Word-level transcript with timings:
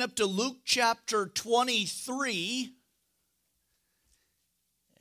up 0.00 0.14
to 0.14 0.26
Luke 0.26 0.58
chapter 0.64 1.26
23 1.26 2.72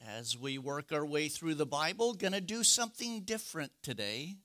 as 0.08 0.38
we 0.38 0.58
work 0.58 0.92
our 0.92 1.06
way 1.06 1.28
through 1.28 1.56
the 1.56 1.66
Bible. 1.66 2.14
Going 2.14 2.34
to 2.34 2.42
do 2.42 2.64
something 2.64 3.22
different 3.22 3.72
today. 3.84 4.38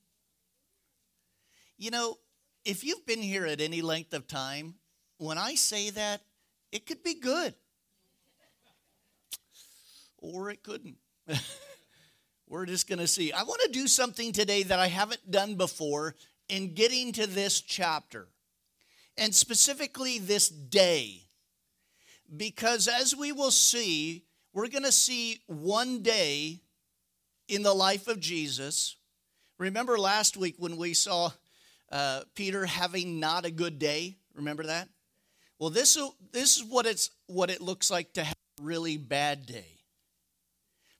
You 1.77 1.91
know, 1.91 2.17
if 2.65 2.83
you've 2.83 3.05
been 3.05 3.21
here 3.21 3.45
at 3.45 3.61
any 3.61 3.81
length 3.81 4.13
of 4.13 4.27
time, 4.27 4.75
when 5.17 5.37
I 5.37 5.55
say 5.55 5.89
that, 5.91 6.21
it 6.71 6.85
could 6.85 7.03
be 7.03 7.15
good. 7.15 7.55
Or 10.17 10.49
it 10.49 10.61
couldn't. 10.61 10.97
We're 12.47 12.65
just 12.65 12.87
going 12.87 12.99
to 12.99 13.07
see. 13.07 13.31
I 13.31 13.43
want 13.43 13.61
to 13.65 13.71
do 13.71 13.87
something 13.87 14.31
today 14.31 14.63
that 14.63 14.79
I 14.79 14.87
haven't 14.87 15.31
done 15.31 15.55
before 15.55 16.15
in 16.49 16.73
getting 16.73 17.11
to 17.13 17.25
this 17.25 17.61
chapter 17.61 18.27
and 19.17 19.33
specifically 19.33 20.19
this 20.19 20.49
day. 20.49 21.23
Because 22.35 22.87
as 22.87 23.15
we 23.15 23.31
will 23.31 23.51
see, 23.51 24.23
we're 24.53 24.67
going 24.67 24.83
to 24.83 24.91
see 24.91 25.41
one 25.47 26.01
day 26.01 26.61
in 27.47 27.63
the 27.63 27.73
life 27.73 28.07
of 28.07 28.19
Jesus. 28.19 28.95
Remember 29.57 29.97
last 29.97 30.37
week 30.37 30.55
when 30.57 30.77
we 30.77 30.93
saw 30.93 31.31
uh, 31.91 32.21
Peter 32.35 32.65
having 32.65 33.19
not 33.19 33.45
a 33.45 33.51
good 33.51 33.77
day? 33.77 34.17
Remember 34.35 34.63
that? 34.63 34.89
Well, 35.59 35.69
this, 35.69 35.97
this 36.31 36.57
is 36.57 36.63
what, 36.63 36.85
it's, 36.85 37.11
what 37.27 37.49
it 37.49 37.61
looks 37.61 37.91
like 37.91 38.13
to 38.13 38.23
have 38.23 38.35
a 38.59 38.63
really 38.63 38.97
bad 38.97 39.45
day. 39.45 39.79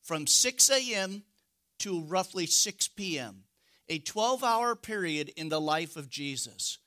From 0.02 0.27
6 0.27 0.70
a.m. 0.70 1.23
to 1.80 2.02
roughly 2.02 2.45
6 2.45 2.88
p.m., 2.90 3.43
a 3.90 3.99
12 3.99 4.43
hour 4.43 4.76
period 4.76 5.32
in 5.35 5.49
the 5.49 5.59
life 5.59 5.98
of 5.98 6.09
Jesus. 6.09 6.77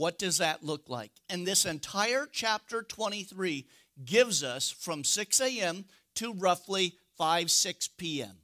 What 0.00 0.18
does 0.18 0.38
that 0.38 0.64
look 0.64 0.88
like? 0.88 1.10
And 1.28 1.46
this 1.46 1.66
entire 1.66 2.26
chapter 2.32 2.82
23 2.82 3.66
gives 4.02 4.42
us 4.42 4.70
from 4.70 5.04
6 5.04 5.40
a.m. 5.42 5.84
to 6.14 6.32
roughly 6.32 6.94
5, 7.18 7.50
6 7.50 7.88
p.m. 7.98 8.38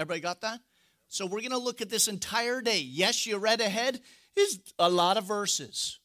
Everybody 0.00 0.18
got 0.18 0.40
that? 0.40 0.58
So 1.06 1.24
we're 1.24 1.42
going 1.42 1.52
to 1.52 1.58
look 1.58 1.80
at 1.80 1.90
this 1.90 2.08
entire 2.08 2.60
day. 2.60 2.80
Yes, 2.80 3.24
you 3.24 3.38
read 3.38 3.60
ahead, 3.60 4.00
is 4.34 4.58
a 4.80 4.90
lot 4.90 5.16
of 5.16 5.22
verses. 5.22 6.00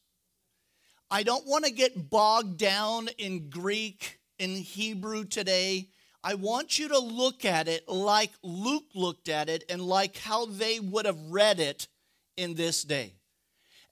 I 1.10 1.24
don't 1.24 1.48
want 1.48 1.64
to 1.64 1.72
get 1.72 2.08
bogged 2.08 2.56
down 2.56 3.08
in 3.18 3.50
Greek, 3.50 4.20
in 4.38 4.50
Hebrew 4.50 5.24
today. 5.24 5.88
I 6.22 6.34
want 6.34 6.78
you 6.78 6.86
to 6.86 7.00
look 7.00 7.44
at 7.44 7.66
it 7.66 7.88
like 7.88 8.30
Luke 8.44 8.86
looked 8.94 9.28
at 9.28 9.48
it 9.48 9.64
and 9.68 9.82
like 9.82 10.18
how 10.18 10.46
they 10.46 10.78
would 10.78 11.06
have 11.06 11.18
read 11.28 11.58
it 11.58 11.88
in 12.36 12.54
this 12.54 12.84
day. 12.84 13.14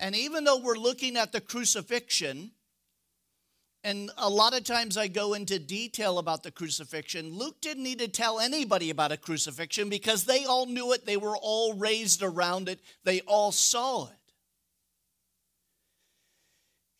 And 0.00 0.16
even 0.16 0.44
though 0.44 0.58
we're 0.58 0.76
looking 0.76 1.18
at 1.18 1.30
the 1.30 1.42
crucifixion, 1.42 2.52
and 3.84 4.10
a 4.16 4.30
lot 4.30 4.56
of 4.56 4.64
times 4.64 4.96
I 4.96 5.08
go 5.08 5.34
into 5.34 5.58
detail 5.58 6.18
about 6.18 6.42
the 6.42 6.50
crucifixion, 6.50 7.34
Luke 7.34 7.60
didn't 7.60 7.82
need 7.82 7.98
to 7.98 8.08
tell 8.08 8.40
anybody 8.40 8.88
about 8.88 9.12
a 9.12 9.18
crucifixion 9.18 9.90
because 9.90 10.24
they 10.24 10.46
all 10.46 10.64
knew 10.64 10.92
it. 10.92 11.04
They 11.04 11.18
were 11.18 11.36
all 11.36 11.74
raised 11.74 12.22
around 12.22 12.68
it, 12.70 12.80
they 13.04 13.20
all 13.20 13.52
saw 13.52 14.06
it. 14.06 14.14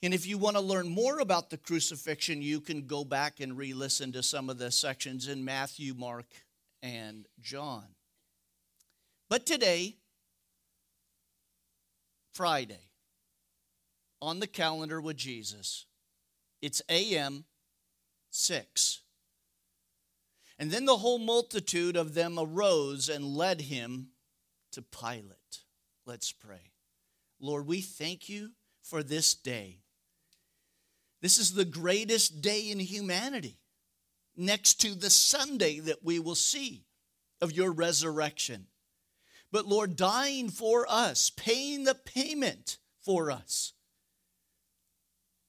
And 0.02 0.14
if 0.14 0.26
you 0.26 0.38
want 0.38 0.56
to 0.56 0.62
learn 0.62 0.88
more 0.88 1.20
about 1.20 1.50
the 1.50 1.58
crucifixion, 1.58 2.40
you 2.40 2.60
can 2.60 2.86
go 2.86 3.04
back 3.04 3.40
and 3.40 3.56
re 3.56 3.72
listen 3.72 4.12
to 4.12 4.22
some 4.22 4.50
of 4.50 4.58
the 4.58 4.70
sections 4.70 5.28
in 5.28 5.44
Matthew, 5.44 5.94
Mark, 5.94 6.26
and 6.82 7.26
John. 7.40 7.84
But 9.28 9.44
today, 9.44 9.96
Friday, 12.32 12.89
on 14.20 14.40
the 14.40 14.46
calendar 14.46 15.00
with 15.00 15.16
Jesus. 15.16 15.86
It's 16.60 16.82
AM 16.88 17.44
6. 18.30 19.00
And 20.58 20.70
then 20.70 20.84
the 20.84 20.98
whole 20.98 21.18
multitude 21.18 21.96
of 21.96 22.14
them 22.14 22.38
arose 22.38 23.08
and 23.08 23.24
led 23.24 23.62
him 23.62 24.08
to 24.72 24.82
Pilate. 24.82 25.62
Let's 26.04 26.32
pray. 26.32 26.72
Lord, 27.40 27.66
we 27.66 27.80
thank 27.80 28.28
you 28.28 28.50
for 28.82 29.02
this 29.02 29.34
day. 29.34 29.78
This 31.22 31.38
is 31.38 31.52
the 31.52 31.64
greatest 31.64 32.42
day 32.42 32.70
in 32.70 32.78
humanity, 32.78 33.58
next 34.36 34.80
to 34.82 34.94
the 34.94 35.10
Sunday 35.10 35.78
that 35.80 36.04
we 36.04 36.18
will 36.18 36.34
see 36.34 36.84
of 37.40 37.52
your 37.52 37.72
resurrection. 37.72 38.66
But 39.52 39.66
Lord, 39.66 39.96
dying 39.96 40.50
for 40.50 40.86
us, 40.88 41.30
paying 41.30 41.84
the 41.84 41.94
payment 41.94 42.78
for 43.00 43.30
us 43.30 43.72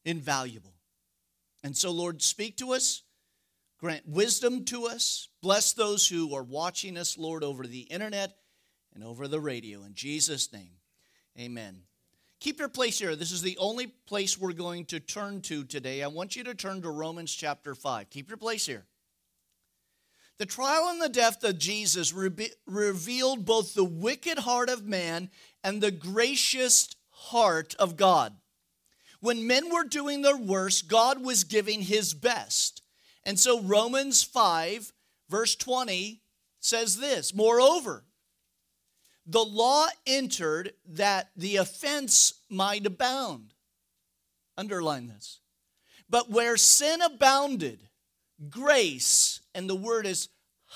invaluable. 0.05 0.73
And 1.63 1.75
so, 1.75 1.91
Lord, 1.91 2.21
speak 2.21 2.57
to 2.57 2.73
us, 2.73 3.03
grant 3.79 4.07
wisdom 4.07 4.65
to 4.65 4.87
us, 4.87 5.29
bless 5.41 5.73
those 5.73 6.07
who 6.07 6.33
are 6.35 6.43
watching 6.43 6.97
us, 6.97 7.17
Lord, 7.17 7.43
over 7.43 7.67
the 7.67 7.81
internet 7.81 8.37
and 8.93 9.03
over 9.03 9.27
the 9.27 9.39
radio. 9.39 9.83
In 9.83 9.93
Jesus' 9.93 10.51
name, 10.51 10.71
amen. 11.39 11.83
Keep 12.39 12.57
your 12.57 12.69
place 12.69 12.97
here. 12.97 13.15
This 13.15 13.31
is 13.31 13.43
the 13.43 13.57
only 13.59 13.85
place 13.85 14.37
we're 14.37 14.53
going 14.53 14.85
to 14.85 14.99
turn 14.99 15.41
to 15.41 15.63
today. 15.63 16.01
I 16.01 16.07
want 16.07 16.35
you 16.35 16.43
to 16.45 16.55
turn 16.55 16.81
to 16.81 16.89
Romans 16.89 17.31
chapter 17.31 17.75
5. 17.75 18.09
Keep 18.09 18.29
your 18.29 18.37
place 18.37 18.65
here. 18.65 18.85
The 20.39 20.47
trial 20.47 20.87
and 20.89 20.99
the 20.99 21.07
death 21.07 21.43
of 21.43 21.59
Jesus 21.59 22.11
re- 22.11 22.51
revealed 22.65 23.45
both 23.45 23.75
the 23.75 23.83
wicked 23.83 24.39
heart 24.39 24.71
of 24.71 24.83
man 24.83 25.29
and 25.63 25.79
the 25.79 25.91
gracious 25.91 26.89
heart 27.11 27.75
of 27.77 27.95
God. 27.95 28.33
When 29.21 29.47
men 29.47 29.71
were 29.71 29.83
doing 29.83 30.21
their 30.21 30.37
worst, 30.37 30.87
God 30.87 31.23
was 31.23 31.43
giving 31.43 31.81
his 31.81 32.13
best. 32.13 32.81
And 33.23 33.39
so 33.39 33.61
Romans 33.61 34.23
5, 34.23 34.91
verse 35.29 35.55
20 35.55 36.21
says 36.59 36.97
this 36.97 37.33
Moreover, 37.33 38.03
the 39.25 39.43
law 39.43 39.87
entered 40.07 40.73
that 40.85 41.29
the 41.35 41.57
offense 41.57 42.33
might 42.49 42.85
abound. 42.85 43.53
Underline 44.57 45.07
this. 45.07 45.39
But 46.09 46.29
where 46.29 46.57
sin 46.57 47.01
abounded, 47.01 47.87
grace, 48.49 49.39
and 49.53 49.69
the 49.69 49.75
word 49.75 50.05
is 50.05 50.29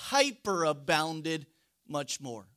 hyperabounded 0.10 1.46
much 1.88 2.22
more. 2.22 2.48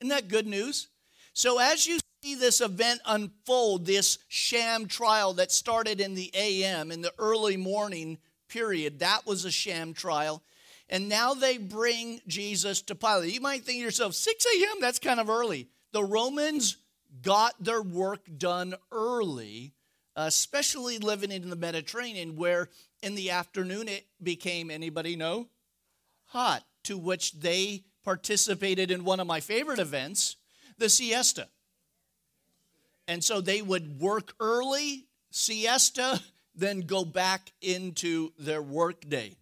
Isn't 0.00 0.08
that 0.08 0.28
good 0.28 0.46
news? 0.46 0.88
So 1.32 1.58
as 1.58 1.86
you 1.86 1.98
see 2.24 2.34
this 2.34 2.62
event 2.62 3.00
unfold, 3.04 3.84
this 3.84 4.18
sham 4.28 4.86
trial 4.86 5.34
that 5.34 5.52
started 5.52 6.00
in 6.00 6.14
the 6.14 6.30
AM, 6.34 6.90
in 6.90 7.02
the 7.02 7.12
early 7.18 7.56
morning 7.56 8.16
period. 8.48 9.00
That 9.00 9.26
was 9.26 9.44
a 9.44 9.50
sham 9.50 9.92
trial. 9.92 10.42
And 10.88 11.08
now 11.08 11.34
they 11.34 11.58
bring 11.58 12.20
Jesus 12.26 12.80
to 12.82 12.94
Pilate. 12.94 13.34
You 13.34 13.42
might 13.42 13.64
think 13.64 13.78
to 13.78 13.84
yourself, 13.84 14.14
6 14.14 14.46
a.m., 14.46 14.80
that's 14.80 14.98
kind 14.98 15.20
of 15.20 15.28
early. 15.28 15.68
The 15.92 16.04
Romans 16.04 16.78
got 17.20 17.62
their 17.62 17.82
work 17.82 18.22
done 18.38 18.74
early, 18.90 19.74
especially 20.16 20.98
living 20.98 21.30
in 21.30 21.50
the 21.50 21.56
Mediterranean, 21.56 22.36
where 22.36 22.70
in 23.02 23.16
the 23.16 23.32
afternoon 23.32 23.86
it 23.86 24.06
became, 24.22 24.70
anybody 24.70 25.14
know? 25.14 25.48
Hot, 26.28 26.64
to 26.84 26.96
which 26.96 27.32
they 27.32 27.84
participated 28.02 28.90
in 28.90 29.04
one 29.04 29.20
of 29.20 29.26
my 29.26 29.40
favorite 29.40 29.78
events, 29.78 30.36
the 30.78 30.88
siesta. 30.88 31.48
And 33.06 33.22
so 33.22 33.40
they 33.40 33.62
would 33.62 34.00
work 34.00 34.34
early, 34.40 35.06
siesta, 35.30 36.20
then 36.54 36.80
go 36.80 37.04
back 37.04 37.52
into 37.60 38.32
their 38.38 38.62
workday. 38.62 39.36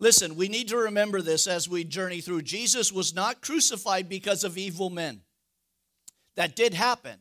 Listen, 0.00 0.36
we 0.36 0.48
need 0.48 0.68
to 0.68 0.76
remember 0.76 1.20
this 1.20 1.46
as 1.46 1.68
we 1.68 1.84
journey 1.84 2.20
through. 2.20 2.42
Jesus 2.42 2.92
was 2.92 3.14
not 3.14 3.42
crucified 3.42 4.08
because 4.08 4.44
of 4.44 4.56
evil 4.56 4.90
men. 4.90 5.22
That 6.36 6.54
did 6.54 6.72
happen. 6.72 7.18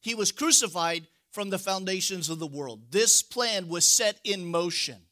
He 0.00 0.14
was 0.14 0.32
crucified 0.32 1.06
from 1.30 1.50
the 1.50 1.58
foundations 1.58 2.28
of 2.28 2.38
the 2.38 2.46
world. 2.46 2.90
This 2.90 3.22
plan 3.22 3.68
was 3.68 3.88
set 3.88 4.18
in 4.24 4.44
motion. 4.44 5.02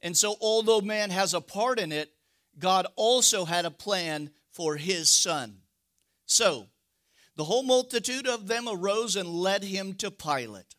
And 0.00 0.16
so, 0.16 0.36
although 0.40 0.80
man 0.80 1.10
has 1.10 1.34
a 1.34 1.40
part 1.40 1.80
in 1.80 1.90
it, 1.90 2.12
God 2.58 2.86
also 2.96 3.44
had 3.44 3.64
a 3.64 3.70
plan 3.70 4.30
for 4.52 4.76
his 4.76 5.08
son. 5.08 5.58
So, 6.26 6.66
the 7.38 7.44
whole 7.44 7.62
multitude 7.62 8.26
of 8.26 8.48
them 8.48 8.68
arose 8.68 9.14
and 9.14 9.28
led 9.28 9.62
him 9.62 9.94
to 9.94 10.10
Pilate. 10.10 10.74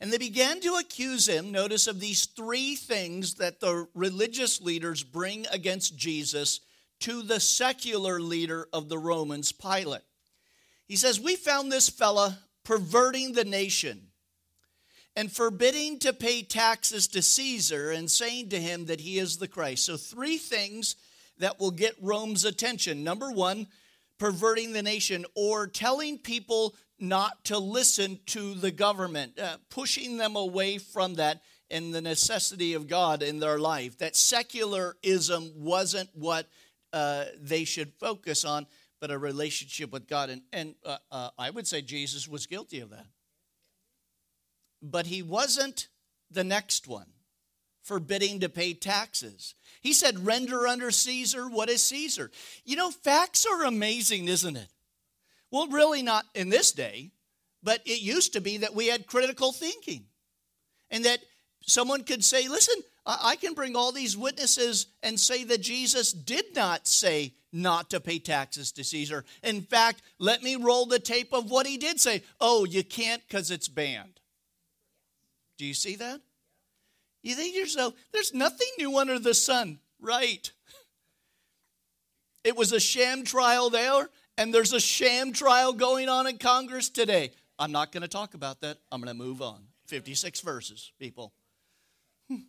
And 0.00 0.12
they 0.12 0.18
began 0.18 0.60
to 0.62 0.74
accuse 0.74 1.28
him, 1.28 1.52
notice, 1.52 1.86
of 1.86 2.00
these 2.00 2.26
three 2.26 2.74
things 2.74 3.34
that 3.34 3.60
the 3.60 3.86
religious 3.94 4.60
leaders 4.60 5.04
bring 5.04 5.46
against 5.52 5.96
Jesus 5.96 6.58
to 6.98 7.22
the 7.22 7.38
secular 7.38 8.18
leader 8.18 8.66
of 8.72 8.88
the 8.88 8.98
Romans, 8.98 9.52
Pilate. 9.52 10.02
He 10.88 10.96
says, 10.96 11.20
We 11.20 11.36
found 11.36 11.70
this 11.70 11.88
fella 11.88 12.40
perverting 12.64 13.32
the 13.32 13.44
nation 13.44 14.08
and 15.14 15.30
forbidding 15.30 16.00
to 16.00 16.12
pay 16.12 16.42
taxes 16.42 17.06
to 17.06 17.22
Caesar 17.22 17.92
and 17.92 18.10
saying 18.10 18.48
to 18.48 18.60
him 18.60 18.86
that 18.86 19.00
he 19.00 19.20
is 19.20 19.36
the 19.36 19.46
Christ. 19.46 19.84
So, 19.84 19.96
three 19.96 20.38
things 20.38 20.96
that 21.38 21.60
will 21.60 21.70
get 21.70 21.94
Rome's 22.02 22.44
attention. 22.44 23.04
Number 23.04 23.30
one, 23.30 23.68
perverting 24.18 24.72
the 24.72 24.82
nation 24.82 25.24
or 25.34 25.66
telling 25.66 26.18
people 26.18 26.74
not 26.98 27.44
to 27.44 27.58
listen 27.58 28.18
to 28.26 28.54
the 28.54 28.70
government, 28.70 29.38
uh, 29.38 29.56
pushing 29.68 30.16
them 30.16 30.36
away 30.36 30.78
from 30.78 31.14
that 31.14 31.42
and 31.70 31.94
the 31.94 32.00
necessity 32.00 32.74
of 32.74 32.86
God 32.86 33.22
in 33.22 33.40
their 33.40 33.58
life. 33.58 33.98
That 33.98 34.16
secularism 34.16 35.52
wasn't 35.56 36.10
what 36.14 36.48
uh, 36.92 37.24
they 37.40 37.64
should 37.64 37.92
focus 37.94 38.44
on, 38.44 38.66
but 39.00 39.10
a 39.10 39.18
relationship 39.18 39.92
with 39.92 40.06
God. 40.06 40.30
And, 40.30 40.42
and 40.52 40.74
uh, 40.84 40.98
uh, 41.10 41.30
I 41.36 41.50
would 41.50 41.66
say 41.66 41.82
Jesus 41.82 42.28
was 42.28 42.46
guilty 42.46 42.80
of 42.80 42.90
that. 42.90 43.06
But 44.80 45.06
he 45.06 45.22
wasn't 45.22 45.88
the 46.30 46.44
next 46.44 46.86
one, 46.86 47.06
forbidding 47.84 48.40
to 48.40 48.48
pay 48.48 48.74
taxes. 48.74 49.54
He 49.80 49.92
said, 49.92 50.26
Render 50.26 50.66
under 50.66 50.90
Caesar 50.90 51.48
what 51.48 51.70
is 51.70 51.82
Caesar. 51.84 52.30
You 52.64 52.76
know, 52.76 52.90
facts 52.90 53.46
are 53.46 53.64
amazing, 53.64 54.28
isn't 54.28 54.56
it? 54.56 54.68
Well, 55.50 55.68
really 55.68 56.02
not 56.02 56.24
in 56.34 56.48
this 56.48 56.72
day, 56.72 57.12
but 57.62 57.80
it 57.84 58.00
used 58.00 58.32
to 58.32 58.40
be 58.40 58.58
that 58.58 58.74
we 58.74 58.88
had 58.88 59.06
critical 59.06 59.52
thinking 59.52 60.06
and 60.90 61.04
that 61.04 61.20
someone 61.62 62.02
could 62.02 62.24
say, 62.24 62.48
Listen, 62.48 62.76
I 63.06 63.36
can 63.36 63.52
bring 63.52 63.76
all 63.76 63.92
these 63.92 64.16
witnesses 64.16 64.86
and 65.02 65.20
say 65.20 65.44
that 65.44 65.60
Jesus 65.60 66.12
did 66.12 66.56
not 66.56 66.88
say 66.88 67.34
not 67.52 67.90
to 67.90 68.00
pay 68.00 68.18
taxes 68.18 68.72
to 68.72 68.84
Caesar. 68.84 69.24
In 69.42 69.60
fact, 69.60 70.02
let 70.18 70.42
me 70.42 70.56
roll 70.56 70.86
the 70.86 70.98
tape 70.98 71.32
of 71.32 71.50
what 71.50 71.66
he 71.66 71.76
did 71.76 72.00
say. 72.00 72.22
Oh, 72.40 72.64
you 72.64 72.82
can't 72.82 73.22
because 73.28 73.50
it's 73.50 73.68
banned. 73.68 74.20
Do 75.58 75.66
you 75.66 75.74
see 75.74 75.96
that? 75.96 76.20
You 77.24 77.34
think 77.34 77.54
to 77.54 77.60
yourself, 77.60 77.94
there's 78.12 78.34
nothing 78.34 78.68
new 78.78 78.98
under 78.98 79.18
the 79.18 79.34
sun. 79.34 79.80
Right. 79.98 80.52
It 82.44 82.54
was 82.54 82.72
a 82.72 82.78
sham 82.78 83.24
trial 83.24 83.70
there, 83.70 84.10
and 84.36 84.52
there's 84.52 84.74
a 84.74 84.80
sham 84.80 85.32
trial 85.32 85.72
going 85.72 86.10
on 86.10 86.26
in 86.26 86.36
Congress 86.36 86.90
today. 86.90 87.30
I'm 87.58 87.72
not 87.72 87.92
going 87.92 88.02
to 88.02 88.08
talk 88.08 88.34
about 88.34 88.60
that. 88.60 88.76
I'm 88.92 89.00
going 89.00 89.16
to 89.16 89.22
move 89.22 89.40
on. 89.40 89.62
56 89.86 90.42
verses, 90.42 90.92
people. 90.98 91.32
Hmm. 92.28 92.42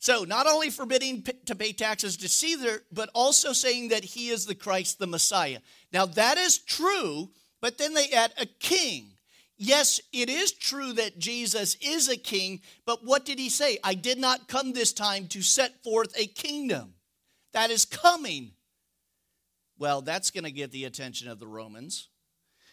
So, 0.00 0.24
not 0.24 0.48
only 0.48 0.70
forbidding 0.70 1.24
to 1.44 1.54
pay 1.54 1.72
taxes 1.72 2.16
to 2.16 2.28
Caesar, 2.28 2.82
but 2.90 3.08
also 3.14 3.52
saying 3.52 3.88
that 3.88 4.04
he 4.04 4.30
is 4.30 4.46
the 4.46 4.54
Christ, 4.56 4.98
the 4.98 5.06
Messiah. 5.06 5.60
Now, 5.92 6.06
that 6.06 6.38
is 6.38 6.58
true, 6.58 7.30
but 7.60 7.78
then 7.78 7.94
they 7.94 8.10
add 8.10 8.32
a 8.36 8.46
king. 8.46 9.12
Yes, 9.58 10.00
it 10.12 10.28
is 10.28 10.52
true 10.52 10.92
that 10.94 11.18
Jesus 11.18 11.76
is 11.80 12.08
a 12.08 12.16
king, 12.16 12.60
but 12.84 13.04
what 13.04 13.24
did 13.24 13.38
he 13.38 13.48
say? 13.48 13.78
I 13.82 13.94
did 13.94 14.18
not 14.18 14.48
come 14.48 14.72
this 14.72 14.92
time 14.92 15.28
to 15.28 15.40
set 15.40 15.82
forth 15.82 16.12
a 16.18 16.26
kingdom 16.26 16.94
that 17.52 17.70
is 17.70 17.86
coming. 17.86 18.52
Well, 19.78 20.02
that's 20.02 20.30
going 20.30 20.44
to 20.44 20.50
get 20.50 20.72
the 20.72 20.84
attention 20.84 21.28
of 21.28 21.40
the 21.40 21.46
Romans. 21.46 22.08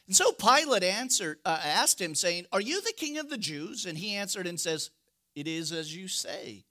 And 0.08 0.16
so 0.16 0.34
Pilate 0.34 0.84
answered, 0.84 1.40
uh, 1.46 1.62
asked 1.64 2.02
him, 2.02 2.16
saying, 2.16 2.48
Are 2.52 2.60
you 2.60 2.82
the 2.82 2.94
king 2.96 3.18
of 3.18 3.30
the 3.30 3.38
Jews? 3.38 3.86
And 3.86 3.98
he 3.98 4.16
answered 4.16 4.46
and 4.46 4.60
says, 4.60 4.90
It 5.36 5.48
is 5.48 5.72
as 5.72 5.96
you 5.96 6.10
say. 6.10 6.66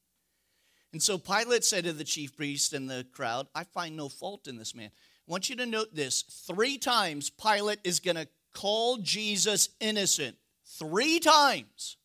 And 0.93 1.03
so 1.03 1.17
Pilate 1.17 1.65
said 1.65 1.85
to 1.85 1.95
the 1.95 2.05
chief 2.05 2.37
priest 2.37 2.75
and 2.75 2.89
the 2.89 3.07
crowd, 3.13 3.47
I 3.55 3.65
find 3.65 3.97
no 3.97 4.11
fault 4.11 4.47
in 4.47 4.59
this 4.59 4.75
man. 4.75 4.91
I 5.27 5.31
want 5.31 5.49
you 5.49 5.57
to 5.57 5.65
note 5.65 5.95
this. 5.95 6.23
Three 6.23 6.77
times 6.77 7.31
Pilate 7.31 7.79
is 7.85 8.01
going 8.01 8.17
to 8.17 8.29
called 8.53 9.05
Jesus 9.05 9.71
innocent 9.81 10.37
three 10.79 11.19
times. 11.19 11.97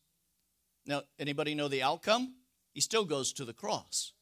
Now, 0.86 1.02
anybody 1.18 1.54
know 1.54 1.68
the 1.68 1.82
outcome? 1.82 2.34
He 2.72 2.80
still 2.80 3.04
goes 3.04 3.32
to 3.34 3.44
the 3.44 3.52
cross. 3.52 4.12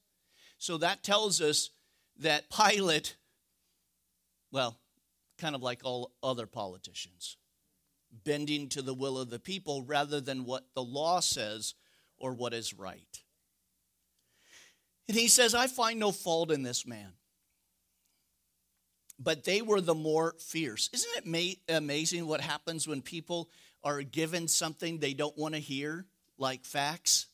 So 0.59 0.79
that 0.79 1.03
tells 1.03 1.41
us 1.41 1.71
that 2.19 2.45
Pilate, 2.51 3.17
well, 4.51 4.79
kind 5.39 5.55
of 5.55 5.63
like 5.63 5.81
all 5.85 6.13
other 6.23 6.47
politicians, 6.47 7.37
bending 8.25 8.69
to 8.71 8.83
the 8.83 8.95
will 8.95 9.19
of 9.19 9.31
the 9.31 9.39
people 9.39 9.83
rather 9.83 10.21
than 10.21 10.45
what 10.45 10.65
the 10.75 10.83
law 10.83 11.21
says 11.21 11.75
or 12.19 12.33
what 12.33 12.55
is 12.55 12.73
right. 12.73 13.23
And 15.09 15.17
he 15.17 15.29
says, 15.29 15.55
I 15.55 15.67
find 15.67 16.01
no 16.01 16.11
fault 16.11 16.51
in 16.51 16.63
this 16.63 16.87
man 16.87 17.13
but 19.19 19.45
they 19.45 19.63
were 19.63 19.81
the 19.81 19.95
more 19.95 20.35
fierce. 20.39 20.91
Isn't 20.93 21.17
it 21.17 21.27
ma- 21.27 21.77
amazing 21.77 22.27
what 22.27 22.41
happens 22.41 22.87
when 22.87 23.03
people 23.03 23.49
are 23.83 24.03
given 24.03 24.49
something 24.49 24.99
they 24.99 25.15
don't 25.15 25.37
want 25.37 25.55
to 25.55 25.61
hear, 25.61 26.05
like 26.39 26.65
facts? 26.65 27.27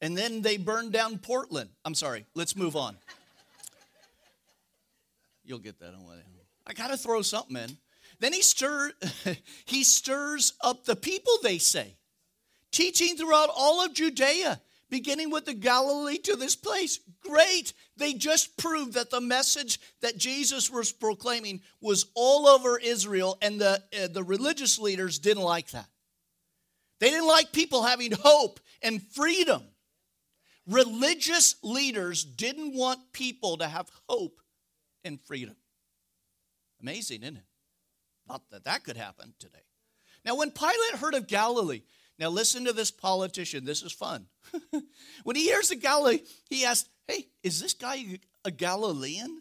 And 0.00 0.16
then 0.16 0.42
they 0.42 0.56
burn 0.56 0.90
down 0.90 1.18
Portland. 1.18 1.70
I'm 1.84 1.94
sorry, 1.94 2.26
let's 2.34 2.56
move 2.56 2.74
on. 2.74 2.96
You'll 5.44 5.58
get 5.58 5.78
that 5.80 5.94
on 5.94 6.00
I 6.66 6.72
got 6.72 6.88
to 6.88 6.96
throw 6.96 7.22
something 7.22 7.56
in. 7.56 7.76
Then 8.20 8.32
he 8.32 8.42
stir 8.42 8.92
he 9.64 9.82
stirs 9.82 10.52
up 10.60 10.84
the 10.84 10.94
people, 10.94 11.32
they 11.42 11.58
say, 11.58 11.96
teaching 12.70 13.16
throughout 13.16 13.50
all 13.54 13.84
of 13.84 13.92
Judea 13.92 14.60
beginning 14.90 15.30
with 15.30 15.46
the 15.46 15.54
Galilee 15.54 16.18
to 16.18 16.36
this 16.36 16.56
place. 16.56 17.00
Great. 17.22 17.72
They 17.96 18.12
just 18.12 18.56
proved 18.56 18.94
that 18.94 19.10
the 19.10 19.20
message 19.20 19.80
that 20.02 20.18
Jesus 20.18 20.70
was 20.70 20.92
proclaiming 20.92 21.62
was 21.80 22.06
all 22.14 22.46
over 22.46 22.78
Israel, 22.78 23.38
and 23.40 23.60
the, 23.60 23.82
uh, 23.98 24.08
the 24.08 24.22
religious 24.22 24.78
leaders 24.78 25.18
didn't 25.18 25.42
like 25.42 25.70
that. 25.70 25.86
They 26.98 27.10
didn't 27.10 27.28
like 27.28 27.52
people 27.52 27.82
having 27.82 28.12
hope 28.12 28.60
and 28.82 29.02
freedom. 29.02 29.62
Religious 30.66 31.56
leaders 31.62 32.24
didn't 32.24 32.74
want 32.74 33.12
people 33.12 33.56
to 33.56 33.66
have 33.66 33.90
hope 34.08 34.40
and 35.04 35.18
freedom. 35.22 35.56
Amazing, 36.80 37.22
isn't 37.22 37.36
it? 37.36 37.44
Not 38.28 38.42
that 38.50 38.64
that 38.64 38.84
could 38.84 38.96
happen 38.96 39.34
today. 39.38 39.58
Now, 40.24 40.36
when 40.36 40.50
Pilate 40.50 41.00
heard 41.00 41.14
of 41.14 41.26
Galilee, 41.26 41.82
now, 42.20 42.28
listen 42.28 42.66
to 42.66 42.74
this 42.74 42.90
politician. 42.90 43.64
This 43.64 43.82
is 43.82 43.92
fun. 43.92 44.26
when 45.24 45.36
he 45.36 45.44
hears 45.44 45.70
the 45.70 45.76
Galilee, 45.76 46.20
he 46.50 46.66
asks, 46.66 46.90
Hey, 47.08 47.28
is 47.42 47.60
this 47.60 47.72
guy 47.72 48.18
a 48.44 48.50
Galilean? 48.50 49.40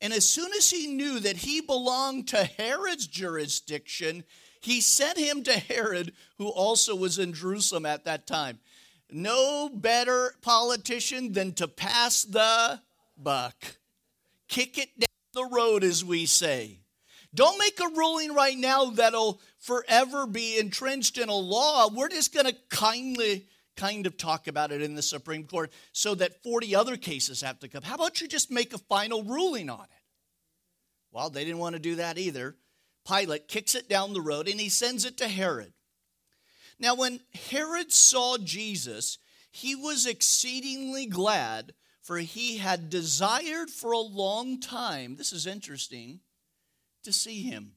And 0.00 0.12
as 0.12 0.28
soon 0.28 0.50
as 0.56 0.68
he 0.68 0.88
knew 0.88 1.20
that 1.20 1.36
he 1.36 1.60
belonged 1.60 2.28
to 2.28 2.44
Herod's 2.44 3.06
jurisdiction, 3.06 4.24
he 4.60 4.80
sent 4.80 5.16
him 5.16 5.44
to 5.44 5.52
Herod, 5.52 6.12
who 6.38 6.48
also 6.48 6.96
was 6.96 7.20
in 7.20 7.32
Jerusalem 7.32 7.86
at 7.86 8.04
that 8.04 8.26
time. 8.26 8.58
No 9.10 9.70
better 9.72 10.34
politician 10.42 11.32
than 11.32 11.52
to 11.54 11.68
pass 11.68 12.24
the 12.24 12.80
buck, 13.16 13.76
kick 14.48 14.76
it 14.76 14.98
down 14.98 15.08
the 15.34 15.56
road, 15.56 15.84
as 15.84 16.04
we 16.04 16.26
say. 16.26 16.80
Don't 17.34 17.58
make 17.58 17.78
a 17.80 17.94
ruling 17.94 18.32
right 18.34 18.56
now 18.56 18.86
that'll 18.86 19.40
forever 19.58 20.26
be 20.26 20.58
entrenched 20.58 21.18
in 21.18 21.28
a 21.28 21.34
law. 21.34 21.88
We're 21.88 22.08
just 22.08 22.32
going 22.32 22.46
to 22.46 22.56
kindly 22.70 23.46
kind 23.76 24.06
of 24.06 24.16
talk 24.16 24.48
about 24.48 24.72
it 24.72 24.82
in 24.82 24.94
the 24.94 25.02
Supreme 25.02 25.44
Court 25.44 25.72
so 25.92 26.14
that 26.16 26.42
40 26.42 26.74
other 26.74 26.96
cases 26.96 27.42
have 27.42 27.60
to 27.60 27.68
come. 27.68 27.82
How 27.82 27.94
about 27.94 28.20
you 28.20 28.28
just 28.28 28.50
make 28.50 28.72
a 28.72 28.78
final 28.78 29.22
ruling 29.22 29.70
on 29.70 29.84
it? 29.84 30.04
Well, 31.12 31.30
they 31.30 31.44
didn't 31.44 31.60
want 31.60 31.74
to 31.74 31.80
do 31.80 31.96
that 31.96 32.18
either. 32.18 32.56
Pilate 33.06 33.48
kicks 33.48 33.74
it 33.74 33.88
down 33.88 34.12
the 34.12 34.20
road 34.20 34.48
and 34.48 34.60
he 34.60 34.68
sends 34.68 35.04
it 35.04 35.16
to 35.18 35.28
Herod. 35.28 35.72
Now, 36.78 36.94
when 36.94 37.20
Herod 37.50 37.92
saw 37.92 38.38
Jesus, 38.38 39.18
he 39.50 39.74
was 39.74 40.06
exceedingly 40.06 41.06
glad, 41.06 41.74
for 42.00 42.18
he 42.18 42.58
had 42.58 42.90
desired 42.90 43.70
for 43.70 43.92
a 43.92 43.98
long 43.98 44.60
time, 44.60 45.16
this 45.16 45.32
is 45.32 45.46
interesting, 45.46 46.20
to 47.08 47.12
see 47.12 47.42
him. 47.42 47.72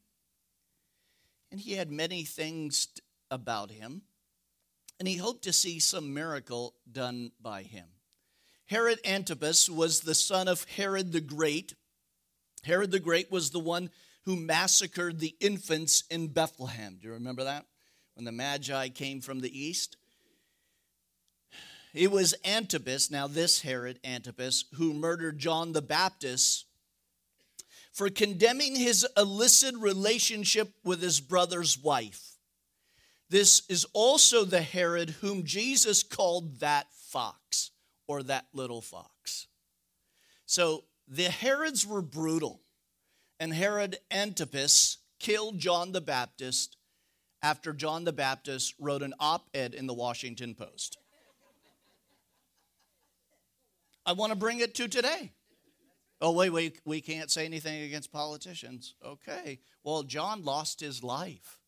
And 1.52 1.60
he 1.60 1.76
had 1.76 1.90
many 1.90 2.26
things 2.26 2.90
about 3.30 3.72
him, 3.72 4.02
and 5.00 5.08
he 5.08 5.16
hoped 5.16 5.46
to 5.46 5.54
see 5.54 5.80
some 5.80 6.14
miracle 6.14 6.76
done 6.92 7.32
by 7.42 7.64
him. 7.64 7.86
Herod 8.66 9.00
Antipas 9.06 9.70
was 9.70 10.02
the 10.02 10.16
son 10.16 10.50
of 10.50 10.66
Herod 10.76 11.14
the 11.14 11.22
Great. 11.22 11.76
Herod 12.64 12.92
the 12.92 13.00
Great 13.00 13.32
was 13.32 13.52
the 13.52 13.60
one 13.60 13.90
who 14.26 14.36
massacred 14.36 15.20
the 15.20 15.34
infants 15.40 16.04
in 16.12 16.28
Bethlehem. 16.28 16.98
Do 17.00 17.08
you 17.08 17.14
remember 17.14 17.46
that? 17.46 17.66
When 18.16 18.26
the 18.26 18.34
Magi 18.34 18.90
came 18.90 19.22
from 19.22 19.40
the 19.40 19.58
east? 19.58 19.96
It 21.94 22.12
was 22.12 22.36
Antipas, 22.44 23.10
now 23.10 23.28
this 23.28 23.62
Herod 23.62 24.00
Antipas, 24.04 24.66
who 24.76 24.94
murdered 24.94 25.40
John 25.40 25.72
the 25.72 25.82
Baptist 25.82 26.66
for 27.92 28.10
condemning 28.10 28.76
his 28.76 29.06
illicit 29.18 29.76
relationship 29.76 30.74
with 30.84 31.02
his 31.02 31.20
brother's 31.20 31.78
wife. 31.78 32.38
This 33.30 33.64
is 33.70 33.86
also 33.94 34.44
the 34.44 34.62
Herod 34.62 35.10
whom 35.22 35.44
Jesus 35.44 36.04
called 36.04 36.60
that 36.60 36.88
fox 36.94 37.72
or 38.08 38.24
that 38.24 38.48
little 38.54 38.82
fox. 38.82 39.48
So 40.46 40.84
the 41.08 41.30
Herods 41.30 41.86
were 41.86 42.02
brutal, 42.02 42.62
and 43.40 43.54
Herod 43.54 43.98
Antipas 44.10 44.98
killed 45.20 45.60
John 45.60 45.92
the 45.92 46.02
Baptist 46.02 46.78
after 47.42 47.74
John 47.74 48.04
the 48.04 48.14
Baptist 48.14 48.76
wrote 48.80 49.02
an 49.02 49.14
op 49.20 49.50
ed 49.54 49.74
in 49.74 49.88
the 49.88 49.94
Washington 49.94 50.56
Post. 50.56 50.98
I 54.06 54.14
want 54.14 54.32
to 54.32 54.38
bring 54.38 54.60
it 54.60 54.76
to 54.76 54.88
today. 54.88 55.32
Oh, 56.22 56.32
wait, 56.32 56.52
wait, 56.52 56.80
we 56.86 57.02
can't 57.02 57.32
say 57.32 57.46
anything 57.46 57.82
against 57.82 58.12
politicians. 58.12 58.94
Okay. 59.04 59.60
Well, 59.84 60.04
John 60.04 60.44
lost 60.44 60.80
his 60.80 61.04
life 61.04 61.60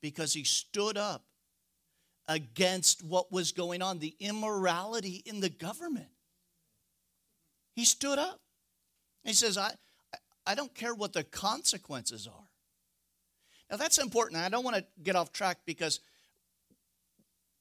because 0.00 0.32
he 0.32 0.44
stood 0.44 0.96
up 0.96 1.24
against 2.26 3.04
what 3.04 3.30
was 3.30 3.52
going 3.52 3.82
on, 3.82 3.98
the 3.98 4.14
immorality 4.18 5.22
in 5.26 5.40
the 5.40 5.50
government. 5.50 6.08
He 7.74 7.84
stood 7.84 8.18
up. 8.18 8.40
He 9.24 9.34
says, 9.34 9.58
I, 9.58 9.72
I 10.46 10.54
don't 10.54 10.74
care 10.74 10.94
what 10.94 11.12
the 11.12 11.24
consequences 11.24 12.26
are. 12.26 12.48
Now, 13.70 13.76
that's 13.76 13.98
important. 13.98 14.40
I 14.40 14.48
don't 14.48 14.64
want 14.64 14.76
to 14.76 14.84
get 15.02 15.16
off 15.16 15.32
track 15.32 15.58
because 15.66 16.00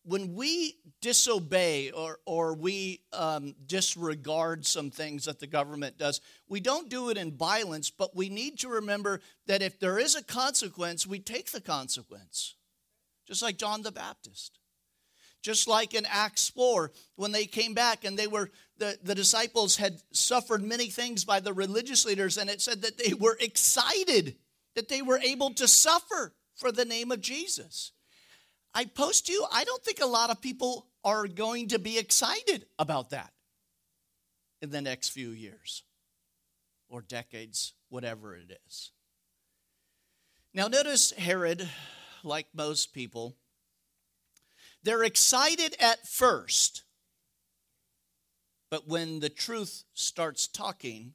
when 0.08 0.36
we 0.36 0.76
disobey 1.02 1.92
or, 1.92 2.20
or 2.26 2.54
we 2.54 3.02
um, 3.12 3.54
disregard 3.66 4.66
some 4.66 4.90
things 4.90 5.26
that 5.26 5.40
the 5.40 5.48
government 5.48 5.98
does, 5.98 6.22
we 6.48 6.60
don't 6.60 6.90
do 6.90 7.10
it 7.10 7.18
in 7.18 7.36
violence, 7.36 7.90
but 7.90 8.16
we 8.16 8.30
need 8.30 8.60
to 8.60 8.70
remember 8.70 9.20
that 9.48 9.62
if 9.62 9.80
there 9.80 10.00
is 10.00 10.16
a 10.16 10.24
consequence, 10.24 11.06
we 11.06 11.20
take 11.20 11.52
the 11.52 11.62
consequence. 11.62 12.56
Just 13.28 13.42
like 13.42 13.58
John 13.58 13.82
the 13.82 13.92
Baptist. 13.92 14.60
Just 15.44 15.68
like 15.68 15.94
in 15.94 16.06
Acts 16.10 16.50
4, 16.50 16.92
when 17.16 17.32
they 17.32 17.46
came 17.46 17.74
back 17.74 18.06
and 18.06 18.18
they 18.18 18.28
were, 18.28 18.50
the, 18.78 18.98
the 19.04 19.16
disciples 19.16 19.76
had 19.76 20.02
suffered 20.12 20.64
many 20.64 20.88
things 20.88 21.26
by 21.26 21.42
the 21.42 21.54
religious 21.54 22.06
leaders, 22.06 22.38
and 22.38 22.50
it 22.50 22.62
said 22.62 22.82
that 22.84 22.98
they 22.98 23.14
were 23.14 23.38
excited 23.40 24.36
that 24.76 24.88
they 24.88 25.02
were 25.02 25.20
able 25.20 25.54
to 25.56 25.68
suffer 25.68 26.34
for 26.56 26.72
the 26.72 26.86
name 26.86 27.12
of 27.12 27.20
Jesus. 27.20 27.92
I 28.74 28.86
post 28.86 29.30
you, 29.30 29.46
I 29.52 29.64
don't 29.64 29.84
think 29.84 30.02
a 30.02 30.06
lot 30.06 30.30
of 30.30 30.42
people 30.42 30.88
are 31.04 31.28
going 31.28 31.70
to 31.70 31.80
be 31.80 31.98
excited 31.98 32.66
about 32.78 33.12
that 33.12 33.32
in 34.62 34.70
the 34.72 34.82
next 34.82 35.10
few 35.10 35.30
years 35.30 35.84
or 36.90 37.02
decades, 37.02 37.74
whatever 37.90 38.36
it 38.36 38.60
is. 38.68 38.92
Now, 40.54 40.68
notice 40.68 41.12
Herod, 41.12 41.68
like 42.24 42.48
most 42.54 42.94
people, 42.94 43.36
they're 44.84 45.04
excited 45.04 45.76
at 45.80 46.08
first, 46.08 46.84
but 48.70 48.88
when 48.88 49.20
the 49.20 49.30
truth 49.30 49.84
starts 49.94 50.48
talking, 50.48 51.14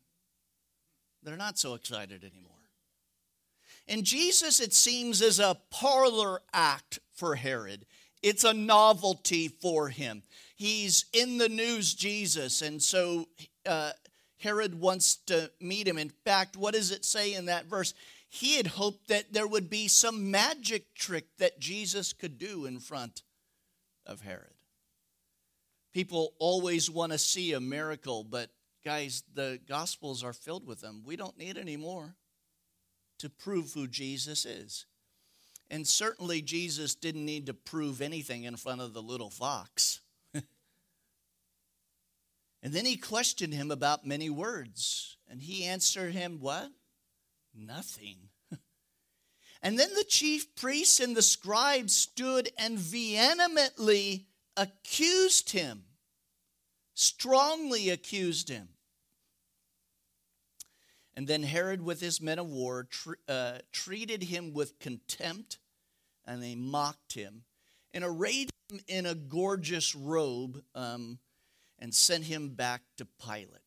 they're 1.22 1.36
not 1.36 1.58
so 1.58 1.74
excited 1.74 2.24
anymore. 2.24 2.52
And 3.88 4.04
Jesus, 4.04 4.60
it 4.60 4.72
seems, 4.72 5.20
is 5.20 5.40
a 5.40 5.58
parlor 5.70 6.40
act 6.52 6.98
for 7.14 7.34
Herod. 7.34 7.86
It's 8.22 8.44
a 8.44 8.54
novelty 8.54 9.48
for 9.48 9.88
him. 9.88 10.22
He's 10.56 11.06
in 11.12 11.38
the 11.38 11.48
news, 11.48 11.94
Jesus, 11.94 12.62
and 12.62 12.80
so 12.80 13.28
uh, 13.66 13.92
Herod 14.38 14.80
wants 14.80 15.16
to 15.26 15.50
meet 15.60 15.88
him. 15.88 15.98
In 15.98 16.10
fact, 16.24 16.56
what 16.56 16.74
does 16.74 16.90
it 16.90 17.04
say 17.04 17.34
in 17.34 17.46
that 17.46 17.66
verse? 17.66 17.94
He 18.28 18.56
had 18.56 18.66
hoped 18.66 19.08
that 19.08 19.32
there 19.32 19.46
would 19.46 19.68
be 19.68 19.88
some 19.88 20.30
magic 20.30 20.94
trick 20.94 21.26
that 21.38 21.60
Jesus 21.60 22.12
could 22.12 22.38
do 22.38 22.64
in 22.64 22.78
front 22.78 23.22
of 24.06 24.22
Herod. 24.22 24.54
People 25.92 26.32
always 26.38 26.90
want 26.90 27.12
to 27.12 27.18
see 27.18 27.52
a 27.52 27.60
miracle, 27.60 28.24
but 28.24 28.50
guys, 28.84 29.22
the 29.34 29.60
Gospels 29.68 30.24
are 30.24 30.32
filled 30.32 30.66
with 30.66 30.80
them. 30.80 31.02
We 31.04 31.16
don't 31.16 31.36
need 31.36 31.58
any 31.58 31.76
more 31.76 32.14
to 33.18 33.28
prove 33.28 33.72
who 33.72 33.86
Jesus 33.86 34.44
is. 34.44 34.86
And 35.72 35.88
certainly, 35.88 36.42
Jesus 36.42 36.94
didn't 36.94 37.24
need 37.24 37.46
to 37.46 37.54
prove 37.54 38.02
anything 38.02 38.44
in 38.44 38.56
front 38.56 38.82
of 38.82 38.92
the 38.92 39.00
little 39.00 39.30
fox. 39.30 40.00
and 40.34 40.44
then 42.62 42.84
he 42.84 42.98
questioned 42.98 43.54
him 43.54 43.70
about 43.70 44.06
many 44.06 44.28
words. 44.28 45.16
And 45.30 45.40
he 45.40 45.64
answered 45.64 46.12
him, 46.12 46.40
What? 46.40 46.70
Nothing. 47.54 48.18
and 49.62 49.78
then 49.78 49.94
the 49.94 50.04
chief 50.04 50.54
priests 50.56 51.00
and 51.00 51.16
the 51.16 51.22
scribes 51.22 51.96
stood 51.96 52.50
and 52.58 52.78
vehemently 52.78 54.26
accused 54.58 55.52
him, 55.52 55.84
strongly 56.92 57.88
accused 57.88 58.50
him. 58.50 58.68
And 61.14 61.26
then 61.26 61.42
Herod, 61.42 61.82
with 61.82 62.00
his 62.00 62.20
men 62.20 62.38
of 62.38 62.46
war, 62.46 62.84
tr- 62.90 63.12
uh, 63.26 63.58
treated 63.70 64.24
him 64.24 64.52
with 64.52 64.78
contempt, 64.78 65.58
and 66.26 66.42
they 66.42 66.54
mocked 66.54 67.14
him, 67.14 67.44
and 67.92 68.04
arrayed 68.04 68.50
him 68.70 68.80
in 68.88 69.06
a 69.06 69.14
gorgeous 69.14 69.94
robe, 69.94 70.62
um, 70.74 71.18
and 71.78 71.94
sent 71.94 72.24
him 72.24 72.50
back 72.50 72.82
to 72.96 73.04
Pilate. 73.04 73.62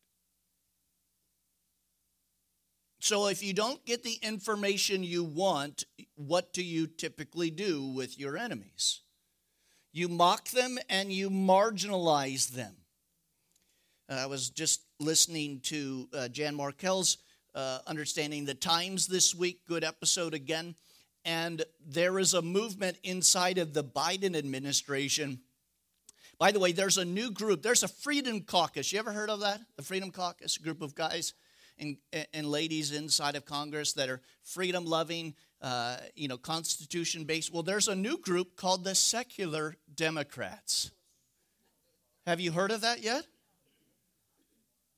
So, 2.98 3.28
if 3.28 3.42
you 3.42 3.52
don't 3.52 3.84
get 3.84 4.02
the 4.02 4.18
information 4.22 5.04
you 5.04 5.22
want, 5.22 5.84
what 6.16 6.52
do 6.52 6.64
you 6.64 6.86
typically 6.86 7.50
do 7.50 7.86
with 7.86 8.18
your 8.18 8.36
enemies? 8.36 9.02
You 9.92 10.08
mock 10.08 10.48
them 10.48 10.78
and 10.88 11.12
you 11.12 11.30
marginalize 11.30 12.48
them. 12.48 12.74
I 14.08 14.26
was 14.26 14.50
just 14.50 14.82
listening 15.00 15.60
to 15.64 16.08
uh, 16.12 16.28
Jan 16.28 16.54
Markell's 16.54 17.18
uh, 17.54 17.78
Understanding 17.86 18.44
the 18.44 18.54
Times 18.54 19.06
this 19.06 19.34
week. 19.34 19.60
Good 19.66 19.84
episode 19.84 20.34
again. 20.34 20.74
And 21.26 21.64
there 21.84 22.18
is 22.20 22.34
a 22.34 22.40
movement 22.40 22.98
inside 23.02 23.58
of 23.58 23.74
the 23.74 23.84
Biden 23.84 24.36
administration. 24.36 25.40
By 26.38 26.52
the 26.52 26.60
way, 26.60 26.70
there's 26.70 26.98
a 26.98 27.04
new 27.04 27.32
group. 27.32 27.62
There's 27.62 27.82
a 27.82 27.88
Freedom 27.88 28.40
Caucus. 28.42 28.92
You 28.92 29.00
ever 29.00 29.12
heard 29.12 29.28
of 29.28 29.40
that? 29.40 29.60
The 29.76 29.82
Freedom 29.82 30.12
Caucus, 30.12 30.56
a 30.56 30.62
group 30.62 30.80
of 30.82 30.94
guys 30.94 31.34
and, 31.78 31.96
and 32.32 32.46
ladies 32.46 32.92
inside 32.92 33.34
of 33.34 33.44
Congress 33.44 33.92
that 33.94 34.08
are 34.08 34.20
freedom 34.42 34.84
loving, 34.84 35.34
uh, 35.60 35.96
you 36.14 36.28
know, 36.28 36.38
constitution 36.38 37.24
based. 37.24 37.52
Well, 37.52 37.64
there's 37.64 37.88
a 37.88 37.96
new 37.96 38.18
group 38.18 38.56
called 38.56 38.84
the 38.84 38.94
Secular 38.94 39.76
Democrats. 39.92 40.92
Have 42.24 42.40
you 42.40 42.52
heard 42.52 42.70
of 42.70 42.82
that 42.82 43.02
yet? 43.02 43.26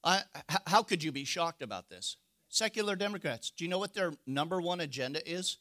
I, 0.04 0.23
how 0.66 0.82
could 0.82 1.02
you 1.02 1.11
be 1.11 1.25
shocked 1.25 1.62
about 1.62 1.88
this? 1.88 2.16
Secular 2.49 2.97
Democrats, 2.97 3.50
do 3.50 3.64
you 3.64 3.70
know 3.70 3.78
what 3.78 3.94
their 3.94 4.12
number 4.26 4.61
one 4.61 4.80
agenda 4.80 5.26
is? 5.28 5.58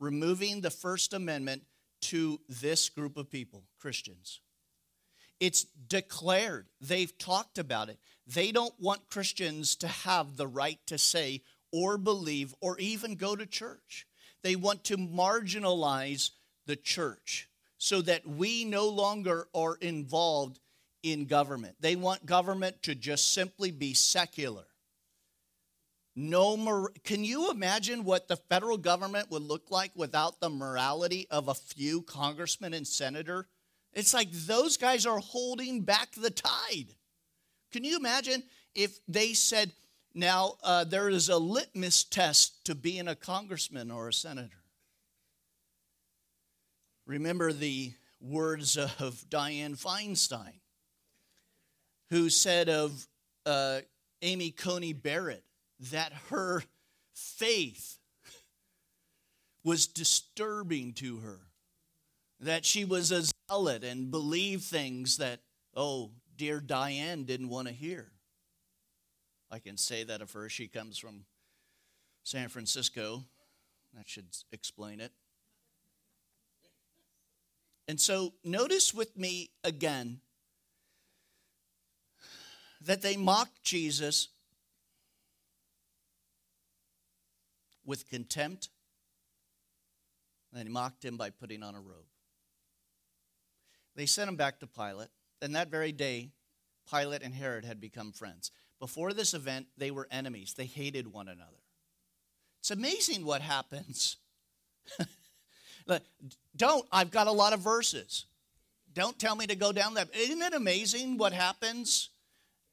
Removing 0.00 0.60
the 0.60 0.70
First 0.70 1.12
Amendment 1.12 1.62
to 2.02 2.40
this 2.48 2.88
group 2.88 3.16
of 3.16 3.30
people, 3.30 3.64
Christians. 3.78 4.40
It's 5.38 5.64
declared. 5.64 6.66
They've 6.80 7.16
talked 7.16 7.58
about 7.58 7.88
it. 7.88 7.98
They 8.26 8.52
don't 8.52 8.74
want 8.80 9.08
Christians 9.10 9.76
to 9.76 9.88
have 9.88 10.36
the 10.36 10.46
right 10.46 10.78
to 10.86 10.98
say 10.98 11.42
or 11.72 11.98
believe 11.98 12.54
or 12.60 12.78
even 12.78 13.14
go 13.14 13.36
to 13.36 13.46
church. 13.46 14.06
They 14.42 14.56
want 14.56 14.84
to 14.84 14.96
marginalize 14.96 16.30
the 16.66 16.76
church 16.76 17.48
so 17.78 18.02
that 18.02 18.26
we 18.26 18.64
no 18.64 18.88
longer 18.88 19.48
are 19.54 19.76
involved 19.76 20.60
in 21.02 21.24
government. 21.24 21.76
They 21.80 21.96
want 21.96 22.26
government 22.26 22.82
to 22.82 22.94
just 22.94 23.32
simply 23.32 23.70
be 23.70 23.94
secular. 23.94 24.64
No, 26.22 26.54
mor- 26.54 26.92
can 27.02 27.24
you 27.24 27.50
imagine 27.50 28.04
what 28.04 28.28
the 28.28 28.36
federal 28.36 28.76
government 28.76 29.30
would 29.30 29.40
look 29.40 29.70
like 29.70 29.90
without 29.94 30.38
the 30.38 30.50
morality 30.50 31.26
of 31.30 31.48
a 31.48 31.54
few 31.54 32.02
congressmen 32.02 32.74
and 32.74 32.86
senator? 32.86 33.48
It's 33.94 34.12
like 34.12 34.30
those 34.30 34.76
guys 34.76 35.06
are 35.06 35.18
holding 35.18 35.80
back 35.80 36.10
the 36.14 36.28
tide. 36.28 36.94
Can 37.72 37.84
you 37.84 37.96
imagine 37.96 38.42
if 38.74 38.98
they 39.08 39.32
said, 39.32 39.72
now 40.12 40.56
uh, 40.62 40.84
there 40.84 41.08
is 41.08 41.30
a 41.30 41.38
litmus 41.38 42.04
test 42.04 42.66
to 42.66 42.74
being 42.74 43.08
a 43.08 43.14
congressman 43.14 43.90
or 43.90 44.08
a 44.08 44.12
senator? 44.12 44.62
Remember 47.06 47.50
the 47.50 47.94
words 48.20 48.76
of 48.76 49.24
Dianne 49.30 49.82
Feinstein, 49.82 50.60
who 52.10 52.28
said 52.28 52.68
of 52.68 53.06
uh, 53.46 53.80
Amy 54.20 54.50
Coney 54.50 54.92
Barrett, 54.92 55.44
that 55.90 56.12
her 56.28 56.62
faith 57.14 57.98
was 59.64 59.86
disturbing 59.86 60.92
to 60.94 61.18
her, 61.18 61.40
that 62.40 62.64
she 62.64 62.84
was 62.84 63.10
a 63.12 63.24
zealot 63.50 63.84
and 63.84 64.10
believed 64.10 64.64
things 64.64 65.16
that, 65.18 65.40
oh, 65.74 66.10
dear 66.36 66.60
Dianne 66.60 67.26
didn't 67.26 67.48
want 67.48 67.68
to 67.68 67.74
hear. 67.74 68.12
I 69.50 69.58
can 69.58 69.76
say 69.76 70.04
that 70.04 70.22
of 70.22 70.32
her. 70.32 70.48
She 70.48 70.68
comes 70.68 70.96
from 70.96 71.24
San 72.22 72.48
Francisco. 72.48 73.24
That 73.94 74.08
should 74.08 74.28
explain 74.52 75.00
it. 75.00 75.12
And 77.88 78.00
so 78.00 78.34
notice 78.44 78.94
with 78.94 79.16
me 79.16 79.50
again 79.64 80.20
that 82.80 83.02
they 83.02 83.16
mocked 83.16 83.64
Jesus 83.64 84.28
with 87.90 88.08
contempt, 88.08 88.68
and 90.54 90.62
he 90.62 90.68
mocked 90.68 91.04
him 91.04 91.16
by 91.16 91.28
putting 91.28 91.64
on 91.64 91.74
a 91.74 91.80
robe. 91.80 92.06
They 93.96 94.06
sent 94.06 94.28
him 94.28 94.36
back 94.36 94.60
to 94.60 94.68
Pilate, 94.68 95.08
and 95.42 95.56
that 95.56 95.72
very 95.72 95.90
day, 95.90 96.30
Pilate 96.88 97.22
and 97.22 97.34
Herod 97.34 97.64
had 97.64 97.80
become 97.80 98.12
friends. 98.12 98.52
Before 98.78 99.12
this 99.12 99.34
event, 99.34 99.66
they 99.76 99.90
were 99.90 100.06
enemies, 100.12 100.54
they 100.56 100.66
hated 100.66 101.12
one 101.12 101.26
another. 101.26 101.64
It's 102.60 102.70
amazing 102.70 103.24
what 103.24 103.42
happens. 103.42 104.18
Don't, 106.56 106.86
I've 106.92 107.10
got 107.10 107.26
a 107.26 107.32
lot 107.32 107.52
of 107.52 107.58
verses. 107.58 108.26
Don't 108.94 109.18
tell 109.18 109.34
me 109.34 109.48
to 109.48 109.56
go 109.56 109.72
down 109.72 109.94
that. 109.94 110.14
Isn't 110.14 110.42
it 110.42 110.54
amazing 110.54 111.18
what 111.18 111.32
happens? 111.32 112.10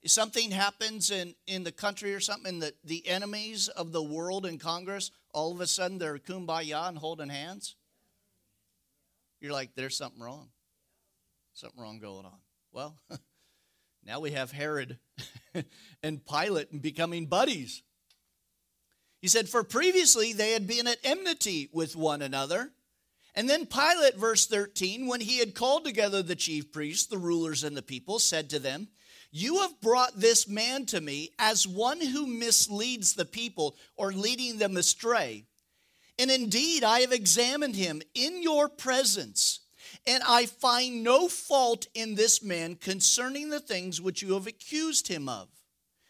Something 0.05 0.51
happens 0.51 1.11
in, 1.11 1.35
in 1.47 1.63
the 1.63 1.71
country 1.71 2.13
or 2.13 2.19
something, 2.19 2.59
the, 2.59 2.73
the 2.83 3.07
enemies 3.07 3.67
of 3.67 3.91
the 3.91 4.03
world 4.03 4.45
in 4.45 4.57
Congress, 4.57 5.11
all 5.33 5.51
of 5.51 5.59
a 5.59 5.67
sudden 5.67 5.97
they're 5.97 6.17
kumbaya 6.17 6.87
and 6.87 6.97
holding 6.97 7.29
hands. 7.29 7.75
You're 9.41 9.51
like, 9.51 9.75
there's 9.75 9.97
something 9.97 10.21
wrong. 10.21 10.49
Something 11.53 11.81
wrong 11.81 11.99
going 11.99 12.25
on. 12.25 12.39
Well, 12.71 12.95
now 14.05 14.19
we 14.19 14.31
have 14.31 14.51
Herod 14.51 14.99
and 16.03 16.25
Pilate 16.25 16.81
becoming 16.81 17.25
buddies. 17.25 17.83
He 19.19 19.27
said, 19.27 19.49
For 19.49 19.63
previously 19.63 20.33
they 20.33 20.51
had 20.51 20.67
been 20.67 20.87
at 20.87 20.99
enmity 21.03 21.69
with 21.71 21.95
one 21.95 22.21
another. 22.21 22.71
And 23.35 23.47
then 23.47 23.67
Pilate, 23.67 24.15
verse 24.15 24.47
13, 24.47 25.05
when 25.05 25.21
he 25.21 25.37
had 25.37 25.53
called 25.53 25.85
together 25.85 26.23
the 26.23 26.35
chief 26.35 26.71
priests, 26.71 27.05
the 27.05 27.19
rulers, 27.19 27.63
and 27.63 27.77
the 27.77 27.83
people, 27.83 28.17
said 28.17 28.49
to 28.49 28.59
them, 28.59 28.87
You 29.31 29.59
have 29.59 29.79
brought 29.81 30.19
this 30.19 30.47
man 30.47 30.85
to 30.87 31.01
me 31.01 31.31
as 31.37 31.67
one 31.67 31.99
who 31.99 32.25
misleads 32.25 33.13
the 33.13 33.25
people 33.25 33.75
or 33.95 34.11
leading 34.11 34.57
them 34.57 34.77
astray. 34.77 35.45
And 36.19 36.31
indeed, 36.31 36.83
I 36.83 37.01
have 37.01 37.11
examined 37.11 37.75
him 37.75 38.01
in 38.15 38.41
your 38.41 38.69
presence, 38.69 39.59
and 40.07 40.23
I 40.27 40.47
find 40.47 41.03
no 41.03 41.27
fault 41.27 41.87
in 41.93 42.15
this 42.15 42.41
man 42.41 42.75
concerning 42.75 43.49
the 43.49 43.59
things 43.59 44.01
which 44.01 44.21
you 44.21 44.33
have 44.33 44.47
accused 44.47 45.07
him 45.07 45.29
of. 45.29 45.47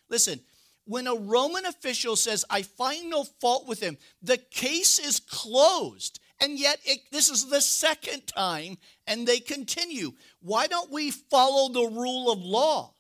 Listen, 0.10 0.40
when 0.86 1.08
a 1.08 1.16
Roman 1.16 1.66
official 1.66 2.16
says, 2.16 2.46
I 2.50 2.62
find 2.62 3.10
no 3.10 3.26
fault 3.26 3.68
with 3.68 3.82
him, 3.82 3.98
the 4.22 4.38
case 4.38 5.00
is 5.00 5.20
closed. 5.20 6.22
And 6.40 6.58
yet, 6.58 6.80
it, 6.86 7.00
this 7.12 7.30
is 7.30 7.50
the 7.50 7.60
second 7.60 8.28
time, 8.28 8.78
and 9.08 9.28
they 9.28 9.40
continue. 9.40 10.14
Why 10.40 10.68
don't 10.68 10.92
we 10.92 11.12
follow 11.12 11.74
the 11.74 11.94
rule 11.94 12.32
of 12.32 12.40
law? 12.40 12.94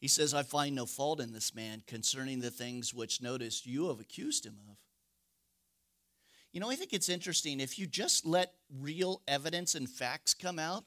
He 0.00 0.08
says, 0.08 0.32
I 0.32 0.44
find 0.44 0.74
no 0.74 0.86
fault 0.86 1.20
in 1.20 1.32
this 1.32 1.54
man 1.54 1.82
concerning 1.86 2.40
the 2.40 2.50
things 2.50 2.94
which, 2.94 3.20
notice, 3.20 3.66
you 3.66 3.88
have 3.88 4.00
accused 4.00 4.46
him 4.46 4.58
of. 4.70 4.76
You 6.52 6.60
know, 6.60 6.70
I 6.70 6.76
think 6.76 6.92
it's 6.92 7.08
interesting 7.08 7.60
if 7.60 7.78
you 7.78 7.86
just 7.86 8.24
let 8.24 8.52
real 8.80 9.22
evidence 9.26 9.74
and 9.74 9.88
facts 9.88 10.34
come 10.34 10.58
out, 10.58 10.84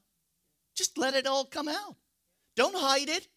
just 0.75 0.97
let 0.97 1.13
it 1.13 1.27
all 1.27 1.45
come 1.45 1.67
out. 1.67 1.97
Don't 2.55 2.75
hide 2.75 3.09
it. 3.09 3.27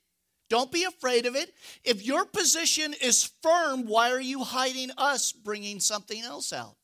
Don't 0.49 0.71
be 0.71 0.85
afraid 0.85 1.27
of 1.27 1.35
it. 1.35 1.53
If 1.85 2.05
your 2.05 2.25
position 2.25 2.95
is 3.03 3.31
firm, 3.43 3.87
why 3.87 4.11
are 4.11 4.21
you 4.21 4.45
hiding 4.45 4.91
us 4.97 5.33
bringing 5.33 5.81
something 5.81 6.23
else 6.23 6.53
out? 6.53 6.77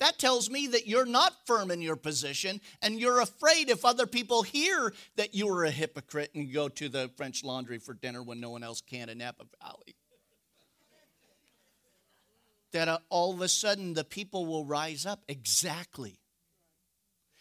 That 0.00 0.18
tells 0.18 0.48
me 0.48 0.68
that 0.68 0.86
you're 0.86 1.06
not 1.06 1.46
firm 1.46 1.70
in 1.70 1.82
your 1.82 1.96
position 1.96 2.60
and 2.82 3.00
you're 3.00 3.20
afraid 3.20 3.68
if 3.68 3.84
other 3.84 4.06
people 4.06 4.42
hear 4.42 4.92
that 5.16 5.34
you 5.34 5.48
are 5.48 5.64
a 5.64 5.70
hypocrite 5.70 6.30
and 6.34 6.52
go 6.52 6.68
to 6.68 6.88
the 6.88 7.10
French 7.16 7.42
laundry 7.42 7.78
for 7.78 7.94
dinner 7.94 8.22
when 8.22 8.40
no 8.40 8.50
one 8.50 8.62
else 8.62 8.80
can 8.80 9.08
in 9.08 9.18
Napa 9.18 9.44
Valley. 9.60 9.96
That 12.72 12.86
uh, 12.86 12.98
all 13.08 13.34
of 13.34 13.40
a 13.40 13.48
sudden 13.48 13.94
the 13.94 14.04
people 14.04 14.46
will 14.46 14.64
rise 14.64 15.04
up. 15.04 15.22
Exactly. 15.26 16.20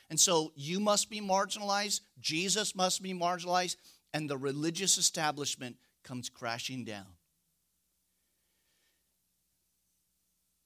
And 0.10 0.20
so 0.20 0.52
you 0.56 0.80
must 0.80 1.10
be 1.10 1.22
marginalized, 1.22 2.02
Jesus 2.20 2.76
must 2.76 3.04
be 3.04 3.14
marginalized, 3.14 3.76
and 4.14 4.30
the 4.30 4.38
religious 4.38 4.98
establishment 4.98 5.76
comes 6.04 6.30
crashing 6.30 6.86
down. 6.86 7.17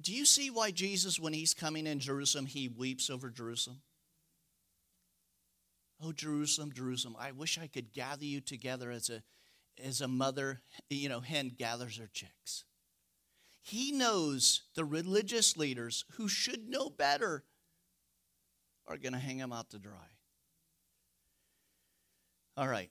Do 0.02 0.14
you 0.14 0.26
see 0.26 0.50
why 0.50 0.72
Jesus, 0.72 1.20
when 1.20 1.34
he's 1.34 1.54
coming 1.54 1.86
in 1.86 2.00
Jerusalem, 2.00 2.46
he 2.46 2.68
weeps 2.68 3.10
over 3.10 3.30
Jerusalem? 3.30 3.82
Oh, 6.04 6.12
Jerusalem, 6.12 6.72
Jerusalem, 6.74 7.16
I 7.20 7.32
wish 7.32 7.60
I 7.60 7.68
could 7.68 7.94
gather 7.94 8.26
you 8.26 8.42
together 8.42 8.90
as 8.90 9.10
a, 9.10 9.22
as 9.84 10.02
a 10.02 10.08
mother, 10.08 10.62
you 10.90 11.10
know, 11.10 11.20
hen 11.20 11.52
gathers 11.56 11.98
her 11.98 12.10
chicks. 12.12 12.64
He 13.62 13.92
knows 13.92 14.64
the 14.76 14.84
religious 14.86 15.56
leaders 15.56 16.06
who 16.14 16.28
should 16.28 16.68
know 16.68 16.90
better 16.90 17.44
are 18.88 18.98
going 18.98 19.14
to 19.14 19.20
hang 19.20 19.38
him 19.38 19.54
out 19.54 19.70
to 19.70 19.80
dry. 19.80 20.10
All 22.58 22.68
right. 22.68 22.90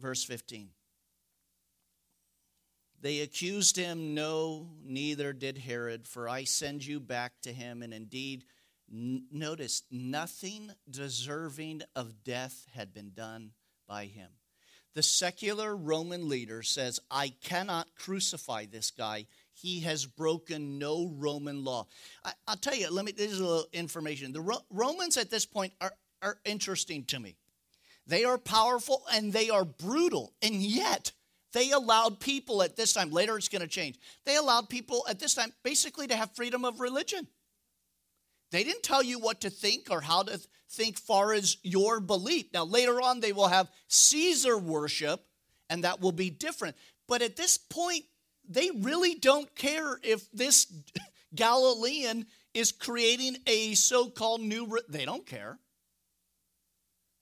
Verse 0.00 0.24
15. 0.24 0.70
They 3.00 3.20
accused 3.20 3.76
him, 3.76 4.14
No, 4.14 4.68
neither 4.84 5.32
did 5.32 5.58
Herod, 5.58 6.08
for 6.08 6.28
I 6.28 6.44
send 6.44 6.84
you 6.84 7.00
back 7.00 7.32
to 7.42 7.52
him. 7.52 7.82
And 7.82 7.92
indeed, 7.92 8.44
n- 8.92 9.26
notice, 9.30 9.82
nothing 9.90 10.70
deserving 10.90 11.82
of 11.94 12.24
death 12.24 12.66
had 12.74 12.94
been 12.94 13.12
done 13.14 13.52
by 13.86 14.06
him. 14.06 14.30
The 14.94 15.02
secular 15.02 15.76
Roman 15.76 16.26
leader 16.26 16.62
says, 16.62 17.00
I 17.10 17.28
cannot 17.28 17.86
crucify 17.96 18.64
this 18.64 18.90
guy. 18.90 19.26
He 19.52 19.80
has 19.80 20.06
broken 20.06 20.78
no 20.78 21.12
Roman 21.18 21.64
law. 21.64 21.86
I, 22.24 22.32
will 22.48 22.56
tell 22.56 22.74
you, 22.74 22.90
let 22.90 23.04
me, 23.04 23.12
this 23.12 23.30
is 23.30 23.40
a 23.40 23.44
little 23.44 23.66
information. 23.74 24.32
The 24.32 24.40
Ro- 24.40 24.64
Romans 24.70 25.18
at 25.18 25.30
this 25.30 25.44
point 25.44 25.74
are, 25.82 25.92
are 26.22 26.38
interesting 26.46 27.04
to 27.04 27.20
me. 27.20 27.36
They 28.06 28.24
are 28.24 28.38
powerful 28.38 29.02
and 29.12 29.34
they 29.34 29.50
are 29.50 29.66
brutal. 29.66 30.32
And 30.40 30.62
yet, 30.62 31.12
they 31.56 31.70
allowed 31.70 32.20
people 32.20 32.62
at 32.62 32.76
this 32.76 32.92
time, 32.92 33.10
later 33.10 33.38
it's 33.38 33.48
going 33.48 33.62
to 33.62 33.66
change, 33.66 33.98
they 34.26 34.36
allowed 34.36 34.68
people 34.68 35.06
at 35.08 35.18
this 35.18 35.32
time 35.32 35.54
basically 35.62 36.06
to 36.06 36.14
have 36.14 36.36
freedom 36.36 36.66
of 36.66 36.80
religion. 36.80 37.26
They 38.52 38.62
didn't 38.62 38.82
tell 38.82 39.02
you 39.02 39.18
what 39.18 39.40
to 39.40 39.48
think 39.48 39.88
or 39.90 40.02
how 40.02 40.22
to 40.24 40.38
think 40.70 40.98
far 40.98 41.32
as 41.32 41.56
your 41.62 41.98
belief. 41.98 42.52
Now, 42.52 42.64
later 42.64 43.00
on, 43.00 43.20
they 43.20 43.32
will 43.32 43.48
have 43.48 43.70
Caesar 43.88 44.58
worship, 44.58 45.24
and 45.70 45.82
that 45.82 45.98
will 45.98 46.12
be 46.12 46.28
different. 46.28 46.76
But 47.08 47.22
at 47.22 47.36
this 47.36 47.56
point, 47.56 48.04
they 48.46 48.70
really 48.70 49.14
don't 49.14 49.52
care 49.54 49.98
if 50.02 50.30
this 50.32 50.70
Galilean 51.34 52.26
is 52.52 52.70
creating 52.70 53.38
a 53.46 53.72
so 53.72 54.10
called 54.10 54.42
new, 54.42 54.78
they 54.90 55.06
don't 55.06 55.26
care. 55.26 55.58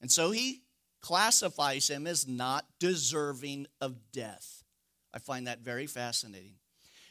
And 0.01 0.11
so 0.11 0.33
he 0.33 0.63
classifies 1.04 1.88
him 1.88 2.06
as 2.06 2.26
not 2.26 2.64
deserving 2.80 3.66
of 3.78 4.10
death. 4.10 4.64
I 5.12 5.18
find 5.18 5.46
that 5.46 5.60
very 5.60 5.86
fascinating. 5.86 6.54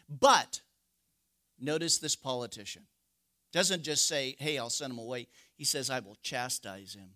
But 0.10 0.62
notice 1.60 2.00
this 2.00 2.16
politician 2.16 2.88
doesn't 3.52 3.84
just 3.84 4.08
say, 4.08 4.36
Hey, 4.40 4.58
I'll 4.58 4.72
send 4.72 4.94
him 4.94 4.98
away. 4.98 5.28
He 5.54 5.64
says, 5.64 5.92
I 5.92 6.00
will 6.00 6.18
chastise 6.24 6.96
him. 6.96 7.12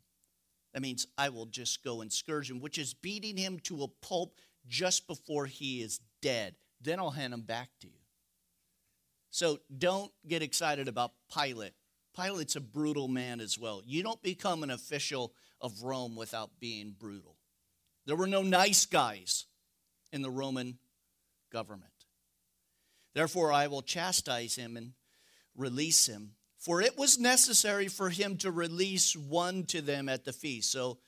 That 0.76 0.84
means 0.84 1.08
I 1.18 1.30
will 1.30 1.48
just 1.48 1.84
go 1.84 2.02
and 2.02 2.14
scourge 2.14 2.48
him, 2.48 2.62
which 2.62 2.78
is 2.78 2.94
beating 2.94 3.38
him 3.38 3.58
to 3.64 3.82
a 3.82 3.88
pulp 3.88 4.36
just 4.68 5.08
before 5.08 5.48
he 5.48 5.82
is 5.82 6.00
dead. 6.22 6.58
Then 6.80 7.00
I'll 7.00 7.10
hand 7.10 7.34
him 7.34 7.42
back 7.42 7.70
to 7.82 7.88
you. 7.88 8.04
So 9.32 9.58
don't 9.76 10.12
get 10.28 10.44
excited 10.44 10.88
about 10.88 11.14
Pilate. 11.36 11.74
Pilate's 12.16 12.56
a 12.56 12.62
brutal 12.62 13.08
man 13.08 13.40
as 13.40 13.58
well. 13.58 13.82
You 13.84 14.04
don't 14.04 14.22
become 14.22 14.62
an 14.62 14.70
official 14.70 15.34
of 15.62 15.84
Rome 15.84 16.16
without 16.16 16.60
being 16.60 16.96
brutal. 16.98 17.36
There 18.06 18.16
were 18.16 18.28
no 18.28 18.42
nice 18.42 18.86
guys 18.86 19.46
in 20.12 20.22
the 20.22 20.30
Roman 20.30 20.78
government. 21.52 21.92
Therefore, 23.14 23.52
I 23.52 23.68
will 23.68 23.82
chastise 23.82 24.56
him 24.56 24.78
and 24.78 24.94
release 25.56 26.08
him. 26.08 26.34
For 26.58 26.82
it 26.82 26.98
was 26.98 27.20
necessary 27.20 27.88
for 27.88 28.10
him 28.10 28.38
to 28.38 28.52
release 28.52 29.16
one 29.16 29.66
to 29.66 29.82
them 29.82 30.10
at 30.10 30.26
the 30.26 30.34
feast. 30.34 30.72
So 30.72 31.00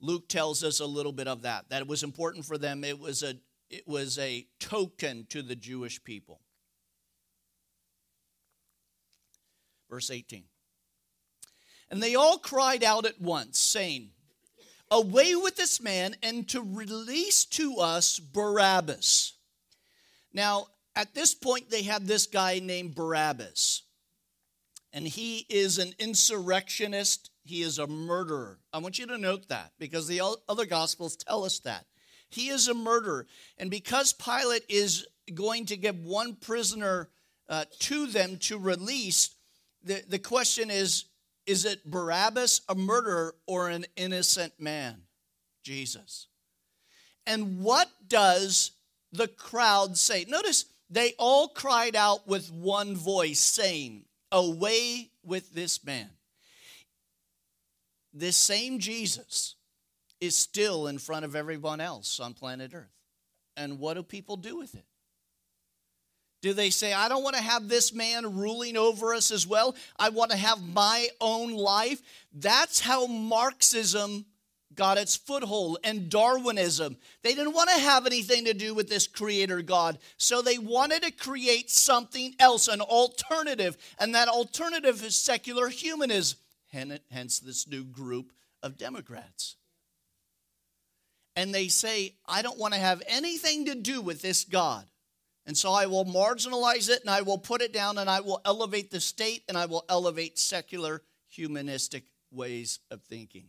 Luke 0.00 0.28
tells 0.28 0.62
us 0.64 0.80
a 0.80 0.86
little 0.86 1.12
bit 1.12 1.28
of 1.28 1.42
that. 1.42 1.68
That 1.70 1.82
it 1.82 1.88
was 1.88 2.02
important 2.02 2.44
for 2.44 2.58
them. 2.58 2.84
It 2.84 2.98
was 2.98 3.22
a 3.22 3.34
it 3.70 3.88
was 3.88 4.18
a 4.18 4.46
token 4.60 5.26
to 5.30 5.42
the 5.42 5.56
Jewish 5.56 6.02
people. 6.04 6.40
Verse 9.90 10.10
18. 10.10 10.44
And 11.94 12.02
they 12.02 12.16
all 12.16 12.38
cried 12.38 12.82
out 12.82 13.06
at 13.06 13.20
once, 13.20 13.56
saying, 13.56 14.10
Away 14.90 15.36
with 15.36 15.54
this 15.54 15.80
man, 15.80 16.16
and 16.24 16.48
to 16.48 16.60
release 16.60 17.44
to 17.44 17.76
us 17.76 18.18
Barabbas. 18.18 19.34
Now, 20.32 20.66
at 20.96 21.14
this 21.14 21.36
point, 21.36 21.70
they 21.70 21.82
have 21.82 22.08
this 22.08 22.26
guy 22.26 22.58
named 22.58 22.96
Barabbas. 22.96 23.82
And 24.92 25.06
he 25.06 25.46
is 25.48 25.78
an 25.78 25.94
insurrectionist, 26.00 27.30
he 27.44 27.62
is 27.62 27.78
a 27.78 27.86
murderer. 27.86 28.58
I 28.72 28.78
want 28.78 28.98
you 28.98 29.06
to 29.06 29.16
note 29.16 29.46
that 29.50 29.70
because 29.78 30.08
the 30.08 30.20
other 30.48 30.66
gospels 30.66 31.14
tell 31.14 31.44
us 31.44 31.60
that. 31.60 31.86
He 32.28 32.48
is 32.48 32.66
a 32.66 32.74
murderer. 32.74 33.28
And 33.56 33.70
because 33.70 34.12
Pilate 34.12 34.64
is 34.68 35.06
going 35.32 35.66
to 35.66 35.76
give 35.76 36.04
one 36.04 36.34
prisoner 36.34 37.10
uh, 37.48 37.66
to 37.82 38.06
them 38.08 38.38
to 38.38 38.58
release, 38.58 39.36
the, 39.84 40.02
the 40.08 40.18
question 40.18 40.72
is 40.72 41.04
is 41.46 41.64
it 41.64 41.84
Barabbas, 41.84 42.62
a 42.68 42.74
murderer, 42.74 43.34
or 43.46 43.68
an 43.68 43.86
innocent 43.96 44.54
man? 44.58 45.02
Jesus. 45.62 46.28
And 47.26 47.60
what 47.60 47.88
does 48.06 48.72
the 49.12 49.28
crowd 49.28 49.96
say? 49.96 50.24
Notice 50.28 50.66
they 50.90 51.14
all 51.18 51.48
cried 51.48 51.96
out 51.96 52.26
with 52.26 52.52
one 52.52 52.96
voice, 52.96 53.40
saying, 53.40 54.04
Away 54.30 55.10
with 55.22 55.54
this 55.54 55.84
man. 55.84 56.10
This 58.12 58.36
same 58.36 58.78
Jesus 58.78 59.56
is 60.20 60.36
still 60.36 60.86
in 60.86 60.98
front 60.98 61.24
of 61.24 61.34
everyone 61.34 61.80
else 61.80 62.20
on 62.20 62.34
planet 62.34 62.72
Earth. 62.74 62.94
And 63.56 63.78
what 63.78 63.94
do 63.94 64.02
people 64.02 64.36
do 64.36 64.56
with 64.56 64.74
it? 64.74 64.84
Do 66.44 66.52
they 66.52 66.68
say, 66.68 66.92
I 66.92 67.08
don't 67.08 67.22
want 67.22 67.36
to 67.36 67.42
have 67.42 67.70
this 67.70 67.94
man 67.94 68.36
ruling 68.36 68.76
over 68.76 69.14
us 69.14 69.30
as 69.30 69.46
well? 69.46 69.74
I 69.98 70.10
want 70.10 70.30
to 70.30 70.36
have 70.36 70.62
my 70.62 71.08
own 71.18 71.54
life? 71.54 72.02
That's 72.34 72.80
how 72.80 73.06
Marxism 73.06 74.26
got 74.74 74.98
its 74.98 75.16
foothold 75.16 75.78
and 75.84 76.10
Darwinism. 76.10 76.98
They 77.22 77.34
didn't 77.34 77.54
want 77.54 77.70
to 77.70 77.78
have 77.78 78.04
anything 78.04 78.44
to 78.44 78.52
do 78.52 78.74
with 78.74 78.90
this 78.90 79.06
creator 79.06 79.62
God. 79.62 79.96
So 80.18 80.42
they 80.42 80.58
wanted 80.58 81.04
to 81.04 81.12
create 81.12 81.70
something 81.70 82.34
else, 82.38 82.68
an 82.68 82.82
alternative. 82.82 83.78
And 83.98 84.14
that 84.14 84.28
alternative 84.28 85.02
is 85.02 85.16
secular 85.16 85.70
humanism. 85.70 86.38
Hence, 86.66 87.40
this 87.40 87.66
new 87.66 87.84
group 87.84 88.32
of 88.62 88.76
Democrats. 88.76 89.56
And 91.36 91.54
they 91.54 91.68
say, 91.68 92.16
I 92.26 92.42
don't 92.42 92.58
want 92.58 92.74
to 92.74 92.80
have 92.80 93.02
anything 93.08 93.64
to 93.64 93.74
do 93.74 94.02
with 94.02 94.20
this 94.20 94.44
God. 94.44 94.84
And 95.46 95.56
so 95.56 95.72
I 95.72 95.86
will 95.86 96.06
marginalize 96.06 96.88
it 96.88 97.02
and 97.02 97.10
I 97.10 97.20
will 97.22 97.38
put 97.38 97.60
it 97.60 97.72
down 97.72 97.98
and 97.98 98.08
I 98.08 98.20
will 98.20 98.40
elevate 98.44 98.90
the 98.90 99.00
state 99.00 99.42
and 99.48 99.58
I 99.58 99.66
will 99.66 99.84
elevate 99.88 100.38
secular 100.38 101.02
humanistic 101.28 102.04
ways 102.30 102.80
of 102.90 103.02
thinking. 103.02 103.48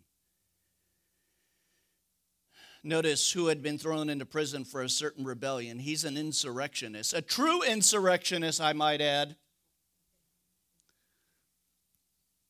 Notice 2.84 3.32
who 3.32 3.48
had 3.48 3.64
been 3.64 3.80
thrown 3.80 4.10
into 4.10 4.26
prison 4.26 4.64
for 4.64 4.84
a 4.84 4.90
certain 4.90 5.26
rebellion. 5.26 5.80
He's 5.80 6.04
an 6.04 6.18
insurrectionist, 6.18 7.14
a 7.14 7.22
true 7.22 7.64
insurrectionist, 7.64 8.62
I 8.62 8.74
might 8.74 9.02
add. 9.02 9.36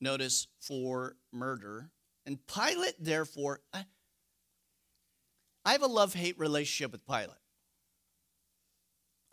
Notice 0.01 0.47
for 0.59 1.15
murder. 1.31 1.89
And 2.25 2.39
Pilate, 2.47 2.95
therefore, 2.99 3.61
I, 3.73 3.85
I 5.63 5.71
have 5.71 5.83
a 5.83 5.87
love 5.87 6.13
hate 6.13 6.37
relationship 6.37 6.91
with 6.91 7.05
Pilate. 7.05 7.44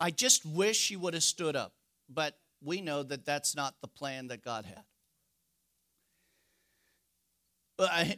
I 0.03 0.11
just 0.11 0.45
wish 0.45 0.89
he 0.89 0.97
would 0.97 1.13
have 1.13 1.23
stood 1.23 1.55
up, 1.55 1.71
but 2.09 2.37
we 2.61 2.81
know 2.81 3.03
that 3.03 3.23
that's 3.23 3.55
not 3.55 3.75
the 3.79 3.87
plan 3.87 4.27
that 4.27 4.43
God 4.43 4.65
had. 4.65 4.83
But 7.77 8.17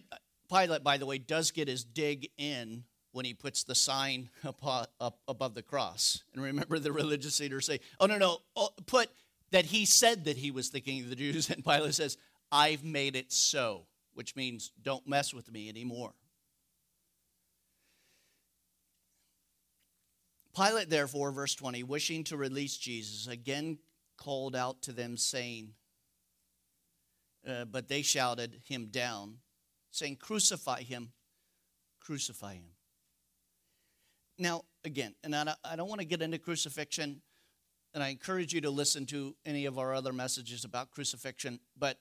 Pilate, 0.49 0.83
by 0.83 0.97
the 0.97 1.05
way, 1.05 1.19
does 1.19 1.51
get 1.51 1.67
his 1.67 1.83
dig 1.83 2.31
in 2.39 2.85
when 3.11 3.23
he 3.23 3.35
puts 3.35 3.63
the 3.63 3.75
sign 3.75 4.31
up, 4.43 4.59
up 4.99 5.19
above 5.27 5.53
the 5.53 5.61
cross. 5.61 6.23
And 6.33 6.41
remember, 6.41 6.79
the 6.79 6.91
religious 6.91 7.39
leaders 7.39 7.67
say, 7.67 7.79
"Oh 7.99 8.07
no, 8.07 8.17
no, 8.17 8.39
oh, 8.55 8.69
put 8.87 9.11
that 9.51 9.65
he 9.65 9.85
said 9.85 10.25
that 10.25 10.37
he 10.37 10.49
was 10.49 10.71
the 10.71 10.81
king 10.81 11.03
of 11.03 11.09
the 11.11 11.15
Jews." 11.15 11.49
And 11.51 11.63
Pilate 11.63 11.93
says, 11.93 12.17
"I've 12.51 12.83
made 12.83 13.15
it 13.15 13.31
so," 13.31 13.85
which 14.15 14.35
means 14.35 14.71
don't 14.81 15.07
mess 15.07 15.35
with 15.35 15.51
me 15.51 15.69
anymore. 15.69 16.15
Pilate, 20.55 20.89
therefore, 20.89 21.31
verse 21.31 21.53
20, 21.55 21.83
wishing 21.83 22.23
to 22.25 22.37
release 22.37 22.77
Jesus, 22.77 23.27
again 23.27 23.77
called 24.17 24.55
out 24.55 24.81
to 24.83 24.93
them, 24.93 25.17
saying, 25.17 25.73
uh, 27.47 27.65
But 27.65 27.89
they 27.89 28.01
shouted 28.01 28.61
him 28.63 28.87
down, 28.87 29.39
saying, 29.91 30.15
Crucify 30.17 30.81
him, 30.83 31.11
crucify 31.99 32.53
him. 32.53 32.65
Now, 34.37 34.63
again, 34.83 35.15
and 35.23 35.35
I, 35.35 35.53
I 35.63 35.75
don't 35.75 35.89
want 35.89 36.01
to 36.01 36.07
get 36.07 36.21
into 36.21 36.37
crucifixion, 36.37 37.21
and 37.93 38.03
I 38.03 38.09
encourage 38.09 38.53
you 38.53 38.61
to 38.61 38.69
listen 38.69 39.05
to 39.07 39.35
any 39.45 39.65
of 39.65 39.77
our 39.77 39.93
other 39.93 40.13
messages 40.13 40.63
about 40.63 40.91
crucifixion, 40.91 41.59
but 41.77 41.99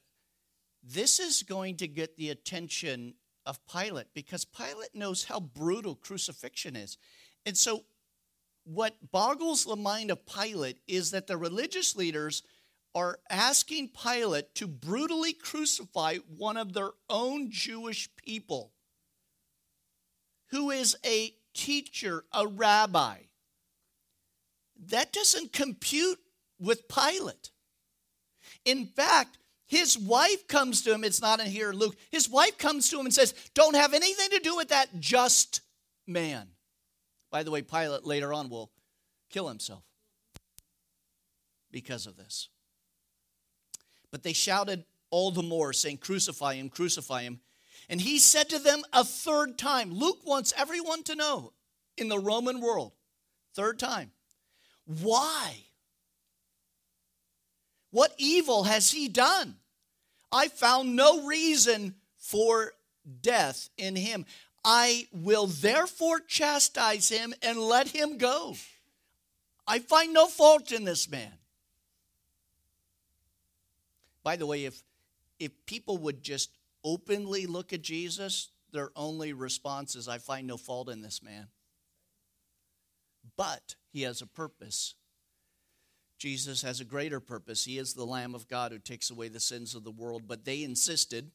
this 0.82 1.18
is 1.18 1.42
going 1.42 1.76
to 1.78 1.88
get 1.88 2.16
the 2.16 2.30
attention 2.30 3.14
of 3.46 3.58
Pilate 3.66 4.08
because 4.14 4.44
Pilate 4.44 4.94
knows 4.94 5.24
how 5.24 5.40
brutal 5.40 5.94
crucifixion 5.94 6.76
is. 6.76 6.98
And 7.46 7.56
so 7.56 7.84
what 8.64 8.94
boggles 9.12 9.64
the 9.64 9.76
mind 9.76 10.10
of 10.10 10.26
Pilate 10.26 10.78
is 10.86 11.10
that 11.10 11.26
the 11.26 11.36
religious 11.36 11.94
leaders 11.96 12.42
are 12.94 13.18
asking 13.28 13.88
Pilate 13.88 14.54
to 14.54 14.66
brutally 14.66 15.32
crucify 15.32 16.16
one 16.36 16.56
of 16.56 16.72
their 16.72 16.90
own 17.10 17.50
Jewish 17.50 18.08
people 18.16 18.72
who 20.50 20.70
is 20.70 20.96
a 21.04 21.34
teacher, 21.54 22.24
a 22.32 22.46
rabbi. 22.46 23.18
That 24.90 25.12
doesn't 25.12 25.52
compute 25.52 26.18
with 26.60 26.88
Pilate. 26.88 27.50
In 28.64 28.86
fact, 28.86 29.38
his 29.66 29.98
wife 29.98 30.46
comes 30.46 30.82
to 30.82 30.92
him, 30.92 31.04
it's 31.04 31.22
not 31.22 31.40
in 31.40 31.46
here, 31.46 31.72
Luke. 31.72 31.96
His 32.10 32.28
wife 32.28 32.58
comes 32.58 32.88
to 32.90 33.00
him 33.00 33.06
and 33.06 33.14
says, 33.14 33.34
Don't 33.54 33.74
have 33.74 33.94
anything 33.94 34.30
to 34.30 34.38
do 34.38 34.54
with 34.54 34.68
that 34.68 35.00
just 35.00 35.62
man. 36.06 36.53
By 37.34 37.42
the 37.42 37.50
way, 37.50 37.62
Pilate 37.62 38.06
later 38.06 38.32
on 38.32 38.48
will 38.48 38.70
kill 39.28 39.48
himself 39.48 39.82
because 41.72 42.06
of 42.06 42.16
this. 42.16 42.48
But 44.12 44.22
they 44.22 44.32
shouted 44.32 44.84
all 45.10 45.32
the 45.32 45.42
more, 45.42 45.72
saying, 45.72 45.96
Crucify 45.96 46.54
him, 46.54 46.68
crucify 46.68 47.22
him. 47.22 47.40
And 47.88 48.00
he 48.00 48.20
said 48.20 48.48
to 48.50 48.60
them 48.60 48.82
a 48.92 49.02
third 49.02 49.58
time, 49.58 49.92
Luke 49.92 50.20
wants 50.24 50.52
everyone 50.56 51.02
to 51.02 51.16
know 51.16 51.52
in 51.98 52.06
the 52.06 52.20
Roman 52.20 52.60
world, 52.60 52.92
third 53.52 53.80
time, 53.80 54.12
why? 54.84 55.56
What 57.90 58.14
evil 58.16 58.62
has 58.62 58.92
he 58.92 59.08
done? 59.08 59.56
I 60.30 60.46
found 60.46 60.94
no 60.94 61.26
reason 61.26 61.96
for 62.16 62.74
death 63.22 63.70
in 63.76 63.96
him. 63.96 64.24
I 64.64 65.08
will 65.12 65.46
therefore 65.46 66.20
chastise 66.20 67.10
him 67.10 67.34
and 67.42 67.58
let 67.58 67.88
him 67.88 68.16
go. 68.16 68.56
I 69.66 69.78
find 69.78 70.12
no 70.12 70.26
fault 70.26 70.72
in 70.72 70.84
this 70.84 71.10
man. 71.10 71.32
By 74.22 74.36
the 74.36 74.46
way, 74.46 74.64
if, 74.64 74.82
if 75.38 75.52
people 75.66 75.98
would 75.98 76.22
just 76.22 76.50
openly 76.82 77.46
look 77.46 77.72
at 77.72 77.82
Jesus, 77.82 78.48
their 78.72 78.90
only 78.96 79.32
response 79.32 79.94
is, 79.94 80.08
I 80.08 80.18
find 80.18 80.46
no 80.46 80.56
fault 80.56 80.88
in 80.88 81.02
this 81.02 81.22
man. 81.22 81.48
But 83.36 83.76
he 83.92 84.02
has 84.02 84.22
a 84.22 84.26
purpose. 84.26 84.94
Jesus 86.18 86.62
has 86.62 86.80
a 86.80 86.84
greater 86.84 87.20
purpose. 87.20 87.64
He 87.64 87.78
is 87.78 87.92
the 87.92 88.06
Lamb 88.06 88.34
of 88.34 88.48
God 88.48 88.72
who 88.72 88.78
takes 88.78 89.10
away 89.10 89.28
the 89.28 89.40
sins 89.40 89.74
of 89.74 89.84
the 89.84 89.90
world. 89.90 90.22
But 90.26 90.44
they 90.44 90.62
insisted 90.62 91.30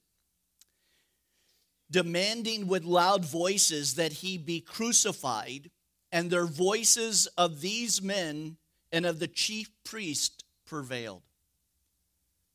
demanding 1.91 2.67
with 2.67 2.83
loud 2.83 3.25
voices 3.25 3.95
that 3.95 4.13
he 4.13 4.37
be 4.37 4.61
crucified, 4.61 5.71
and 6.11 6.29
their 6.29 6.45
voices 6.45 7.27
of 7.37 7.61
these 7.61 8.01
men 8.01 8.57
and 8.91 9.05
of 9.05 9.19
the 9.19 9.27
chief 9.27 9.69
priest 9.83 10.43
prevailed. 10.65 11.21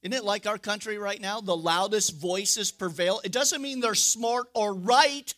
Isn't 0.02 0.12
it 0.12 0.24
like 0.24 0.46
our 0.46 0.58
country 0.58 0.98
right 0.98 1.20
now? 1.20 1.40
The 1.40 1.56
loudest 1.56 2.20
voices 2.20 2.70
prevail. 2.70 3.20
It 3.24 3.32
doesn't 3.32 3.62
mean 3.62 3.80
they're 3.80 3.94
smart 3.94 4.46
or 4.54 4.74
right, 4.74 5.32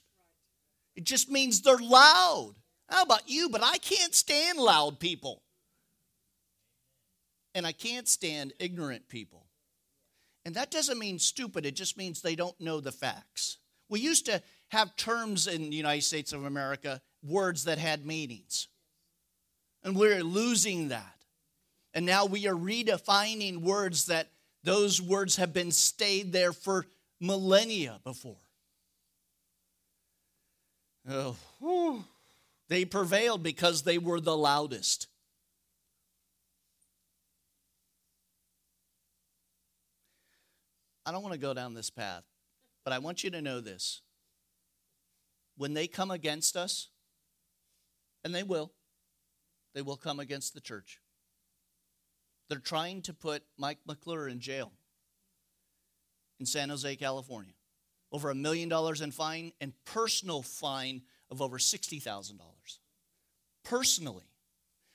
it 0.97 1.05
just 1.05 1.31
means 1.31 1.61
they're 1.61 1.77
loud. 1.77 2.55
How 2.89 3.03
about 3.03 3.29
you? 3.29 3.49
But 3.49 3.63
I 3.63 3.79
can't 3.79 4.15
stand 4.15 4.59
loud 4.59 4.99
people. 4.99 5.43
And 7.55 7.67
I 7.67 7.73
can't 7.73 8.09
stand 8.09 8.53
ignorant 8.59 9.09
people. 9.09 9.47
And 10.45 10.55
that 10.55 10.71
doesn't 10.71 10.99
mean 10.99 11.19
stupid, 11.19 11.67
it 11.67 11.75
just 11.75 11.97
means 11.97 12.21
they 12.21 12.37
don't 12.37 12.59
know 12.61 12.81
the 12.81 12.93
facts. 12.93 13.59
We 13.89 14.01
used 14.01 14.27
to 14.27 14.43
have 14.69 14.97
terms 14.97 15.47
in 15.47 15.71
the 15.71 15.77
United 15.77 16.03
States 16.03 16.33
of 16.33 16.45
America, 16.45 17.01
words 17.23 17.65
that 17.65 17.79
had 17.79 18.05
meanings. 18.05 18.69
And 19.85 19.97
we're 19.97 20.25
losing 20.25 20.89
that. 20.89 21.15
And 21.95 22.05
now 22.05 22.27
we 22.27 22.47
are 22.47 22.55
redefining 22.55 23.59
words 23.59 24.07
that 24.07 24.29
those 24.65 25.01
words 25.01 25.37
have 25.37 25.53
been 25.53 25.71
stayed 25.71 26.33
there 26.33 26.53
for 26.53 26.87
millennia 27.21 28.01
before. 28.05 28.37
Oh, 31.09 31.37
whew. 31.61 32.05
they 32.69 32.85
prevailed 32.85 33.43
because 33.43 33.83
they 33.83 33.99
were 33.99 34.21
the 34.21 34.37
loudest. 34.37 35.07
I 41.07 41.13
don't 41.13 41.23
want 41.23 41.35
to 41.35 41.39
go 41.39 41.55
down 41.55 41.75
this 41.75 41.91
path. 41.91 42.25
But 42.87 42.93
I 42.93 43.01
want 43.01 43.25
you 43.25 43.31
to 43.31 43.43
know 43.43 43.61
this. 43.61 44.03
When 45.57 45.75
they 45.75 45.89
come 45.89 46.13
against 46.13 46.57
us, 46.57 46.91
and 48.23 48.33
they 48.33 48.45
will, 48.45 48.71
they 49.75 49.83
will 49.83 49.97
come 49.97 50.21
against 50.21 50.55
the 50.55 50.61
church. 50.61 51.01
They're 52.49 52.61
trying 52.61 53.03
to 53.03 53.13
put 53.13 53.43
Mike 53.59 53.81
McClure 53.89 54.29
in 54.29 54.39
jail 54.39 54.71
in 56.39 56.47
San 56.47 56.69
Jose, 56.69 56.95
California. 56.95 57.55
Over 58.13 58.31
a 58.31 58.37
million 58.37 58.69
dollars 58.69 59.01
in 59.01 59.11
fine 59.11 59.51
and 59.61 59.73
personal 59.85 60.43
fine 60.43 61.03
of 61.29 61.43
over 61.43 61.59
$60,000 61.59 62.39
personally 63.65 64.31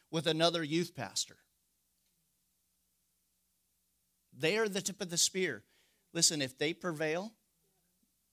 with 0.09 0.27
another 0.27 0.63
youth 0.63 0.95
pastor. 0.95 1.35
They 4.31 4.57
are 4.57 4.69
the 4.69 4.81
tip 4.81 5.01
of 5.01 5.09
the 5.09 5.17
spear. 5.17 5.63
Listen, 6.13 6.41
if 6.41 6.57
they 6.57 6.73
prevail, 6.73 7.33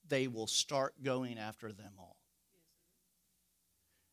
they 0.09 0.29
will 0.29 0.47
start 0.47 1.03
going 1.03 1.39
after 1.39 1.73
them 1.73 1.93
all. 1.99 2.17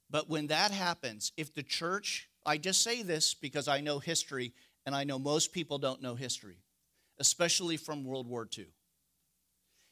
But 0.10 0.30
when 0.30 0.48
that 0.48 0.72
happens, 0.72 1.32
if 1.36 1.54
the 1.54 1.64
church, 1.64 2.30
I 2.46 2.58
just 2.58 2.82
say 2.82 3.02
this 3.02 3.34
because 3.34 3.68
I 3.68 3.82
know 3.82 4.00
history, 4.00 4.54
and 4.86 4.96
I 4.96 5.04
know 5.04 5.18
most 5.18 5.52
people 5.52 5.78
don't 5.78 6.02
know 6.02 6.16
history, 6.16 6.60
especially 7.20 7.78
from 7.78 8.04
World 8.04 8.28
War 8.28 8.48
II. 8.58 8.68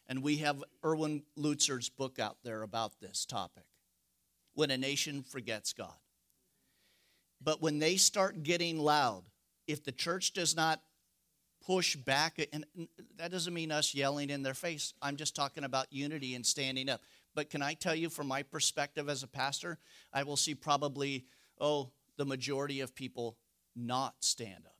And 0.08 0.22
we 0.22 0.38
have 0.38 0.64
Erwin 0.86 1.24
Lutzer's 1.38 1.90
book 1.90 2.20
out 2.20 2.38
there 2.44 2.62
about 2.62 3.00
this 3.00 3.26
topic 3.26 3.64
when 4.54 4.70
a 4.70 4.78
nation 4.78 5.24
forgets 5.24 5.74
God. 5.74 5.96
But 7.42 7.62
when 7.62 7.80
they 7.80 7.98
start 7.98 8.44
getting 8.44 8.78
loud, 8.78 9.24
if 9.68 9.84
the 9.84 9.92
church 9.92 10.34
does 10.34 10.56
not 10.56 10.82
push 11.66 11.96
back, 11.96 12.40
and 12.52 12.66
that 13.18 13.32
doesn't 13.32 13.54
mean 13.54 13.72
us 13.72 13.96
yelling 13.96 14.30
in 14.30 14.44
their 14.44 14.54
face, 14.54 14.94
I'm 15.02 15.16
just 15.16 15.36
talking 15.36 15.64
about 15.64 15.92
unity 15.92 16.36
and 16.36 16.46
standing 16.46 16.90
up. 16.90 17.02
But 17.36 17.50
can 17.50 17.62
I 17.62 17.74
tell 17.74 17.96
you, 17.96 18.10
from 18.10 18.28
my 18.28 18.44
perspective 18.44 19.10
as 19.10 19.24
a 19.24 19.28
pastor, 19.28 19.80
I 20.12 20.24
will 20.24 20.38
see 20.38 20.56
probably, 20.56 21.26
oh, 21.60 21.92
the 22.18 22.26
majority 22.26 22.82
of 22.82 22.94
people 22.94 23.38
not 23.76 24.16
stand 24.20 24.66
up. 24.66 24.76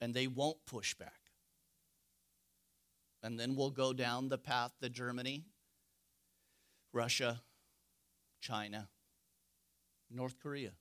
And 0.00 0.12
they 0.12 0.26
won't 0.26 0.58
push 0.66 0.94
back. 0.94 1.20
And 3.22 3.40
then 3.40 3.56
we'll 3.56 3.70
go 3.70 3.94
down 3.94 4.28
the 4.28 4.36
path 4.36 4.72
to 4.82 4.90
Germany, 4.90 5.44
Russia, 6.92 7.40
China, 8.42 8.88
North 10.10 10.38
Korea. 10.38 10.72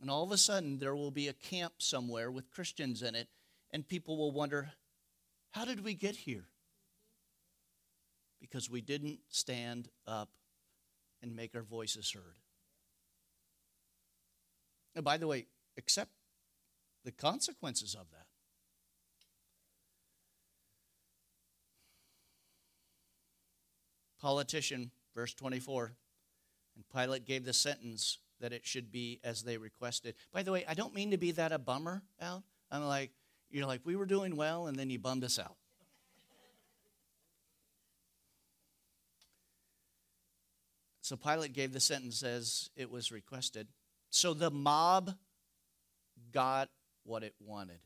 And 0.00 0.10
all 0.10 0.22
of 0.22 0.30
a 0.30 0.38
sudden, 0.38 0.78
there 0.78 0.94
will 0.94 1.10
be 1.10 1.28
a 1.28 1.32
camp 1.32 1.74
somewhere 1.78 2.30
with 2.30 2.50
Christians 2.50 3.02
in 3.02 3.14
it, 3.14 3.28
and 3.72 3.86
people 3.86 4.16
will 4.16 4.30
wonder, 4.30 4.70
how 5.50 5.64
did 5.64 5.84
we 5.84 5.94
get 5.94 6.14
here? 6.14 6.46
because 8.40 8.70
we 8.70 8.80
didn't 8.80 9.18
stand 9.28 9.88
up 10.06 10.30
and 11.22 11.34
make 11.34 11.54
our 11.54 11.62
voices 11.62 12.12
heard. 12.12 12.38
And 14.94 15.04
by 15.04 15.16
the 15.16 15.26
way, 15.26 15.46
accept 15.76 16.10
the 17.04 17.12
consequences 17.12 17.94
of 17.94 18.10
that. 18.10 18.26
Politician, 24.20 24.90
verse 25.14 25.32
24, 25.34 25.92
and 26.74 26.84
Pilate 26.92 27.24
gave 27.24 27.44
the 27.44 27.52
sentence 27.52 28.18
that 28.40 28.52
it 28.52 28.66
should 28.66 28.90
be 28.92 29.20
as 29.24 29.42
they 29.42 29.56
requested. 29.56 30.14
By 30.32 30.42
the 30.42 30.52
way, 30.52 30.64
I 30.68 30.74
don't 30.74 30.94
mean 30.94 31.10
to 31.10 31.18
be 31.18 31.32
that 31.32 31.52
a 31.52 31.58
bummer 31.58 32.02
out. 32.20 32.42
I'm 32.70 32.84
like, 32.84 33.10
you're 33.50 33.66
like, 33.66 33.80
we 33.84 33.96
were 33.96 34.06
doing 34.06 34.36
well, 34.36 34.66
and 34.66 34.76
then 34.76 34.90
you 34.90 34.98
bummed 34.98 35.24
us 35.24 35.38
out. 35.38 35.56
So 41.00 41.16
Pilate 41.16 41.54
gave 41.54 41.72
the 41.72 41.80
sentence 41.80 42.22
as 42.22 42.68
it 42.76 42.90
was 42.90 43.10
requested. 43.10 43.66
So 44.10 44.34
the 44.34 44.50
mob 44.50 45.14
got 46.32 46.68
what 47.04 47.22
it 47.22 47.34
wanted. 47.40 47.80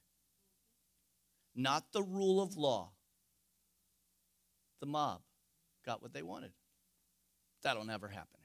Not 1.55 1.93
the 1.93 2.03
rule 2.03 2.43
of 2.43 2.57
law. 2.57 2.91
The 4.81 4.87
mob 4.87 5.21
got 5.87 6.03
what 6.03 6.13
they 6.13 6.23
wanted. 6.23 6.51
That'll 7.63 7.85
never 7.85 8.09
happen. 8.09 8.42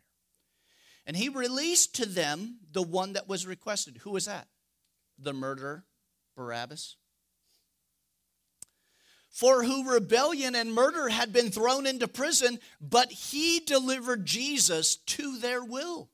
And 1.08 1.18
he 1.18 1.30
released 1.30 1.96
to 1.96 2.06
them 2.06 2.60
the 2.72 2.84
one 2.84 3.14
that 3.14 3.28
was 3.28 3.48
requested. 3.48 3.98
Who 4.04 4.12
was 4.12 4.26
that? 4.26 4.48
The 5.18 5.34
murderer, 5.34 5.86
Barabbas 6.36 6.98
for 9.38 9.64
who 9.64 9.88
rebellion 9.88 10.56
and 10.56 10.74
murder 10.74 11.10
had 11.10 11.32
been 11.32 11.52
thrown 11.52 11.86
into 11.86 12.08
prison, 12.08 12.58
but 12.82 13.12
he 13.12 13.60
delivered 13.60 14.26
Jesus 14.26 14.96
to 14.96 15.38
their 15.38 15.64
will. 15.64 16.10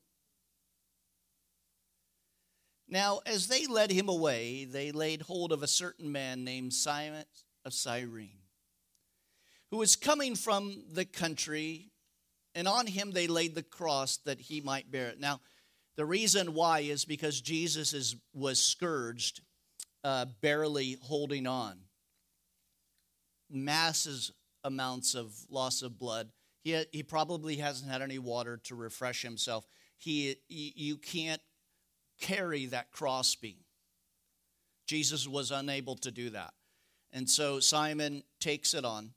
Now, 2.86 3.20
as 3.24 3.46
they 3.46 3.66
led 3.66 3.90
him 3.90 4.10
away, 4.10 4.66
they 4.66 4.92
laid 4.92 5.22
hold 5.22 5.52
of 5.52 5.62
a 5.62 5.66
certain 5.66 6.12
man 6.12 6.44
named 6.44 6.74
Simon 6.74 7.24
of 7.64 7.72
Cyrene, 7.72 8.42
who 9.70 9.78
was 9.78 9.96
coming 9.96 10.34
from 10.34 10.84
the 10.92 11.06
country, 11.06 11.92
and 12.54 12.68
on 12.68 12.86
him 12.86 13.12
they 13.12 13.26
laid 13.26 13.54
the 13.54 13.62
cross 13.62 14.18
that 14.18 14.40
he 14.40 14.60
might 14.60 14.90
bear 14.90 15.08
it. 15.08 15.20
Now, 15.20 15.40
the 15.96 16.04
reason 16.04 16.54
why 16.54 16.80
is 16.80 17.04
because 17.04 17.40
Jesus 17.40 17.92
is, 17.92 18.16
was 18.32 18.60
scourged, 18.60 19.40
uh, 20.02 20.26
barely 20.40 20.98
holding 21.02 21.46
on 21.46 21.78
masses 23.50 24.32
amounts 24.64 25.14
of 25.14 25.32
loss 25.48 25.82
of 25.82 25.98
blood. 25.98 26.30
He, 26.62 26.82
he 26.92 27.02
probably 27.02 27.56
hasn't 27.56 27.90
had 27.90 28.02
any 28.02 28.18
water 28.18 28.58
to 28.64 28.74
refresh 28.74 29.22
himself. 29.22 29.66
He, 29.98 30.36
you 30.48 30.96
can't 30.96 31.40
carry 32.20 32.66
that 32.66 32.90
cross 32.90 33.34
crossbeam. 33.34 33.58
Jesus 34.86 35.26
was 35.26 35.50
unable 35.50 35.96
to 35.96 36.10
do 36.10 36.30
that. 36.30 36.52
And 37.12 37.28
so 37.28 37.60
Simon 37.60 38.22
takes 38.40 38.74
it 38.74 38.84
on. 38.84 39.10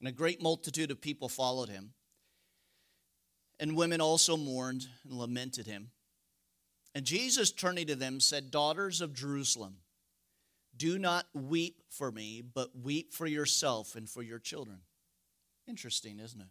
And 0.00 0.08
a 0.08 0.12
great 0.12 0.42
multitude 0.42 0.90
of 0.90 1.00
people 1.00 1.28
followed 1.28 1.68
him. 1.68 1.92
And 3.58 3.76
women 3.76 4.00
also 4.00 4.36
mourned 4.36 4.86
and 5.04 5.18
lamented 5.18 5.66
him. 5.66 5.90
And 6.94 7.04
Jesus, 7.04 7.50
turning 7.50 7.86
to 7.86 7.94
them, 7.94 8.20
said, 8.20 8.50
Daughters 8.50 9.00
of 9.00 9.14
Jerusalem, 9.14 9.76
do 10.76 10.98
not 10.98 11.26
weep 11.32 11.82
for 11.90 12.12
me, 12.12 12.42
but 12.42 12.78
weep 12.78 13.12
for 13.12 13.26
yourself 13.26 13.96
and 13.96 14.08
for 14.08 14.22
your 14.22 14.38
children. 14.38 14.78
Interesting, 15.66 16.20
isn't 16.20 16.40
it? 16.40 16.48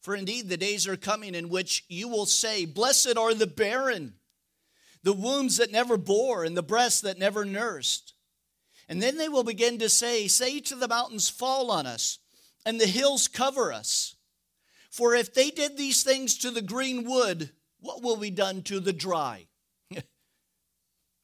For 0.00 0.14
indeed, 0.14 0.48
the 0.48 0.56
days 0.56 0.88
are 0.88 0.96
coming 0.96 1.34
in 1.34 1.48
which 1.48 1.84
you 1.88 2.08
will 2.08 2.26
say, 2.26 2.64
Blessed 2.64 3.18
are 3.18 3.34
the 3.34 3.46
barren, 3.46 4.14
the 5.02 5.12
wombs 5.12 5.58
that 5.58 5.72
never 5.72 5.96
bore, 5.96 6.44
and 6.44 6.56
the 6.56 6.62
breasts 6.62 7.02
that 7.02 7.18
never 7.18 7.44
nursed. 7.44 8.14
And 8.90 9.00
then 9.00 9.16
they 9.16 9.28
will 9.28 9.44
begin 9.44 9.78
to 9.78 9.88
say, 9.88 10.26
Say 10.26 10.58
to 10.60 10.74
the 10.74 10.88
mountains, 10.88 11.30
Fall 11.30 11.70
on 11.70 11.86
us, 11.86 12.18
and 12.66 12.78
the 12.80 12.86
hills 12.86 13.28
cover 13.28 13.72
us. 13.72 14.16
For 14.90 15.14
if 15.14 15.32
they 15.32 15.50
did 15.50 15.76
these 15.76 16.02
things 16.02 16.36
to 16.38 16.50
the 16.50 16.60
green 16.60 17.08
wood, 17.08 17.50
what 17.78 18.02
will 18.02 18.16
be 18.16 18.30
done 18.30 18.62
to 18.62 18.80
the 18.80 18.92
dry? 18.92 19.46
you 19.90 20.02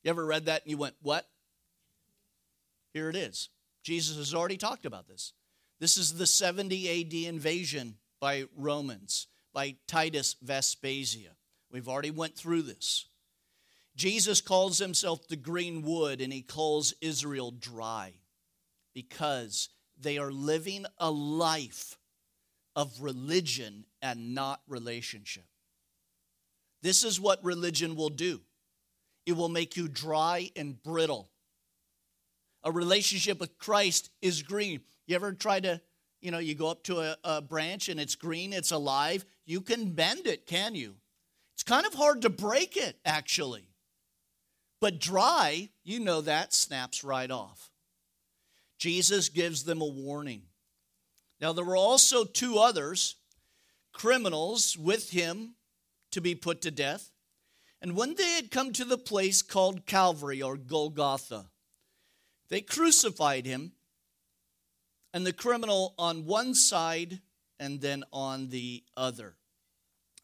ever 0.05 0.25
read 0.25 0.47
that 0.47 0.63
and 0.63 0.71
you 0.71 0.79
went, 0.79 0.95
What? 1.03 1.27
Here 2.95 3.11
it 3.11 3.17
is. 3.17 3.49
Jesus 3.83 4.17
has 4.17 4.33
already 4.33 4.57
talked 4.57 4.87
about 4.87 5.09
this. 5.09 5.33
This 5.81 5.99
is 5.99 6.15
the 6.15 6.27
70 6.27 7.01
AD 7.01 7.29
invasion 7.29 7.97
by 8.21 8.45
Romans, 8.57 9.27
by 9.53 9.75
Titus 9.89 10.37
Vespasian. 10.41 11.35
We've 11.73 11.89
already 11.89 12.13
went 12.13 12.37
through 12.37 12.63
this. 12.63 13.07
Jesus 13.97 14.41
calls 14.41 14.79
himself 14.79 15.27
the 15.27 15.37
green 15.37 15.83
wood 15.83 16.21
and 16.21 16.33
he 16.33 16.43
calls 16.43 16.95
Israel 17.01 17.51
dry 17.51 18.13
because 18.95 19.69
they 19.99 20.19
are 20.19 20.31
living 20.31 20.87
a 20.99 21.11
life 21.11 21.97
of 22.75 23.01
religion 23.01 23.85
and 24.03 24.35
not 24.35 24.61
relationship. 24.69 25.45
This 26.83 27.03
is 27.03 27.19
what 27.21 27.43
religion 27.43 27.97
will 27.97 28.11
do 28.11 28.41
it 29.25 29.33
will 29.33 29.49
make 29.49 29.77
you 29.77 29.89
dry 29.89 30.51
and 30.55 30.81
brittle 30.83 31.29
a 32.67 32.73
relationship 32.73 33.39
with 33.39 33.57
Christ 33.59 34.11
is 34.21 34.43
green. 34.43 34.81
You 35.07 35.15
ever 35.15 35.33
try 35.33 35.61
to, 35.61 35.81
you 36.21 36.33
know, 36.33 36.39
you 36.39 36.57
go 36.57 36.69
up 36.69 36.83
to 36.85 36.99
a, 36.99 37.17
a 37.23 37.41
branch 37.41 37.89
and 37.89 38.01
it's 38.01 38.17
green, 38.17 38.53
it's 38.53 38.73
alive. 38.73 39.25
You 39.47 39.61
can 39.61 39.93
bend 39.93 40.27
it, 40.27 40.47
can 40.47 40.75
you? 40.75 40.97
It's 41.55 41.63
kind 41.63 41.87
of 41.87 41.95
hard 41.95 42.23
to 42.23 42.29
break 42.29 42.77
it, 42.77 42.99
actually. 43.05 43.69
But 44.81 45.01
dry, 45.01 45.71
you 45.85 46.01
know 46.01 46.21
that, 46.23 46.53
snaps 46.53 47.03
right 47.03 47.31
off. 47.31 47.71
Jesus 48.79 49.29
gives 49.29 49.65
them 49.65 49.81
a 49.81 49.87
warning. 49.87 50.43
Now, 51.41 51.53
there 51.53 51.65
were 51.65 51.77
also 51.77 52.25
two 52.25 52.59
others, 52.59 53.17
criminals, 53.93 54.77
with 54.77 55.11
him 55.11 55.55
to 56.11 56.21
be 56.21 56.35
put 56.35 56.63
to 56.63 56.71
death. 56.71 57.11
And 57.81 57.97
when 57.97 58.15
they 58.15 58.31
had 58.33 58.51
come 58.51 58.73
to 58.75 58.85
the 58.85 58.99
place 58.99 59.43
called 59.43 59.87
Calvary 59.87 60.43
or 60.43 60.57
Golgotha, 60.57 61.47
they 62.49 62.61
crucified 62.61 63.47
him, 63.47 63.73
and 65.13 65.27
the 65.27 65.33
criminal 65.33 65.95
on 65.99 66.27
one 66.27 66.55
side 66.55 67.21
and 67.59 67.81
then 67.81 68.05
on 68.13 68.49
the 68.49 68.85
other. 68.97 69.35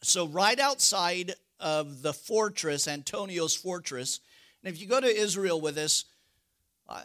So, 0.03 0.27
right 0.27 0.59
outside 0.59 1.35
of 1.61 2.03
the 2.03 2.13
fortress, 2.13 2.89
Antonia's 2.89 3.55
fortress, 3.55 4.21
and 4.63 4.75
if 4.75 4.81
you 4.81 4.87
go 4.87 5.01
to 5.01 5.07
Israel 5.07 5.61
with 5.61 5.77
us, 5.79 6.05
uh, 6.89 7.03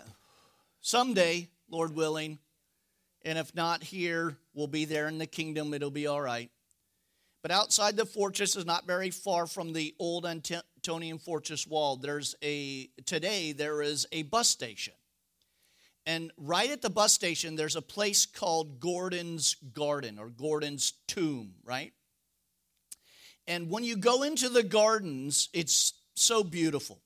someday, 0.82 1.48
Lord 1.70 1.96
willing, 1.96 2.40
And 3.28 3.38
if 3.38 3.54
not 3.54 3.84
here, 3.84 4.38
we'll 4.54 4.68
be 4.68 4.86
there 4.86 5.10
in 5.10 5.18
the 5.18 5.26
kingdom. 5.26 5.74
It'll 5.74 5.92
be 5.92 6.08
all 6.08 6.22
right. 6.22 6.50
But 7.42 7.52
outside 7.52 7.98
the 7.98 8.06
fortress 8.06 8.56
is 8.56 8.66
not 8.66 8.88
very 8.88 9.10
far 9.10 9.48
from 9.48 9.74
the 9.74 9.94
old 10.00 10.26
Antonian 10.26 11.22
fortress 11.22 11.68
wall. 11.68 11.98
There's 11.98 12.36
a, 12.42 12.90
today, 13.06 13.52
there 13.52 13.82
is 13.82 14.08
a 14.14 14.24
bus 14.24 14.48
station. 14.48 14.94
And 16.06 16.32
right 16.38 16.72
at 16.72 16.82
the 16.82 16.90
bus 16.90 17.14
station, 17.14 17.58
there's 17.58 17.76
a 17.76 17.82
place 17.82 18.26
called 18.26 18.80
Gordon's 18.80 19.56
Garden 19.74 20.18
or 20.20 20.30
Gordon's 20.30 20.94
Tomb, 21.08 21.56
right? 21.66 21.92
And 23.46 23.70
when 23.70 23.84
you 23.84 23.98
go 23.98 24.24
into 24.24 24.48
the 24.48 24.64
gardens, 24.64 25.50
it's 25.52 25.94
so 26.16 26.46
beautiful. 26.46 27.02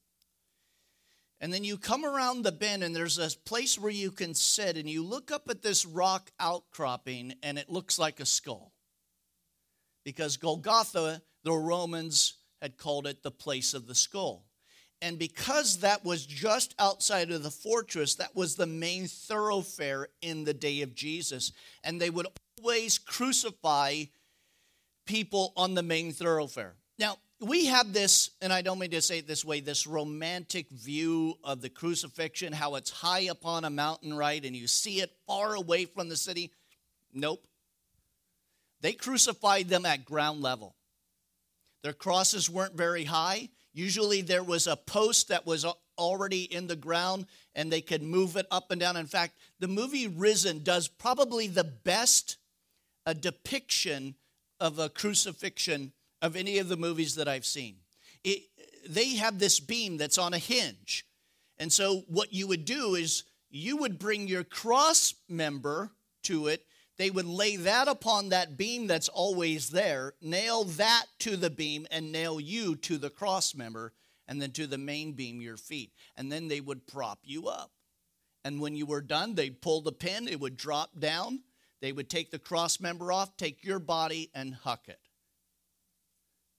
And 1.41 1.51
then 1.51 1.63
you 1.63 1.77
come 1.77 2.05
around 2.05 2.43
the 2.43 2.51
bend, 2.51 2.83
and 2.83 2.95
there's 2.95 3.17
a 3.17 3.35
place 3.45 3.77
where 3.77 3.91
you 3.91 4.11
can 4.11 4.35
sit, 4.35 4.77
and 4.77 4.87
you 4.87 5.03
look 5.03 5.31
up 5.31 5.49
at 5.49 5.63
this 5.63 5.87
rock 5.87 6.31
outcropping, 6.39 7.33
and 7.41 7.57
it 7.57 7.67
looks 7.67 7.97
like 7.97 8.19
a 8.19 8.25
skull. 8.27 8.71
Because 10.05 10.37
Golgotha, 10.37 11.21
the 11.43 11.53
Romans 11.53 12.35
had 12.61 12.77
called 12.77 13.07
it 13.07 13.23
the 13.23 13.31
place 13.31 13.73
of 13.73 13.87
the 13.87 13.95
skull. 13.95 14.45
And 15.01 15.17
because 15.17 15.79
that 15.79 16.05
was 16.05 16.27
just 16.27 16.75
outside 16.77 17.31
of 17.31 17.41
the 17.41 17.49
fortress, 17.49 18.15
that 18.15 18.35
was 18.35 18.55
the 18.55 18.67
main 18.67 19.07
thoroughfare 19.07 20.09
in 20.21 20.43
the 20.43 20.53
day 20.53 20.81
of 20.81 20.93
Jesus. 20.93 21.51
And 21.83 21.99
they 21.99 22.11
would 22.11 22.27
always 22.59 22.99
crucify 22.99 24.03
people 25.07 25.53
on 25.57 25.73
the 25.73 25.81
main 25.81 26.11
thoroughfare. 26.11 26.75
Now, 26.99 27.17
we 27.41 27.65
have 27.65 27.91
this, 27.91 28.29
and 28.41 28.53
I 28.53 28.61
don't 28.61 28.77
mean 28.77 28.91
to 28.91 29.01
say 29.01 29.17
it 29.17 29.27
this 29.27 29.43
way, 29.43 29.61
this 29.61 29.87
romantic 29.87 30.69
view 30.69 31.35
of 31.43 31.61
the 31.61 31.69
crucifixion, 31.69 32.53
how 32.53 32.75
it's 32.75 32.91
high 32.91 33.29
up 33.29 33.45
on 33.45 33.65
a 33.65 33.69
mountain, 33.69 34.15
right? 34.15 34.43
And 34.43 34.55
you 34.55 34.67
see 34.67 35.01
it 35.01 35.11
far 35.25 35.55
away 35.55 35.85
from 35.85 36.07
the 36.07 36.15
city. 36.15 36.51
Nope. 37.13 37.43
They 38.81 38.93
crucified 38.93 39.69
them 39.69 39.85
at 39.85 40.05
ground 40.05 40.41
level. 40.41 40.75
Their 41.83 41.93
crosses 41.93 42.49
weren't 42.49 42.77
very 42.77 43.05
high. 43.05 43.49
Usually 43.73 44.21
there 44.21 44.43
was 44.43 44.67
a 44.67 44.75
post 44.75 45.29
that 45.29 45.45
was 45.47 45.65
already 45.97 46.43
in 46.43 46.67
the 46.67 46.75
ground 46.75 47.25
and 47.55 47.71
they 47.71 47.81
could 47.81 48.03
move 48.03 48.35
it 48.35 48.45
up 48.51 48.69
and 48.69 48.79
down. 48.79 48.97
In 48.97 49.07
fact, 49.07 49.33
the 49.59 49.67
movie 49.67 50.07
Risen 50.07 50.63
does 50.63 50.87
probably 50.87 51.47
the 51.47 51.63
best 51.63 52.37
a 53.05 53.15
depiction 53.15 54.15
of 54.59 54.77
a 54.77 54.89
crucifixion 54.89 55.91
of 56.21 56.35
any 56.35 56.57
of 56.57 56.69
the 56.69 56.77
movies 56.77 57.15
that 57.15 57.27
I've 57.27 57.45
seen. 57.45 57.77
It, 58.23 58.43
they 58.87 59.15
have 59.15 59.39
this 59.39 59.59
beam 59.59 59.97
that's 59.97 60.17
on 60.17 60.33
a 60.33 60.37
hinge. 60.37 61.05
And 61.57 61.71
so 61.71 62.03
what 62.07 62.33
you 62.33 62.47
would 62.47 62.65
do 62.65 62.95
is 62.95 63.23
you 63.49 63.77
would 63.77 63.99
bring 63.99 64.27
your 64.27 64.43
cross 64.43 65.13
member 65.27 65.91
to 66.23 66.47
it 66.47 66.65
they 67.01 67.09
would 67.09 67.25
lay 67.25 67.55
that 67.55 67.87
upon 67.87 68.29
that 68.29 68.57
beam 68.57 68.85
that's 68.85 69.09
always 69.09 69.71
there, 69.71 70.13
nail 70.21 70.65
that 70.65 71.07
to 71.21 71.35
the 71.35 71.49
beam, 71.49 71.87
and 71.89 72.11
nail 72.11 72.39
you 72.39 72.75
to 72.75 72.99
the 72.99 73.09
cross 73.09 73.55
member, 73.55 73.93
and 74.27 74.39
then 74.39 74.51
to 74.51 74.67
the 74.67 74.77
main 74.77 75.13
beam, 75.13 75.41
your 75.41 75.57
feet. 75.57 75.93
And 76.15 76.31
then 76.31 76.47
they 76.47 76.61
would 76.61 76.85
prop 76.85 77.17
you 77.23 77.47
up. 77.47 77.71
And 78.45 78.61
when 78.61 78.75
you 78.75 78.85
were 78.85 79.01
done, 79.01 79.33
they'd 79.33 79.63
pull 79.63 79.81
the 79.81 79.91
pin, 79.91 80.27
it 80.27 80.39
would 80.39 80.55
drop 80.55 80.91
down. 80.99 81.41
They 81.81 81.91
would 81.91 82.07
take 82.07 82.29
the 82.29 82.37
cross 82.37 82.79
member 82.79 83.11
off, 83.11 83.35
take 83.35 83.65
your 83.65 83.79
body, 83.79 84.29
and 84.35 84.53
huck 84.53 84.87
it. 84.87 84.99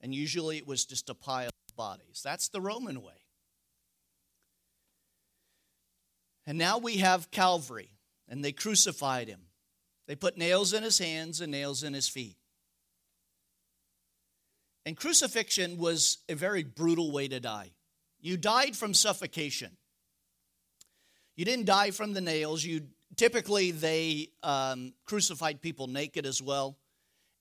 And 0.03 0.15
usually 0.15 0.57
it 0.57 0.67
was 0.67 0.85
just 0.85 1.09
a 1.11 1.15
pile 1.15 1.49
of 1.69 1.77
bodies. 1.77 2.21
That's 2.25 2.49
the 2.49 2.61
Roman 2.61 3.03
way. 3.03 3.13
And 6.45 6.59
now 6.59 6.79
we 6.79 6.97
have 6.97 7.31
Calvary, 7.31 7.91
and 8.29 8.45
they 8.45 8.53
crucified 8.53 9.29
him. 9.29 9.43
They 10.09 10.17
put 10.17 10.37
nails 10.37 10.73
in 10.73 10.83
his 10.83 10.99
hands 10.99 11.41
and 11.41 11.53
nails 11.53 11.85
in 11.85 11.95
his 11.95 12.09
feet. 12.09 12.37
And 14.85 14.97
crucifixion 14.97 15.79
was 15.79 16.19
a 16.29 16.35
very 16.35 16.65
brutal 16.65 17.13
way 17.13 17.29
to 17.29 17.39
die. 17.39 17.71
You 18.21 18.37
died 18.37 18.77
from 18.77 18.95
suffocation. 18.95 19.77
You 21.37 21.45
didn't 21.45 21.67
die 21.67 21.93
from 21.93 22.13
the 22.13 22.21
nails. 22.21 22.65
You 22.65 22.89
typically 23.17 23.71
they 23.71 24.29
um, 24.43 24.95
crucified 25.05 25.63
people 25.63 25.87
naked 25.87 26.27
as 26.27 26.43
well, 26.43 26.77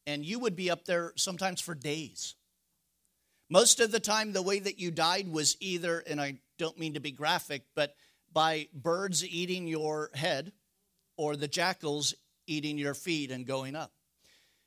and 0.06 0.24
you 0.24 0.38
would 0.40 0.56
be 0.56 0.70
up 0.70 0.86
there 0.86 1.14
sometimes 1.16 1.60
for 1.60 1.74
days. 1.74 2.36
Most 3.52 3.82
of 3.82 3.92
the 3.92 4.00
time, 4.00 4.32
the 4.32 4.42
way 4.42 4.60
that 4.60 4.80
you 4.80 4.92
died 4.92 5.28
was 5.28 5.58
either, 5.60 6.00
and 6.08 6.22
I 6.22 6.40
don't 6.58 6.80
mean 6.80 6.94
to 6.94 7.02
be 7.02 7.12
graphic, 7.12 7.64
but 7.76 7.94
by 8.32 8.70
birds 8.74 9.26
eating 9.26 9.68
your 9.68 10.10
head 10.14 10.54
or 11.18 11.36
the 11.36 11.50
jackals 11.50 12.14
eating 12.48 12.78
your 12.78 12.94
feet 12.94 13.30
and 13.30 13.46
going 13.46 13.76
up. 13.76 13.92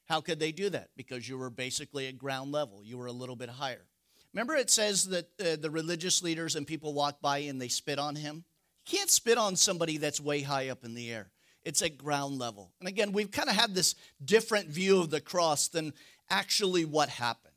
How 0.04 0.20
could 0.20 0.38
they 0.38 0.52
do 0.52 0.68
that? 0.68 0.90
Because 0.98 1.26
you 1.26 1.38
were 1.38 1.48
basically 1.48 2.08
at 2.08 2.18
ground 2.18 2.52
level, 2.52 2.84
you 2.84 2.98
were 2.98 3.06
a 3.06 3.12
little 3.12 3.36
bit 3.36 3.48
higher. 3.48 3.86
Remember, 4.34 4.54
it 4.54 4.68
says 4.68 5.04
that 5.04 5.30
uh, 5.40 5.56
the 5.58 5.70
religious 5.70 6.22
leaders 6.22 6.54
and 6.54 6.66
people 6.66 6.92
walk 6.92 7.22
by 7.22 7.38
and 7.38 7.58
they 7.58 7.68
spit 7.68 7.98
on 7.98 8.16
him? 8.16 8.44
You 8.84 8.98
can't 8.98 9.08
spit 9.08 9.38
on 9.38 9.56
somebody 9.56 9.96
that's 9.96 10.20
way 10.20 10.42
high 10.42 10.68
up 10.68 10.84
in 10.84 10.92
the 10.92 11.10
air. 11.10 11.30
It's 11.64 11.80
at 11.80 11.96
ground 11.96 12.38
level. 12.38 12.74
And 12.80 12.88
again, 12.90 13.12
we've 13.12 13.30
kind 13.30 13.48
of 13.48 13.56
had 13.56 13.74
this 13.74 13.94
different 14.22 14.68
view 14.68 15.00
of 15.00 15.08
the 15.08 15.22
cross 15.22 15.68
than 15.68 15.94
actually 16.28 16.84
what 16.84 17.08
happened. 17.08 17.53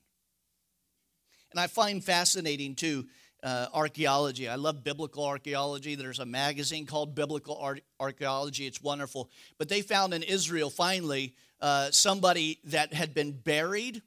And 1.58 1.64
I 1.64 1.66
find 1.66 2.04
fascinating, 2.04 2.76
too, 2.76 3.08
uh, 3.42 3.66
archaeology. 3.74 4.48
I 4.48 4.58
love 4.58 4.84
biblical 4.84 5.26
archaeology. 5.26 5.96
There's 5.96 6.20
a 6.20 6.26
magazine 6.26 6.86
called 6.86 7.16
Biblical 7.16 7.58
Ar- 7.58 7.80
Archaeology. 8.00 8.68
It's 8.68 8.80
wonderful. 8.80 9.32
But 9.58 9.68
they 9.68 9.82
found 9.82 10.14
in 10.14 10.22
Israel 10.22 10.70
finally 10.70 11.34
uh, 11.60 11.90
somebody 11.90 12.60
that 12.66 12.94
had 12.94 13.16
been 13.16 13.32
buried, 13.32 14.04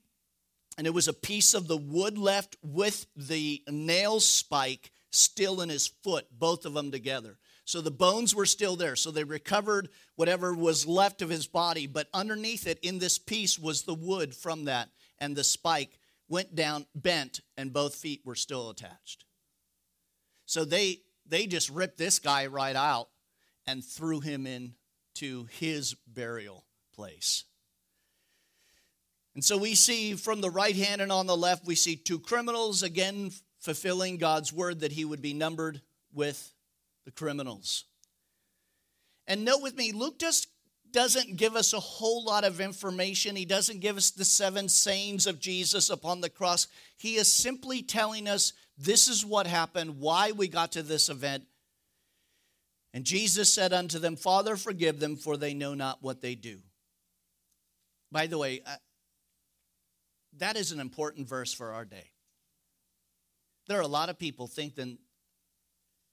and 0.78 0.86
it 0.86 0.94
was 0.94 1.08
a 1.08 1.12
piece 1.12 1.52
of 1.52 1.66
the 1.66 1.76
wood 1.76 2.16
left 2.16 2.54
with 2.62 3.06
the 3.16 3.64
nail 3.68 4.20
spike 4.20 4.92
still 5.10 5.60
in 5.60 5.70
his 5.70 5.88
foot, 5.88 6.28
both 6.30 6.64
of 6.64 6.74
them 6.74 6.92
together. 6.92 7.36
So 7.64 7.80
the 7.80 7.90
bones 7.90 8.32
were 8.32 8.46
still 8.46 8.76
there. 8.76 8.94
So 8.94 9.10
they 9.10 9.24
recovered 9.24 9.88
whatever 10.14 10.54
was 10.54 10.86
left 10.86 11.20
of 11.20 11.30
his 11.30 11.48
body, 11.48 11.88
but 11.88 12.06
underneath 12.14 12.68
it, 12.68 12.78
in 12.82 13.00
this 13.00 13.18
piece, 13.18 13.58
was 13.58 13.82
the 13.82 13.94
wood 13.94 14.36
from 14.36 14.66
that 14.66 14.90
and 15.18 15.34
the 15.34 15.42
spike 15.42 15.98
went 16.30 16.54
down, 16.54 16.86
bent, 16.94 17.40
and 17.58 17.72
both 17.72 17.96
feet 17.96 18.22
were 18.24 18.34
still 18.34 18.70
attached. 18.70 19.26
So 20.46 20.64
they 20.64 21.02
they 21.26 21.46
just 21.46 21.68
ripped 21.68 21.98
this 21.98 22.18
guy 22.18 22.46
right 22.46 22.74
out 22.74 23.08
and 23.66 23.84
threw 23.84 24.20
him 24.20 24.46
into 24.46 25.46
his 25.50 25.94
burial 26.06 26.64
place. 26.94 27.44
And 29.34 29.44
so 29.44 29.56
we 29.56 29.74
see 29.74 30.14
from 30.14 30.40
the 30.40 30.50
right 30.50 30.74
hand 30.74 31.00
and 31.00 31.12
on 31.12 31.26
the 31.26 31.36
left, 31.36 31.66
we 31.66 31.74
see 31.76 31.94
two 31.94 32.18
criminals 32.18 32.82
again 32.82 33.30
fulfilling 33.60 34.16
God's 34.16 34.52
word 34.52 34.80
that 34.80 34.92
he 34.92 35.04
would 35.04 35.22
be 35.22 35.34
numbered 35.34 35.82
with 36.12 36.52
the 37.04 37.12
criminals. 37.12 37.84
And 39.26 39.44
note 39.44 39.62
with 39.62 39.76
me, 39.76 39.92
Luke 39.92 40.18
just 40.18 40.48
doesn't 40.92 41.36
give 41.36 41.56
us 41.56 41.72
a 41.72 41.80
whole 41.80 42.24
lot 42.24 42.44
of 42.44 42.60
information. 42.60 43.36
He 43.36 43.44
doesn't 43.44 43.80
give 43.80 43.96
us 43.96 44.10
the 44.10 44.24
seven 44.24 44.68
sayings 44.68 45.26
of 45.26 45.40
Jesus 45.40 45.90
upon 45.90 46.20
the 46.20 46.30
cross. 46.30 46.68
He 46.96 47.16
is 47.16 47.32
simply 47.32 47.82
telling 47.82 48.28
us 48.28 48.52
this 48.78 49.08
is 49.08 49.24
what 49.24 49.46
happened, 49.46 49.98
why 49.98 50.32
we 50.32 50.48
got 50.48 50.72
to 50.72 50.82
this 50.82 51.08
event. 51.08 51.44
And 52.92 53.04
Jesus 53.04 53.52
said 53.52 53.72
unto 53.72 53.98
them, 53.98 54.16
Father, 54.16 54.56
forgive 54.56 55.00
them, 55.00 55.16
for 55.16 55.36
they 55.36 55.54
know 55.54 55.74
not 55.74 56.02
what 56.02 56.22
they 56.22 56.34
do. 56.34 56.58
By 58.10 58.26
the 58.26 58.38
way, 58.38 58.62
uh, 58.66 58.76
that 60.38 60.56
is 60.56 60.72
an 60.72 60.80
important 60.80 61.28
verse 61.28 61.52
for 61.52 61.72
our 61.72 61.84
day. 61.84 62.10
There 63.68 63.78
are 63.78 63.82
a 63.82 63.88
lot 63.88 64.08
of 64.08 64.18
people 64.18 64.46
thinking 64.46 64.98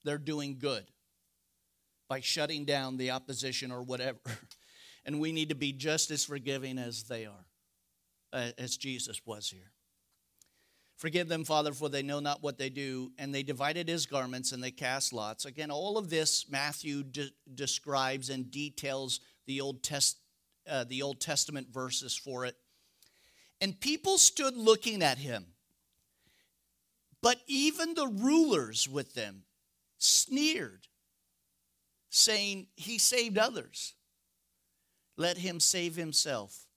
they're 0.03 0.17
doing 0.17 0.57
good 0.59 0.85
by 2.07 2.19
shutting 2.19 2.65
down 2.65 2.97
the 2.97 3.11
opposition 3.11 3.71
or 3.71 3.81
whatever. 3.81 4.19
and 5.07 5.21
we 5.21 5.31
need 5.31 5.49
to 5.49 5.55
be 5.55 5.71
just 5.71 6.11
as 6.11 6.25
forgiving 6.25 6.77
as 6.77 7.03
they 7.03 7.25
are, 7.25 7.45
uh, 8.33 8.51
as 8.57 8.75
Jesus 8.75 9.21
was 9.25 9.49
here. 9.49 9.71
Forgive 10.97 11.29
them, 11.29 11.45
Father, 11.45 11.73
for 11.73 11.89
they 11.89 12.03
know 12.03 12.19
not 12.19 12.43
what 12.43 12.57
they 12.57 12.69
do. 12.69 13.11
And 13.17 13.33
they 13.33 13.43
divided 13.43 13.87
his 13.87 14.05
garments 14.05 14.51
and 14.51 14.61
they 14.61 14.71
cast 14.71 15.13
lots. 15.13 15.45
Again, 15.45 15.71
all 15.71 15.97
of 15.97 16.09
this 16.09 16.49
Matthew 16.49 17.03
de- 17.03 17.31
describes 17.53 18.29
and 18.29 18.51
details 18.51 19.21
the 19.45 19.61
Old, 19.61 19.81
Test, 19.81 20.17
uh, 20.69 20.83
the 20.83 21.03
Old 21.03 21.21
Testament 21.21 21.67
verses 21.71 22.17
for 22.17 22.45
it. 22.45 22.55
And 23.61 23.79
people 23.79 24.17
stood 24.17 24.57
looking 24.57 25.01
at 25.01 25.19
him. 25.19 25.45
But 27.21 27.37
even 27.47 27.93
the 27.93 28.07
rulers 28.07 28.89
with 28.89 29.13
them 29.13 29.43
sneered, 29.99 30.87
saying, 32.09 32.67
He 32.75 32.97
saved 32.97 33.37
others. 33.37 33.93
Let 35.17 35.39
him 35.39 35.59
save 35.59 35.95
himself 35.95 36.67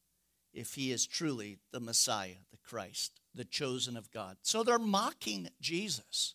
if 0.52 0.74
he 0.74 0.90
is 0.90 1.06
truly 1.06 1.58
the 1.72 1.80
Messiah, 1.80 2.40
the 2.50 2.56
Christ, 2.56 3.20
the 3.34 3.44
chosen 3.44 3.96
of 3.96 4.10
God. 4.10 4.38
So 4.42 4.62
they're 4.62 4.78
mocking 4.78 5.48
Jesus. 5.60 6.34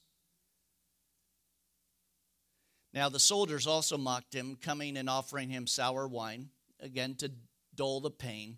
Now 2.93 3.09
the 3.09 3.19
soldiers 3.19 3.67
also 3.67 3.97
mocked 3.97 4.33
him, 4.33 4.55
coming 4.55 4.95
and 4.95 5.09
offering 5.09 5.49
him 5.49 5.67
sour 5.67 6.07
wine, 6.07 6.49
again 6.79 7.15
to 7.15 7.31
dull 7.73 7.99
the 7.99 8.11
pain, 8.11 8.57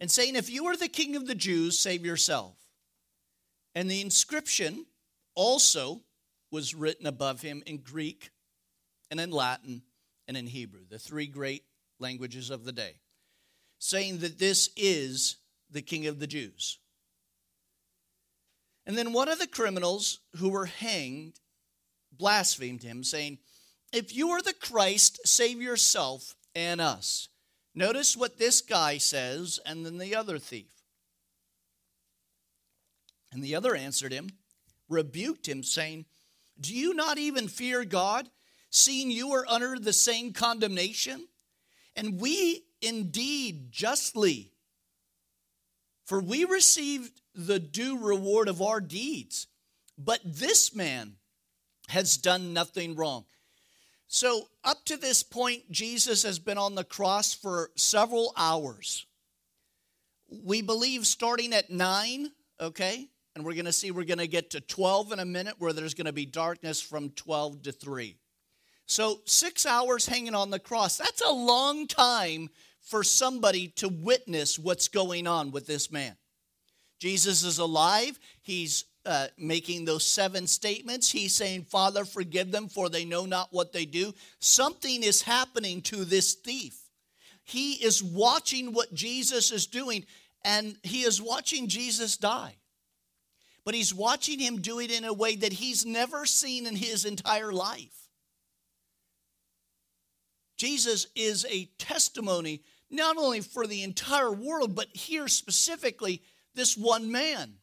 and 0.00 0.10
saying, 0.10 0.34
If 0.34 0.50
you 0.50 0.66
are 0.66 0.76
the 0.76 0.88
king 0.88 1.14
of 1.14 1.26
the 1.26 1.36
Jews, 1.36 1.78
save 1.78 2.04
yourself. 2.04 2.56
And 3.74 3.90
the 3.90 4.00
inscription 4.00 4.86
also 5.34 6.02
was 6.50 6.74
written 6.74 7.06
above 7.06 7.42
him 7.42 7.62
in 7.64 7.78
Greek 7.78 8.30
and 9.10 9.20
in 9.20 9.30
Latin 9.30 9.82
and 10.28 10.36
in 10.36 10.46
Hebrew, 10.46 10.80
the 10.88 10.98
three 10.98 11.26
great 11.26 11.64
languages 11.98 12.50
of 12.50 12.64
the 12.64 12.72
day, 12.72 12.96
saying 13.78 14.18
that 14.18 14.38
this 14.38 14.70
is 14.76 15.36
the 15.70 15.82
king 15.82 16.06
of 16.06 16.18
the 16.18 16.26
Jews. 16.26 16.78
And 18.86 18.96
then 18.96 19.12
one 19.12 19.28
of 19.28 19.38
the 19.38 19.46
criminals 19.46 20.20
who 20.36 20.48
were 20.48 20.66
hanged 20.66 21.40
blasphemed 22.10 22.82
him, 22.82 23.04
saying, 23.04 23.38
If 23.92 24.14
you 24.14 24.30
are 24.30 24.42
the 24.42 24.54
Christ, 24.54 25.20
save 25.26 25.62
yourself 25.62 26.34
and 26.54 26.80
us. 26.80 27.28
Notice 27.74 28.16
what 28.16 28.38
this 28.38 28.60
guy 28.60 28.98
says, 28.98 29.58
and 29.64 29.86
then 29.86 29.98
the 29.98 30.14
other 30.14 30.38
thief. 30.38 30.66
And 33.32 33.42
the 33.42 33.54
other 33.54 33.74
answered 33.74 34.12
him, 34.12 34.28
rebuked 34.92 35.48
him, 35.48 35.62
saying, 35.62 36.04
Do 36.60 36.74
you 36.74 36.94
not 36.94 37.18
even 37.18 37.48
fear 37.48 37.84
God, 37.84 38.28
seeing 38.72 39.12
you 39.12 39.30
are 39.32 39.46
under 39.48 39.78
the 39.78 39.92
same 39.92 40.32
condemnation? 40.32 41.28
And 41.94 42.20
we 42.20 42.64
indeed 42.80 43.70
justly, 43.70 44.50
for 46.04 46.20
we 46.20 46.44
received 46.44 47.20
the 47.34 47.60
due 47.60 47.98
reward 47.98 48.48
of 48.48 48.60
our 48.60 48.80
deeds. 48.80 49.46
But 49.96 50.20
this 50.24 50.74
man, 50.74 51.14
has 51.88 52.16
done 52.16 52.52
nothing 52.52 52.96
wrong. 52.96 53.24
So, 54.08 54.48
up 54.64 54.84
to 54.86 54.96
this 54.96 55.22
point, 55.22 55.70
Jesus 55.70 56.22
has 56.22 56.38
been 56.38 56.58
on 56.58 56.74
the 56.74 56.84
cross 56.84 57.34
for 57.34 57.70
several 57.76 58.32
hours. 58.36 59.06
We 60.28 60.62
believe 60.62 61.06
starting 61.06 61.52
at 61.52 61.70
9, 61.70 62.30
okay? 62.60 63.08
And 63.34 63.44
we're 63.44 63.54
to 63.66 63.72
see 63.72 63.90
we're 63.90 64.04
to 64.18 64.26
get 64.26 64.50
to 64.50 64.60
12 64.60 65.12
in 65.12 65.18
a 65.18 65.24
minute 65.24 65.54
where 65.58 65.72
there's 65.72 65.94
to 66.06 66.12
be 66.12 66.26
darkness 66.26 66.80
from 66.80 67.10
12 67.10 67.62
to 67.62 67.72
3. 67.72 68.16
So, 68.86 69.20
six 69.24 69.64
hours 69.64 70.06
hanging 70.06 70.34
on 70.34 70.50
the 70.50 70.58
cross, 70.58 70.98
that's 70.98 71.22
a 71.22 71.32
long 71.32 71.86
time 71.86 72.50
for 72.80 73.04
somebody 73.04 73.68
to 73.68 73.88
witness 73.88 74.58
what's 74.58 74.88
going 74.88 75.26
on 75.26 75.50
with 75.50 75.66
this 75.66 75.90
man. 75.90 76.16
Jesus 76.98 77.42
is 77.42 77.58
alive. 77.58 78.18
He's 78.42 78.84
uh, 79.04 79.28
making 79.38 79.84
those 79.84 80.06
seven 80.06 80.46
statements. 80.46 81.10
He's 81.10 81.34
saying, 81.34 81.64
Father, 81.64 82.04
forgive 82.04 82.52
them, 82.52 82.68
for 82.68 82.88
they 82.88 83.04
know 83.04 83.26
not 83.26 83.48
what 83.50 83.72
they 83.72 83.84
do. 83.84 84.14
Something 84.38 85.02
is 85.02 85.22
happening 85.22 85.82
to 85.82 86.04
this 86.04 86.34
thief. 86.34 86.78
He 87.44 87.72
is 87.74 88.02
watching 88.02 88.72
what 88.72 88.94
Jesus 88.94 89.50
is 89.50 89.66
doing, 89.66 90.04
and 90.44 90.76
he 90.82 91.02
is 91.02 91.20
watching 91.20 91.66
Jesus 91.66 92.16
die. 92.16 92.54
But 93.64 93.74
he's 93.74 93.94
watching 93.94 94.38
him 94.38 94.60
do 94.60 94.80
it 94.80 94.90
in 94.90 95.04
a 95.04 95.12
way 95.12 95.36
that 95.36 95.52
he's 95.52 95.86
never 95.86 96.26
seen 96.26 96.66
in 96.66 96.76
his 96.76 97.04
entire 97.04 97.52
life. 97.52 98.01
Jesus 100.62 101.08
is 101.16 101.44
a 101.50 101.64
testimony 101.76 102.62
not 102.88 103.16
only 103.16 103.40
for 103.40 103.66
the 103.66 103.82
entire 103.82 104.30
world, 104.30 104.76
but 104.76 104.86
here 104.94 105.26
specifically, 105.26 106.22
this 106.54 106.76
one 106.76 107.10
man. 107.10 107.54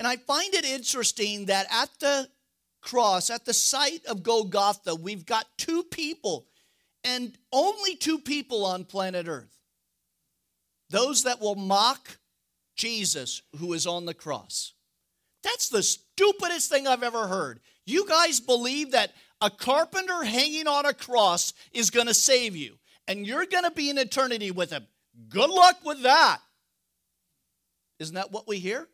And 0.00 0.08
I 0.08 0.16
find 0.16 0.52
it 0.52 0.64
interesting 0.64 1.46
that 1.46 1.68
at 1.70 1.90
the 2.00 2.28
cross, 2.80 3.30
at 3.30 3.44
the 3.44 3.54
site 3.54 4.04
of 4.06 4.24
Golgotha, 4.24 4.96
we've 4.96 5.24
got 5.24 5.46
two 5.56 5.84
people, 5.84 6.48
and 7.04 7.38
only 7.52 7.94
two 7.94 8.18
people 8.18 8.64
on 8.66 8.84
planet 8.84 9.28
Earth 9.28 9.56
those 10.90 11.22
that 11.22 11.40
will 11.40 11.54
mock 11.54 12.18
Jesus 12.74 13.42
who 13.60 13.74
is 13.74 13.86
on 13.86 14.06
the 14.06 14.14
cross. 14.14 14.72
That's 15.44 15.68
the 15.68 15.84
stupidest 15.84 16.68
thing 16.68 16.88
I've 16.88 17.04
ever 17.04 17.28
heard. 17.28 17.60
You 17.86 18.08
guys 18.08 18.40
believe 18.40 18.90
that 18.90 19.12
a 19.40 19.50
carpenter 19.50 20.24
hanging 20.24 20.66
on 20.66 20.86
a 20.86 20.94
cross 20.94 21.52
is 21.72 21.90
going 21.90 22.06
to 22.06 22.14
save 22.14 22.56
you, 22.56 22.78
and 23.06 23.26
you're 23.26 23.46
going 23.46 23.64
to 23.64 23.70
be 23.70 23.90
in 23.90 23.98
eternity 23.98 24.50
with 24.50 24.70
him. 24.70 24.86
Good 25.28 25.50
luck 25.50 25.78
with 25.84 26.02
that. 26.02 26.38
Isn't 27.98 28.14
that 28.14 28.32
what 28.32 28.46
we 28.48 28.58
hear? 28.58 28.88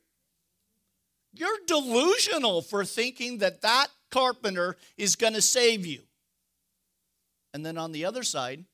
You're 1.33 1.59
delusional 1.67 2.63
for 2.63 2.85
thinking 2.85 3.39
that 3.39 3.63
that 3.63 3.89
carpenter 4.11 4.77
is 4.97 5.17
going 5.17 5.35
to 5.35 5.43
save 5.43 5.85
you. 5.85 6.01
And 7.53 7.65
then 7.65 7.77
on 7.77 7.93
the 7.93 8.05
other 8.05 8.23
side, 8.23 8.65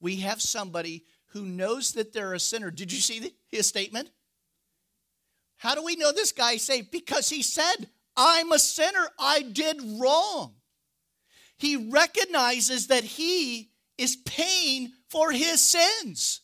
we 0.00 0.16
have 0.16 0.40
somebody 0.40 1.04
who 1.32 1.42
knows 1.42 1.92
that 1.92 2.12
they're 2.12 2.34
a 2.34 2.40
sinner. 2.40 2.70
Did 2.70 2.92
you 2.92 3.00
see 3.00 3.32
his 3.48 3.66
statement? 3.66 4.10
How 5.56 5.74
do 5.74 5.82
we 5.82 5.96
know 5.96 6.12
this 6.12 6.32
guy 6.32 6.56
saved? 6.56 6.90
Because 6.90 7.28
he 7.28 7.42
said, 7.42 7.88
I'm 8.16 8.52
a 8.52 8.58
sinner. 8.58 9.08
I 9.18 9.42
did 9.42 9.80
wrong. 10.00 10.54
He 11.58 11.90
recognizes 11.90 12.86
that 12.86 13.04
he 13.04 13.70
is 13.96 14.16
paying 14.16 14.92
for 15.08 15.32
his 15.32 15.60
sins. 15.60 16.40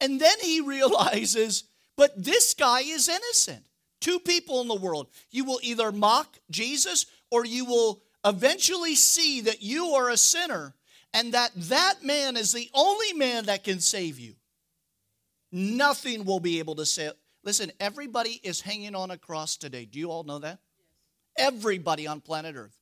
And 0.00 0.20
then 0.20 0.36
he 0.40 0.60
realizes, 0.66 1.64
but 1.96 2.22
this 2.22 2.54
guy 2.54 2.80
is 2.80 3.08
innocent. 3.08 3.64
Two 4.00 4.18
people 4.18 4.62
in 4.62 4.68
the 4.68 4.74
world. 4.74 5.08
You 5.30 5.44
will 5.44 5.60
either 5.62 5.92
mock 5.92 6.38
Jesus 6.50 7.06
or 7.30 7.44
you 7.44 7.66
will 7.66 8.02
eventually 8.24 8.94
see 8.94 9.42
that 9.42 9.62
you 9.62 9.90
are 9.90 10.08
a 10.08 10.16
sinner 10.16 10.74
and 11.12 11.34
that 11.34 11.50
that 11.56 12.04
man 12.04 12.36
is 12.36 12.52
the 12.52 12.70
only 12.72 13.12
man 13.12 13.46
that 13.46 13.64
can 13.64 13.80
save 13.80 14.18
you. 14.18 14.34
Nothing 15.52 16.24
will 16.24 16.40
be 16.40 16.60
able 16.60 16.76
to 16.76 16.86
save. 16.86 17.12
Listen, 17.42 17.72
everybody 17.80 18.40
is 18.42 18.60
hanging 18.60 18.94
on 18.94 19.10
a 19.10 19.18
cross 19.18 19.56
today. 19.56 19.84
Do 19.84 19.98
you 19.98 20.10
all 20.10 20.22
know 20.22 20.38
that? 20.38 20.60
Everybody 21.36 22.06
on 22.06 22.20
planet 22.20 22.54
Earth. 22.56 22.79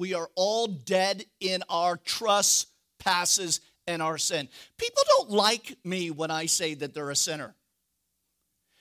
We 0.00 0.14
are 0.14 0.30
all 0.34 0.66
dead 0.66 1.26
in 1.40 1.62
our 1.68 1.98
trespasses 1.98 3.60
and 3.86 4.00
our 4.00 4.16
sin. 4.16 4.48
People 4.78 5.02
don't 5.06 5.30
like 5.30 5.76
me 5.84 6.10
when 6.10 6.30
I 6.30 6.46
say 6.46 6.72
that 6.72 6.94
they're 6.94 7.10
a 7.10 7.16
sinner. 7.16 7.54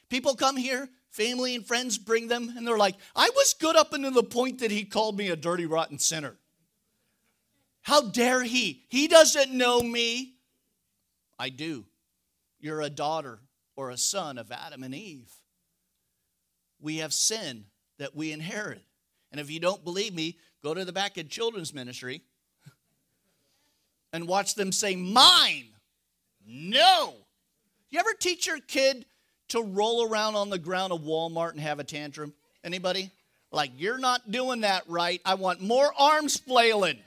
People 0.08 0.36
come 0.36 0.56
here, 0.56 0.88
family 1.10 1.56
and 1.56 1.66
friends 1.66 1.98
bring 1.98 2.30
them, 2.30 2.54
and 2.56 2.66
they're 2.66 2.78
like, 2.78 2.96
I 3.18 3.30
was 3.36 3.54
good 3.54 3.76
up 3.76 3.92
until 3.92 4.12
the 4.12 4.24
point 4.24 4.60
that 4.60 4.72
he 4.72 4.86
called 4.86 5.18
me 5.18 5.28
a 5.28 5.36
dirty, 5.36 5.66
rotten 5.66 6.00
sinner. 6.00 6.38
How 7.82 8.02
dare 8.02 8.42
he? 8.42 8.86
He 8.88 9.10
doesn't 9.10 9.52
know 9.52 9.82
me. 9.82 10.36
I 11.38 11.50
do. 11.50 11.84
You're 12.62 12.80
a 12.80 12.90
daughter 12.90 13.40
or 13.76 13.90
a 13.90 13.98
son 13.98 14.38
of 14.38 14.54
Adam 14.54 14.84
and 14.84 14.96
Eve. 14.96 15.30
We 16.80 17.00
have 17.00 17.14
sin 17.14 17.66
that 17.98 18.16
we 18.16 18.32
inherit. 18.32 18.86
And 19.32 19.42
if 19.42 19.52
you 19.52 19.60
don't 19.60 19.84
believe 19.84 20.14
me, 20.14 20.38
go 20.64 20.74
to 20.74 20.86
the 20.86 20.94
back 20.94 21.18
of 21.18 21.30
children's 21.30 21.74
ministry 21.74 22.22
and 24.14 24.28
watch 24.28 24.56
them 24.56 24.72
say, 24.72 24.96
Mine. 24.96 25.68
No. 26.46 27.14
You 27.90 28.00
ever 28.00 28.14
teach 28.20 28.48
your 28.48 28.60
kid 28.60 29.06
to 29.50 29.62
roll 29.62 30.10
around 30.10 30.36
on 30.36 30.50
the 30.50 30.58
ground 30.58 30.94
of 30.94 31.02
Walmart 31.02 31.52
and 31.52 31.60
have 31.60 31.80
a 31.80 31.84
tantrum? 31.84 32.34
Anybody? 32.64 33.12
Like, 33.52 33.72
you're 33.78 33.98
not 33.98 34.32
doing 34.32 34.62
that 34.62 34.84
right. 34.88 35.22
I 35.26 35.36
want 35.36 35.62
more 35.62 35.92
arms 35.98 36.38
flailing. 36.38 37.00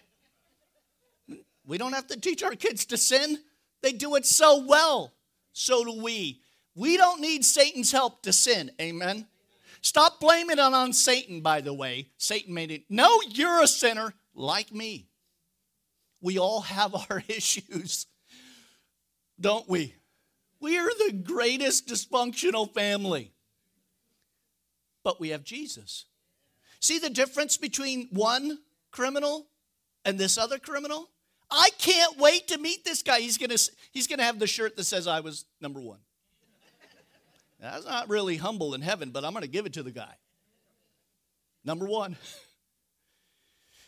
We 1.66 1.78
don't 1.78 1.92
have 1.92 2.08
to 2.08 2.18
teach 2.18 2.42
our 2.42 2.54
kids 2.54 2.86
to 2.86 2.96
sin, 2.96 3.38
they 3.82 3.92
do 3.92 4.14
it 4.16 4.26
so 4.26 4.64
well. 4.64 5.12
So 5.52 5.84
do 5.84 6.02
we. 6.02 6.40
We 6.74 6.96
don't 6.96 7.20
need 7.20 7.44
Satan's 7.44 7.92
help 7.92 8.22
to 8.22 8.32
sin. 8.32 8.70
Amen. 8.80 9.26
Stop 9.82 10.20
blaming 10.20 10.58
it 10.58 10.60
on 10.60 10.92
Satan, 10.92 11.40
by 11.40 11.60
the 11.60 11.74
way. 11.74 12.08
Satan 12.16 12.54
made 12.54 12.70
it. 12.70 12.84
No, 12.88 13.20
you're 13.28 13.62
a 13.62 13.66
sinner 13.66 14.14
like 14.34 14.72
me. 14.72 15.08
We 16.20 16.38
all 16.38 16.60
have 16.62 16.94
our 16.94 17.22
issues, 17.28 18.06
don't 19.40 19.68
we? 19.68 19.94
We 20.60 20.78
are 20.78 20.88
the 20.88 21.12
greatest 21.12 21.88
dysfunctional 21.88 22.72
family. 22.72 23.32
But 25.02 25.20
we 25.20 25.30
have 25.30 25.42
Jesus. 25.42 26.06
See 26.78 27.00
the 27.00 27.10
difference 27.10 27.56
between 27.56 28.06
one 28.12 28.58
criminal 28.92 29.48
and 30.04 30.16
this 30.16 30.38
other 30.38 30.60
criminal? 30.60 31.10
I 31.50 31.70
can't 31.78 32.18
wait 32.18 32.46
to 32.48 32.58
meet 32.58 32.84
this 32.84 33.02
guy. 33.02 33.18
He's 33.18 33.36
gonna, 33.36 33.56
he's 33.90 34.06
gonna 34.06 34.22
have 34.22 34.38
the 34.38 34.46
shirt 34.46 34.76
that 34.76 34.84
says 34.84 35.08
I 35.08 35.20
was 35.20 35.44
number 35.60 35.80
one. 35.80 35.98
That's 37.62 37.86
not 37.86 38.08
really 38.08 38.36
humble 38.36 38.74
in 38.74 38.82
heaven, 38.82 39.10
but 39.10 39.24
I'm 39.24 39.32
gonna 39.32 39.46
give 39.46 39.66
it 39.66 39.74
to 39.74 39.84
the 39.84 39.92
guy. 39.92 40.14
Number 41.64 41.86
one. 41.86 42.16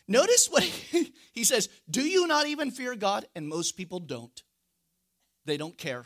Notice 0.07 0.47
what 0.49 0.63
he, 0.63 1.13
he 1.33 1.43
says 1.43 1.67
Do 1.89 2.01
you 2.01 2.25
not 2.25 2.47
even 2.47 2.71
fear 2.71 2.95
God? 2.95 3.25
And 3.35 3.47
most 3.47 3.75
people 3.75 3.99
don't. 3.99 4.41
They 5.45 5.57
don't 5.57 5.77
care. 5.77 6.05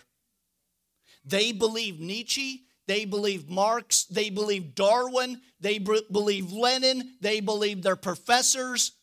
They 1.26 1.51
believe 1.51 1.99
Nietzsche, 1.99 2.63
they 2.88 3.05
believe 3.05 3.49
Marx, 3.49 4.05
they 4.05 4.30
believe 4.30 4.74
Darwin, 4.74 5.41
they 5.59 5.78
b- 5.78 6.05
believe 6.11 6.51
Lenin, 6.51 7.13
they 7.22 7.39
believe 7.39 7.84
their 7.84 7.95
professors. 7.95 8.93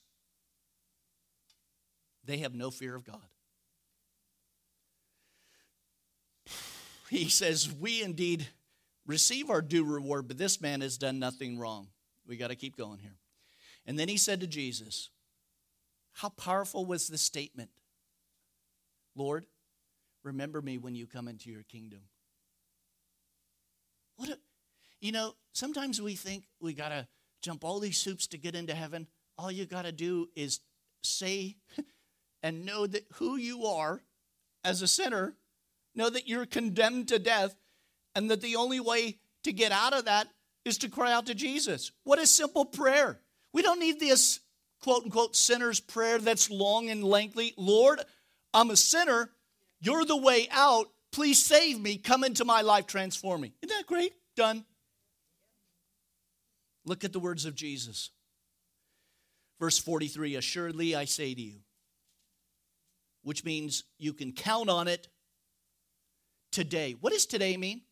They 2.25 2.39
have 2.39 2.55
no 2.55 2.71
fear 2.71 2.97
of 2.97 3.05
God. 3.05 3.23
He 7.09 7.29
says, 7.29 7.73
We 7.73 8.03
indeed 8.03 8.49
receive 9.07 9.51
our 9.51 9.63
due 9.63 9.85
reward, 9.85 10.29
but 10.29 10.39
this 10.39 10.61
man 10.61 10.81
has 10.81 10.99
done 10.99 11.19
nothing 11.19 11.59
wrong. 11.59 11.89
We 12.27 12.37
got 12.37 12.49
to 12.49 12.57
keep 12.57 12.77
going 12.77 12.99
here. 12.99 13.17
And 13.87 13.99
then 13.99 14.09
he 14.09 14.17
said 14.17 14.41
to 14.41 14.47
Jesus, 14.47 15.11
How 16.13 16.29
powerful 16.31 16.85
was 16.85 17.09
this 17.09 17.23
statement? 17.23 17.71
Lord, 19.15 19.47
remember 20.23 20.61
me 20.61 20.79
when 20.79 20.95
you 20.95 21.07
come 21.07 21.29
into 21.29 21.51
your 21.51 21.63
kingdom. 21.63 22.01
What 24.17 24.31
a, 24.31 24.39
you 25.01 25.13
know, 25.13 25.35
sometimes 25.53 26.01
we 26.03 26.15
think 26.15 26.45
we 26.61 26.75
got 26.75 26.89
to 26.89 27.07
jump 27.43 27.65
all 27.65 27.79
these 27.79 28.03
hoops 28.03 28.27
to 28.29 28.39
get 28.39 28.55
into 28.55 28.75
heaven. 28.75 29.07
All 29.39 29.53
you 29.53 29.67
got 29.67 29.85
to 29.85 29.93
do 29.93 30.29
is 30.35 30.61
say 31.03 31.57
and 32.43 32.67
know 32.67 32.87
that 32.87 33.07
who 33.15 33.37
you 33.37 33.67
are 33.67 34.03
as 34.65 34.83
a 34.83 34.89
sinner, 34.89 35.35
know 35.95 36.11
that 36.11 36.29
you're 36.29 36.47
condemned 36.47 37.09
to 37.09 37.19
death, 37.19 37.55
and 38.17 38.31
that 38.31 38.41
the 38.41 38.57
only 38.57 38.81
way 38.81 39.19
to 39.45 39.53
get 39.53 39.71
out 39.71 39.93
of 39.93 40.07
that 40.07 40.27
is 40.64 40.79
to 40.79 40.89
cry 40.89 41.12
out 41.12 41.27
to 41.27 41.35
Jesus. 41.35 41.93
What 42.03 42.19
a 42.19 42.27
simple 42.27 42.64
prayer. 42.64 43.21
We 43.53 43.62
don't 43.62 43.79
need 43.79 44.01
this 44.01 44.41
quote 44.83 45.05
unquote 45.05 45.37
sinner's 45.37 45.79
prayer 45.79 46.19
that's 46.19 46.51
long 46.51 46.89
and 46.89 47.05
lengthy. 47.05 47.55
Lord, 47.57 48.01
I'm 48.53 48.71
a 48.71 48.77
sinner. 48.77 49.31
You're 49.81 50.05
the 50.05 50.17
way 50.17 50.49
out. 50.51 50.87
Please 51.12 51.45
save 51.45 51.79
me. 51.79 51.99
Come 51.99 52.25
into 52.25 52.45
my 52.45 52.62
life, 52.62 52.87
transform 52.87 53.43
me. 53.43 53.53
Isn't 53.62 53.77
that 53.77 53.87
great? 53.87 54.12
Done. 54.35 54.64
Look 56.85 57.05
at 57.05 57.12
the 57.12 57.21
words 57.21 57.45
of 57.45 57.55
Jesus. 57.55 58.11
Verse 59.61 59.79
43 59.79 60.37
Assuredly 60.37 60.97
I 60.97 61.05
say 61.05 61.35
to 61.35 61.41
you, 61.41 61.61
which 63.23 63.45
means 63.45 63.85
you 63.99 64.14
can 64.14 64.33
count 64.33 64.71
on 64.71 64.89
it 64.89 65.09
today. 66.51 66.95
What 67.01 67.12
does 67.12 67.27
today 67.27 67.57
mean? 67.57 67.83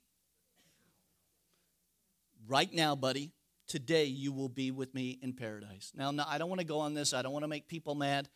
Right 2.47 2.72
now, 2.72 2.95
buddy, 2.95 3.32
today 3.66 4.05
you 4.05 4.32
will 4.32 4.49
be 4.49 4.70
with 4.70 4.95
me 4.95 5.18
in 5.22 5.32
paradise. 5.32 5.92
Now, 5.97 6.11
no, 6.11 6.24
I 6.26 6.38
don't 6.38 6.49
want 6.49 6.61
to 6.61 6.66
go 6.66 6.80
on 6.80 6.95
this, 6.95 7.14
I 7.14 7.22
don't 7.22 7.32
want 7.32 7.45
to 7.45 7.49
make 7.49 7.68
people 7.68 7.95
mad. 7.95 8.28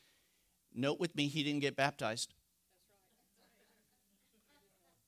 Note 0.74 1.00
with 1.00 1.14
me, 1.16 1.28
he 1.28 1.42
didn't 1.42 1.60
get 1.60 1.76
baptized. 1.76 2.32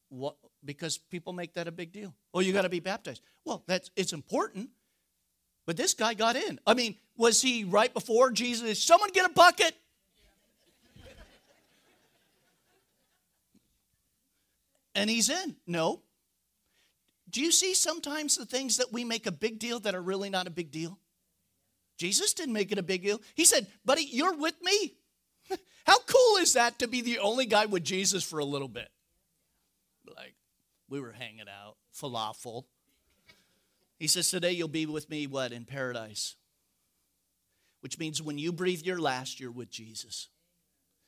What? 0.08 0.36
Because 0.64 0.98
people 0.98 1.32
make 1.32 1.54
that 1.54 1.68
a 1.68 1.72
big 1.72 1.92
deal. 1.92 2.14
Oh, 2.34 2.40
you 2.40 2.52
got 2.52 2.62
to 2.62 2.68
be 2.68 2.80
baptized. 2.80 3.22
Well, 3.44 3.62
that's 3.66 3.90
it's 3.96 4.12
important. 4.12 4.70
But 5.66 5.76
this 5.76 5.94
guy 5.94 6.14
got 6.14 6.36
in. 6.36 6.58
I 6.66 6.74
mean, 6.74 6.96
was 7.16 7.40
he 7.40 7.64
right 7.64 7.92
before 7.92 8.32
Jesus? 8.32 8.82
Someone 8.82 9.10
get 9.12 9.24
a 9.24 9.32
bucket. 9.32 9.74
and 14.94 15.08
he's 15.08 15.30
in. 15.30 15.56
No. 15.66 16.02
Do 17.30 17.40
you 17.40 17.52
see 17.52 17.74
sometimes 17.74 18.36
the 18.36 18.46
things 18.46 18.78
that 18.78 18.92
we 18.92 19.04
make 19.04 19.26
a 19.26 19.32
big 19.32 19.58
deal 19.58 19.80
that 19.80 19.94
are 19.94 20.02
really 20.02 20.30
not 20.30 20.46
a 20.46 20.50
big 20.50 20.70
deal? 20.70 20.98
Jesus 21.96 22.32
didn't 22.32 22.54
make 22.54 22.72
it 22.72 22.78
a 22.78 22.82
big 22.82 23.02
deal. 23.02 23.20
He 23.34 23.44
said, 23.44 23.66
Buddy, 23.84 24.06
you're 24.10 24.36
with 24.36 24.54
me. 24.62 24.94
How 25.86 25.98
cool 25.98 26.36
is 26.38 26.54
that 26.54 26.78
to 26.78 26.88
be 26.88 27.02
the 27.02 27.18
only 27.18 27.46
guy 27.46 27.66
with 27.66 27.84
Jesus 27.84 28.24
for 28.24 28.38
a 28.38 28.44
little 28.44 28.68
bit? 28.68 28.88
Like, 30.16 30.34
we 30.88 31.00
were 31.00 31.12
hanging 31.12 31.46
out, 31.48 31.76
falafel. 31.94 32.64
He 33.98 34.06
says, 34.06 34.30
Today 34.30 34.52
you'll 34.52 34.68
be 34.68 34.86
with 34.86 35.10
me, 35.10 35.26
what, 35.26 35.52
in 35.52 35.66
paradise? 35.66 36.36
Which 37.80 37.98
means 37.98 38.22
when 38.22 38.38
you 38.38 38.52
breathe 38.52 38.82
your 38.82 38.98
last, 38.98 39.38
you're 39.38 39.50
with 39.50 39.70
Jesus. 39.70 40.28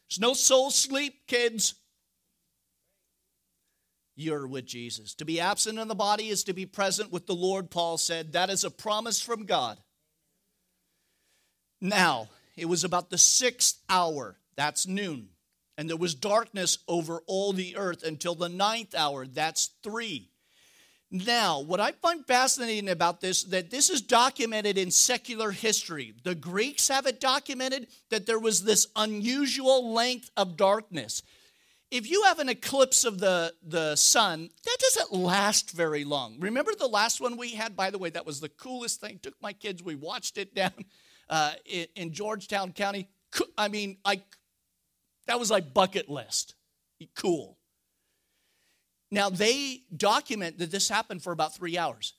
There's 0.08 0.20
no 0.20 0.34
soul 0.34 0.70
sleep, 0.70 1.26
kids. 1.26 1.74
You're 4.14 4.46
with 4.46 4.66
Jesus. 4.66 5.14
To 5.14 5.24
be 5.24 5.40
absent 5.40 5.78
in 5.78 5.88
the 5.88 5.94
body 5.94 6.28
is 6.28 6.44
to 6.44 6.52
be 6.52 6.66
present 6.66 7.10
with 7.10 7.26
the 7.26 7.34
Lord, 7.34 7.70
Paul 7.70 7.96
said. 7.98 8.32
That 8.32 8.50
is 8.50 8.64
a 8.64 8.70
promise 8.70 9.20
from 9.20 9.46
God. 9.46 9.78
Now, 11.80 12.28
it 12.56 12.66
was 12.66 12.84
about 12.84 13.10
the 13.10 13.18
sixth 13.18 13.80
hour, 13.88 14.36
that's 14.56 14.86
noon. 14.86 15.28
And 15.78 15.88
there 15.88 15.96
was 15.96 16.14
darkness 16.14 16.78
over 16.86 17.22
all 17.26 17.52
the 17.52 17.76
earth 17.76 18.02
until 18.02 18.34
the 18.34 18.48
ninth 18.48 18.94
hour, 18.94 19.26
that's 19.26 19.70
three. 19.82 20.28
Now, 21.10 21.60
what 21.60 21.80
I 21.80 21.92
find 21.92 22.26
fascinating 22.26 22.88
about 22.88 23.20
this 23.20 23.44
that 23.44 23.70
this 23.70 23.90
is 23.90 24.00
documented 24.00 24.78
in 24.78 24.90
secular 24.90 25.50
history. 25.50 26.14
The 26.22 26.34
Greeks 26.34 26.88
have 26.88 27.06
it 27.06 27.20
documented 27.20 27.88
that 28.08 28.24
there 28.24 28.38
was 28.38 28.64
this 28.64 28.86
unusual 28.96 29.92
length 29.92 30.30
of 30.38 30.56
darkness. 30.56 31.22
If 31.92 32.10
you 32.10 32.22
have 32.22 32.38
an 32.38 32.48
eclipse 32.48 33.04
of 33.04 33.18
the, 33.18 33.52
the 33.62 33.96
sun, 33.96 34.48
that 34.64 34.76
doesn't 34.80 35.12
last 35.12 35.72
very 35.72 36.04
long. 36.04 36.40
Remember 36.40 36.72
the 36.74 36.86
last 36.86 37.20
one 37.20 37.36
we 37.36 37.50
had? 37.50 37.76
By 37.76 37.90
the 37.90 37.98
way, 37.98 38.08
that 38.08 38.24
was 38.24 38.40
the 38.40 38.48
coolest 38.48 38.98
thing. 39.02 39.20
Took 39.22 39.34
my 39.42 39.52
kids, 39.52 39.82
we 39.82 39.94
watched 39.94 40.38
it 40.38 40.54
down 40.54 40.72
uh, 41.28 41.52
in, 41.66 41.86
in 41.94 42.12
Georgetown 42.14 42.72
County. 42.72 43.10
I 43.58 43.68
mean, 43.68 43.98
I 44.06 44.22
that 45.26 45.38
was 45.38 45.50
like 45.50 45.74
bucket 45.74 46.08
list. 46.08 46.54
Cool. 47.14 47.58
Now 49.10 49.28
they 49.28 49.82
document 49.94 50.60
that 50.60 50.70
this 50.70 50.88
happened 50.88 51.22
for 51.22 51.30
about 51.30 51.54
three 51.54 51.76
hours. 51.76 52.14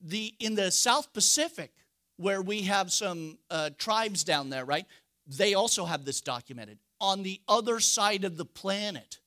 The 0.00 0.32
in 0.38 0.54
the 0.54 0.70
South 0.70 1.12
Pacific, 1.12 1.72
where 2.18 2.40
we 2.40 2.62
have 2.62 2.92
some 2.92 3.38
uh, 3.50 3.70
tribes 3.78 4.22
down 4.22 4.50
there, 4.50 4.64
right? 4.64 4.86
They 5.26 5.54
also 5.54 5.86
have 5.86 6.04
this 6.04 6.20
documented 6.20 6.78
on 7.00 7.22
the 7.22 7.40
other 7.48 7.80
side 7.80 8.24
of 8.24 8.36
the 8.36 8.44
planet. 8.44 9.20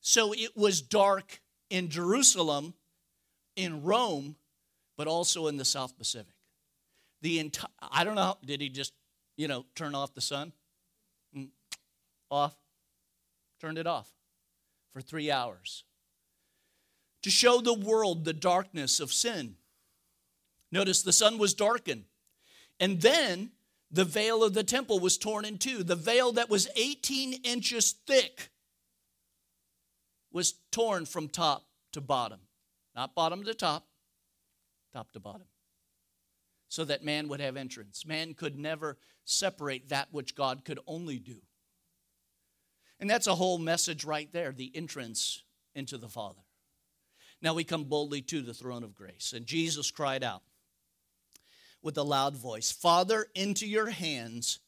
So 0.00 0.32
it 0.32 0.56
was 0.56 0.82
dark 0.82 1.40
in 1.70 1.88
Jerusalem, 1.88 2.74
in 3.56 3.82
Rome, 3.82 4.36
but 4.96 5.06
also 5.06 5.46
in 5.46 5.56
the 5.56 5.64
South 5.64 5.96
Pacific. 5.96 6.34
The 7.22 7.38
entire 7.38 7.70
I 7.80 8.04
don't 8.04 8.16
know. 8.16 8.36
Did 8.44 8.60
he 8.60 8.68
just 8.68 8.92
you 9.36 9.48
know 9.48 9.64
turn 9.74 9.94
off 9.94 10.14
the 10.14 10.20
sun? 10.20 10.52
Mm, 11.36 11.48
off. 12.30 12.54
Turned 13.60 13.78
it 13.78 13.86
off 13.86 14.10
for 14.92 15.00
three 15.00 15.30
hours 15.30 15.84
to 17.22 17.30
show 17.30 17.60
the 17.60 17.74
world 17.74 18.24
the 18.24 18.32
darkness 18.32 19.00
of 19.00 19.12
sin. 19.12 19.56
Notice 20.70 21.02
the 21.02 21.12
sun 21.12 21.38
was 21.38 21.54
darkened. 21.54 22.04
And 22.80 23.00
then 23.00 23.52
the 23.92 24.04
veil 24.06 24.42
of 24.42 24.54
the 24.54 24.64
temple 24.64 24.98
was 25.00 25.18
torn 25.18 25.44
in 25.44 25.58
two. 25.58 25.84
The 25.84 25.94
veil 25.94 26.32
that 26.32 26.48
was 26.48 26.66
18 26.76 27.34
inches 27.44 27.92
thick 28.06 28.50
was 30.32 30.54
torn 30.70 31.04
from 31.04 31.28
top 31.28 31.66
to 31.92 32.00
bottom. 32.00 32.40
Not 32.96 33.14
bottom 33.14 33.44
to 33.44 33.54
top, 33.54 33.86
top 34.94 35.12
to 35.12 35.20
bottom. 35.20 35.46
So 36.68 36.86
that 36.86 37.04
man 37.04 37.28
would 37.28 37.40
have 37.40 37.58
entrance. 37.58 38.06
Man 38.06 38.32
could 38.32 38.58
never 38.58 38.96
separate 39.24 39.90
that 39.90 40.08
which 40.10 40.34
God 40.34 40.64
could 40.64 40.78
only 40.86 41.18
do. 41.18 41.42
And 42.98 43.10
that's 43.10 43.26
a 43.26 43.34
whole 43.34 43.58
message 43.58 44.04
right 44.04 44.32
there 44.32 44.52
the 44.52 44.72
entrance 44.74 45.42
into 45.74 45.98
the 45.98 46.08
Father. 46.08 46.40
Now 47.42 47.52
we 47.52 47.64
come 47.64 47.84
boldly 47.84 48.22
to 48.22 48.40
the 48.40 48.54
throne 48.54 48.84
of 48.84 48.94
grace. 48.94 49.34
And 49.36 49.44
Jesus 49.44 49.90
cried 49.90 50.24
out 50.24 50.42
with 51.82 51.98
a 51.98 52.02
loud 52.02 52.36
voice 52.36 52.70
Father, 52.70 53.26
into 53.34 53.66
your 53.66 53.90
hands 53.90 54.60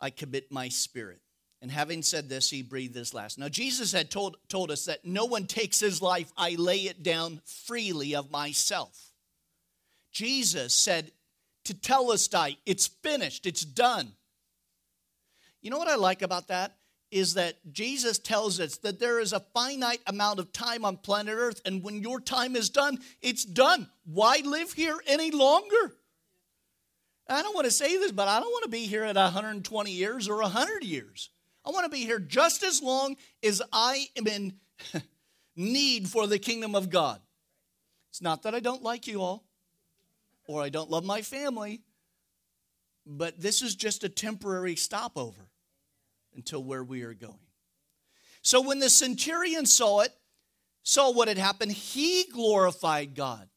I 0.00 0.10
commit 0.10 0.52
my 0.52 0.68
spirit. 0.68 1.20
And 1.62 1.70
having 1.70 2.02
said 2.02 2.28
this, 2.28 2.50
he 2.50 2.62
breathed 2.62 2.94
his 2.94 3.14
last. 3.14 3.38
Now, 3.38 3.48
Jesus 3.48 3.90
had 3.90 4.10
told, 4.10 4.36
told 4.48 4.70
us 4.70 4.84
that 4.84 5.06
no 5.06 5.24
one 5.24 5.46
takes 5.46 5.80
his 5.80 6.02
life, 6.02 6.30
I 6.36 6.54
lay 6.56 6.80
it 6.80 7.02
down 7.02 7.40
freely 7.44 8.14
of 8.14 8.30
myself. 8.30 9.12
Jesus 10.12 10.74
said 10.74 11.12
to 11.64 11.74
tell 11.74 12.12
us, 12.12 12.28
die, 12.28 12.56
it's 12.66 12.86
finished, 12.86 13.46
it's 13.46 13.64
done. 13.64 14.12
You 15.62 15.70
know 15.70 15.78
what 15.78 15.88
I 15.88 15.96
like 15.96 16.22
about 16.22 16.48
that? 16.48 16.76
is 17.10 17.34
that 17.34 17.56
Jesus 17.72 18.18
tells 18.18 18.60
us 18.60 18.78
that 18.78 18.98
there 18.98 19.20
is 19.20 19.32
a 19.32 19.40
finite 19.54 20.00
amount 20.06 20.38
of 20.40 20.52
time 20.52 20.84
on 20.84 20.96
planet 20.96 21.34
Earth, 21.36 21.60
and 21.64 21.82
when 21.82 22.02
your 22.02 22.20
time 22.20 22.56
is 22.56 22.68
done, 22.68 22.98
it's 23.22 23.44
done. 23.44 23.88
Why 24.04 24.42
live 24.44 24.72
here 24.72 24.98
any 25.06 25.30
longer? 25.30 25.94
I 27.28 27.42
don't 27.42 27.54
want 27.54 27.64
to 27.64 27.70
say 27.72 27.96
this, 27.98 28.12
but 28.12 28.28
I 28.28 28.38
don't 28.40 28.50
want 28.50 28.64
to 28.64 28.70
be 28.70 28.86
here 28.86 29.04
at 29.04 29.16
120 29.16 29.90
years 29.90 30.28
or 30.28 30.40
100 30.42 30.84
years. 30.84 31.30
I 31.64 31.70
want 31.70 31.84
to 31.84 31.90
be 31.90 32.04
here 32.04 32.20
just 32.20 32.62
as 32.62 32.80
long 32.80 33.16
as 33.42 33.60
I 33.72 34.06
am 34.16 34.26
in 34.28 34.54
need 35.56 36.08
for 36.08 36.26
the 36.26 36.38
kingdom 36.38 36.74
of 36.74 36.90
God. 36.90 37.20
It's 38.10 38.22
not 38.22 38.42
that 38.44 38.54
I 38.54 38.60
don't 38.60 38.82
like 38.82 39.06
you 39.06 39.20
all 39.20 39.44
or 40.46 40.62
I 40.62 40.68
don't 40.68 40.90
love 40.90 41.04
my 41.04 41.22
family, 41.22 41.80
but 43.04 43.40
this 43.40 43.62
is 43.62 43.74
just 43.74 44.04
a 44.04 44.08
temporary 44.08 44.76
stopover 44.76 45.50
until 46.36 46.62
where 46.62 46.84
we 46.84 47.02
are 47.02 47.14
going. 47.14 47.34
So 48.42 48.60
when 48.60 48.78
the 48.78 48.90
centurion 48.90 49.66
saw 49.66 50.00
it, 50.00 50.12
saw 50.84 51.10
what 51.10 51.26
had 51.26 51.38
happened, 51.38 51.72
he 51.72 52.24
glorified 52.32 53.16
God, 53.16 53.48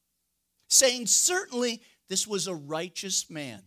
saying, 0.67 1.05
Certainly 1.05 1.82
this 2.10 2.28
was 2.28 2.47
a 2.47 2.55
righteous 2.55 3.30
man. 3.30 3.62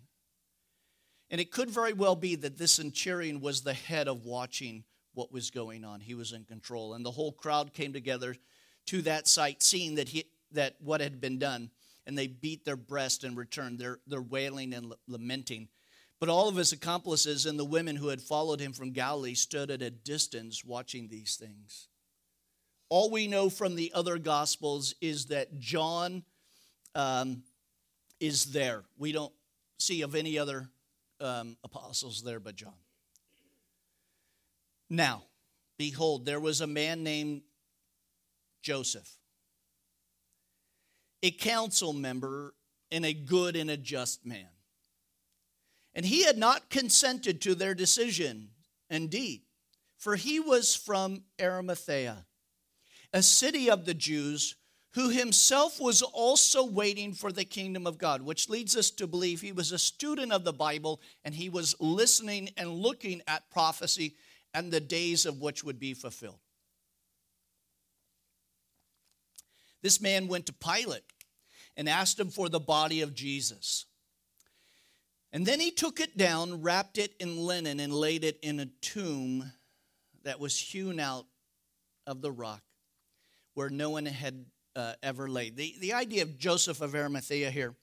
And 1.30 1.40
it 1.40 1.51
could 1.51 1.70
very 1.70 1.95
well 1.95 2.16
be 2.16 2.34
that 2.36 2.59
this 2.59 2.72
centurion 2.72 3.40
was 3.40 3.62
the 3.62 3.72
head 3.72 4.07
of 4.07 4.26
watching 4.26 4.84
what 5.14 5.32
was 5.32 5.51
going 5.51 5.84
on. 5.84 6.01
He 6.01 6.14
was 6.14 6.32
in 6.32 6.45
control. 6.45 6.95
And 6.95 7.05
the 7.05 7.11
whole 7.11 7.32
crowd 7.32 7.72
came 7.72 7.93
together 7.93 8.36
to 8.86 9.03
that 9.03 9.28
sight, 9.28 9.62
seeing 9.62 9.95
that, 9.95 10.09
he, 10.09 10.24
that 10.51 10.76
what 10.80 11.01
had 11.01 11.20
been 11.20 11.38
done. 11.38 11.70
And 12.07 12.18
they 12.18 12.26
beat 12.26 12.64
their 12.64 12.76
breast 12.76 13.24
in 13.24 13.34
return. 13.34 13.76
They're, 13.76 14.01
they're 14.07 14.20
wailing 14.20 14.74
and 14.74 14.93
lamenting. 15.07 15.68
But 16.20 16.28
all 16.28 16.49
of 16.49 16.57
his 16.57 16.72
accomplices 16.72 17.47
and 17.47 17.59
the 17.59 17.64
women 17.64 17.97
who 17.97 18.09
had 18.09 18.20
followed 18.20 18.61
him 18.61 18.72
from 18.72 18.93
Galilee 18.93 19.34
stood 19.34 19.70
at 19.70 19.82
a 19.82 19.90
distance 19.90 20.64
watching 20.64 21.09
these 21.09 21.36
things. 21.36 21.88
All 22.88 23.11
we 23.11 23.26
know 23.26 23.49
from 23.49 23.74
the 23.74 23.90
other 23.95 24.18
gospels 24.18 24.95
is 25.01 25.26
that 25.26 25.59
John 25.59 26.24
um, 26.95 27.43
is 28.23 28.47
there. 28.47 28.85
We 28.97 29.11
don't 29.11 29.33
see 29.81 30.03
of 30.03 30.14
any 30.14 30.39
other 30.39 30.70
um, 31.20 31.57
apostles 31.64 32.23
there 32.23 32.39
but 32.39 32.55
John. 32.55 32.73
Now, 34.89 35.25
behold, 35.77 36.25
there 36.25 36.39
was 36.39 36.61
a 36.61 36.66
man 36.66 37.03
named 37.03 37.43
Joseph, 38.62 39.11
a 41.23 41.33
council 41.33 41.93
member 41.93 42.55
and 42.93 43.05
a 43.05 43.12
good 43.12 43.57
and 43.57 43.68
a 43.68 43.77
just 43.77 44.25
man. 44.25 44.47
And 45.95 46.07
he 46.07 46.23
had 46.25 46.39
not 46.39 46.70
consented 46.70 47.41
to 47.43 47.57
their 47.57 47.75
decision, 47.75 48.51
indeed, 48.89 49.43
for 49.99 50.14
he 50.14 50.39
was 50.39 50.77
from 50.77 51.25
Arimathea, 51.41 52.25
a 53.12 53.23
city 53.23 53.68
of 53.68 53.85
the 53.85 53.95
Jews 53.95 54.55
who 54.95 55.09
himself 55.09 55.80
was 55.80 56.03
also 56.03 56.64
waiting 56.64 57.14
for 57.14 57.32
the 57.32 57.45
kingdom 57.45 57.86
of 57.86 57.99
God, 57.99 58.22
which 58.22 58.49
leads 58.49 58.76
us 58.76 58.90
to 58.90 59.07
believe 59.07 59.40
he 59.40 59.53
was 59.53 59.72
a 59.72 59.78
student 59.78 60.32
of 60.32 60.45
the 60.45 60.53
Bible 60.53 61.01
and 61.24 61.34
he 61.34 61.49
was 61.49 61.74
listening 61.80 62.51
and 62.57 62.70
looking 62.70 63.22
at 63.26 63.51
prophecy 63.51 64.14
and 64.53 64.70
the 64.70 64.80
days 64.80 65.24
of 65.24 65.40
which 65.40 65.64
would 65.64 65.80
be 65.80 65.95
fulfilled. 65.95 66.38
This 69.80 70.01
man 70.01 70.28
went 70.28 70.47
to 70.47 70.53
Pilate 70.53 71.03
and 71.76 71.88
asked 71.88 72.20
him 72.20 72.28
for 72.28 72.51
the 72.51 72.61
body 72.61 73.01
of 73.01 73.14
Jesus. 73.14 73.86
And 75.32 75.47
then 75.47 75.59
he 75.59 75.70
took 75.70 76.01
it 76.01 76.18
down, 76.18 76.61
wrapped 76.61 76.99
it 76.99 77.14
in 77.18 77.38
linen, 77.38 77.80
and 77.80 77.93
laid 77.93 78.22
it 78.22 78.38
in 78.43 78.61
a 78.61 78.66
tomb 78.82 79.51
that 80.24 80.38
was 80.38 80.59
hewn 80.59 81.01
out 81.01 81.24
of 82.07 82.20
the 82.20 82.30
rock 82.30 82.62
where 83.55 83.70
no 83.70 83.90
one 83.90 84.07
had 84.07 84.45
uh, 84.77 84.95
ever 85.03 85.29
laid. 85.29 85.57
The, 85.57 85.75
the 85.81 85.93
idea 85.93 86.23
of 86.23 86.39
Joseph 86.39 86.81
of 86.81 86.95
Arimathea 86.95 87.51
here 87.51 87.75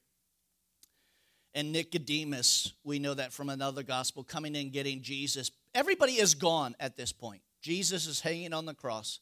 and 1.54 1.72
Nicodemus, 1.72 2.74
we 2.84 3.00
know 3.00 3.14
that 3.14 3.34
from 3.34 3.50
another 3.50 3.84
gospel, 3.84 4.24
coming 4.24 4.56
in 4.56 4.70
getting 4.70 5.02
Jesus. 5.02 5.52
Everybody 5.74 6.14
is 6.14 6.36
gone 6.36 6.76
at 6.80 6.96
this 6.96 7.12
point. 7.12 7.42
Jesus 7.62 8.08
is 8.08 8.22
hanging 8.22 8.54
on 8.54 8.66
the 8.66 8.74
cross. 8.74 9.20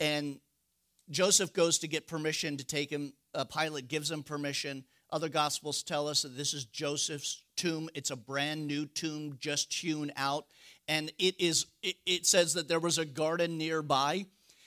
And 0.00 0.40
Joseph 1.10 1.52
goes 1.52 1.78
to 1.78 1.88
get 1.88 2.06
permission 2.06 2.56
to 2.56 2.64
take 2.64 2.90
him. 2.90 3.12
Uh, 3.34 3.44
Pilate 3.44 3.88
gives 3.88 4.10
him 4.10 4.22
permission. 4.22 4.84
Other 5.10 5.28
gospels 5.28 5.82
tell 5.82 6.08
us 6.08 6.22
that 6.22 6.36
this 6.36 6.54
is 6.54 6.64
Joseph's 6.64 7.42
tomb. 7.56 7.88
It's 7.94 8.10
a 8.10 8.16
brand 8.16 8.66
new 8.66 8.86
tomb 8.86 9.36
just 9.38 9.72
hewn 9.72 10.12
out. 10.16 10.46
And 10.88 11.12
it 11.18 11.40
is 11.40 11.66
it, 11.82 11.96
it 12.06 12.26
says 12.26 12.54
that 12.54 12.68
there 12.68 12.80
was 12.80 12.98
a 12.98 13.04
garden 13.04 13.58
nearby 13.58 14.26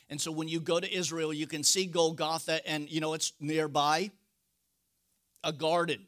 and 0.10 0.22
so 0.22 0.32
when 0.32 0.48
you 0.48 0.60
go 0.60 0.80
to 0.80 0.94
Israel, 0.94 1.34
you 1.34 1.48
can 1.48 1.64
see 1.64 1.86
Golgotha, 1.86 2.68
and 2.68 2.90
you 2.90 3.02
know 3.02 3.14
it's 3.14 3.34
nearby 3.40 4.12
a 5.44 5.52
garden. 5.52 6.08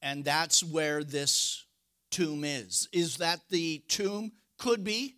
And 0.00 0.24
that's 0.24 0.62
where 0.62 1.02
this 1.02 1.64
tomb 2.10 2.44
is. 2.44 2.88
Is 2.92 3.16
that 3.16 3.40
the 3.50 3.82
tomb? 3.88 4.32
Could 4.58 4.82
be. 4.82 5.16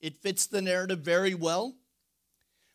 It 0.00 0.18
fits 0.18 0.46
the 0.46 0.60
narrative 0.60 0.98
very 0.98 1.34
well. 1.34 1.74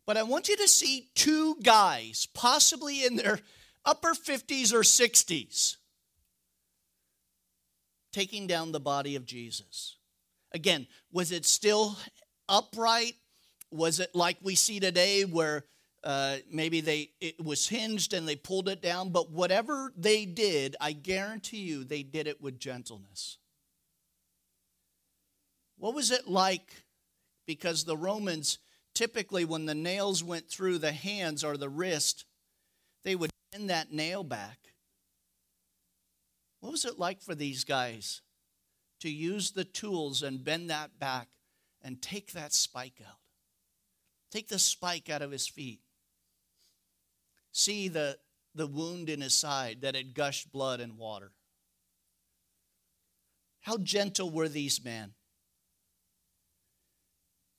But 0.06 0.18
I 0.18 0.24
want 0.24 0.48
you 0.48 0.58
to 0.58 0.68
see 0.68 1.10
two 1.14 1.58
guys, 1.62 2.28
possibly 2.34 3.06
in 3.06 3.16
their 3.16 3.40
upper 3.86 4.14
50s 4.14 4.74
or 4.74 4.80
60s, 4.80 5.76
taking 8.12 8.48
down 8.48 8.72
the 8.72 8.80
body 8.80 9.16
of 9.16 9.26
Jesus. 9.26 9.98
Again, 10.52 10.88
was 11.12 11.32
it 11.32 11.46
still 11.46 11.98
upright? 12.48 13.16
Was 13.72 14.00
it 14.00 14.16
like 14.16 14.38
we 14.42 14.56
see 14.56 14.80
today 14.80 15.24
where 15.24 15.66
uh, 16.04 16.38
maybe 16.52 16.82
they 16.82 17.10
it 17.20 17.44
was 17.44 17.68
hinged 17.68 18.14
and 18.14 18.28
they 18.28 18.36
pulled 18.36 18.70
it 18.70 18.82
down? 18.82 19.10
But 19.10 19.32
whatever 19.32 19.92
they 19.98 20.26
did, 20.26 20.76
I 20.80 20.94
guarantee 20.94 21.58
you 21.58 21.84
they 21.84 22.04
did 22.04 22.28
it 22.28 22.42
with 22.42 22.60
gentleness. 22.60 23.38
What 25.78 25.94
was 25.94 26.12
it 26.12 26.28
like? 26.28 26.84
Because 27.46 27.84
the 27.84 27.98
Romans 27.98 28.60
typically, 28.98 29.46
when 29.46 29.68
the 29.68 29.76
nails 29.76 30.24
went 30.24 30.50
through 30.50 30.80
the 30.80 30.92
hands 30.92 31.44
or 31.44 31.56
the 31.56 31.70
wrist, 31.70 32.26
they 33.04 33.16
would 33.16 33.30
bend 33.52 33.70
that 33.70 33.94
nail 33.94 34.24
back. 34.24 34.58
What 36.62 36.72
was 36.72 36.84
it 36.84 36.98
like 36.98 37.22
for 37.22 37.36
these 37.36 37.64
guys 37.64 38.24
to 39.02 39.10
use 39.10 39.52
the 39.52 39.64
tools 39.64 40.24
and 40.24 40.44
bend 40.44 40.72
that 40.72 40.98
back 40.98 41.28
and 41.84 42.02
take 42.02 42.32
that 42.32 42.54
spike 42.54 43.00
out? 43.08 43.20
Take 44.32 44.48
the 44.50 44.60
spike 44.60 45.10
out 45.10 45.22
of 45.22 45.32
his 45.32 45.48
feet. 45.48 45.80
See 47.52 47.88
the, 47.88 48.18
the 48.54 48.68
wound 48.68 49.10
in 49.10 49.22
his 49.22 49.34
side 49.34 49.82
that 49.82 49.96
had 49.96 50.14
gushed 50.14 50.52
blood 50.52 50.80
and 50.80 50.98
water. 50.98 51.32
How 53.62 53.78
gentle 53.78 54.30
were 54.30 54.50
these 54.50 54.84
men? 54.84 55.14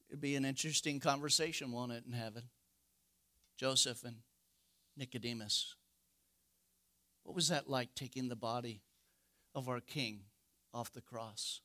It'd 0.08 0.20
be 0.20 0.36
an 0.36 0.44
interesting 0.44 1.00
conversation, 1.00 1.72
won't 1.72 1.92
it, 1.92 2.04
in 2.06 2.12
heaven? 2.12 2.44
Joseph 3.58 4.04
and 4.04 4.16
Nicodemus. 4.96 5.74
What 7.24 7.34
was 7.34 7.48
that 7.48 7.68
like 7.68 7.94
taking 7.94 8.28
the 8.28 8.36
body 8.36 8.82
of 9.54 9.68
our 9.68 9.80
king 9.80 10.20
off 10.72 10.92
the 10.92 11.02
cross? 11.02 11.60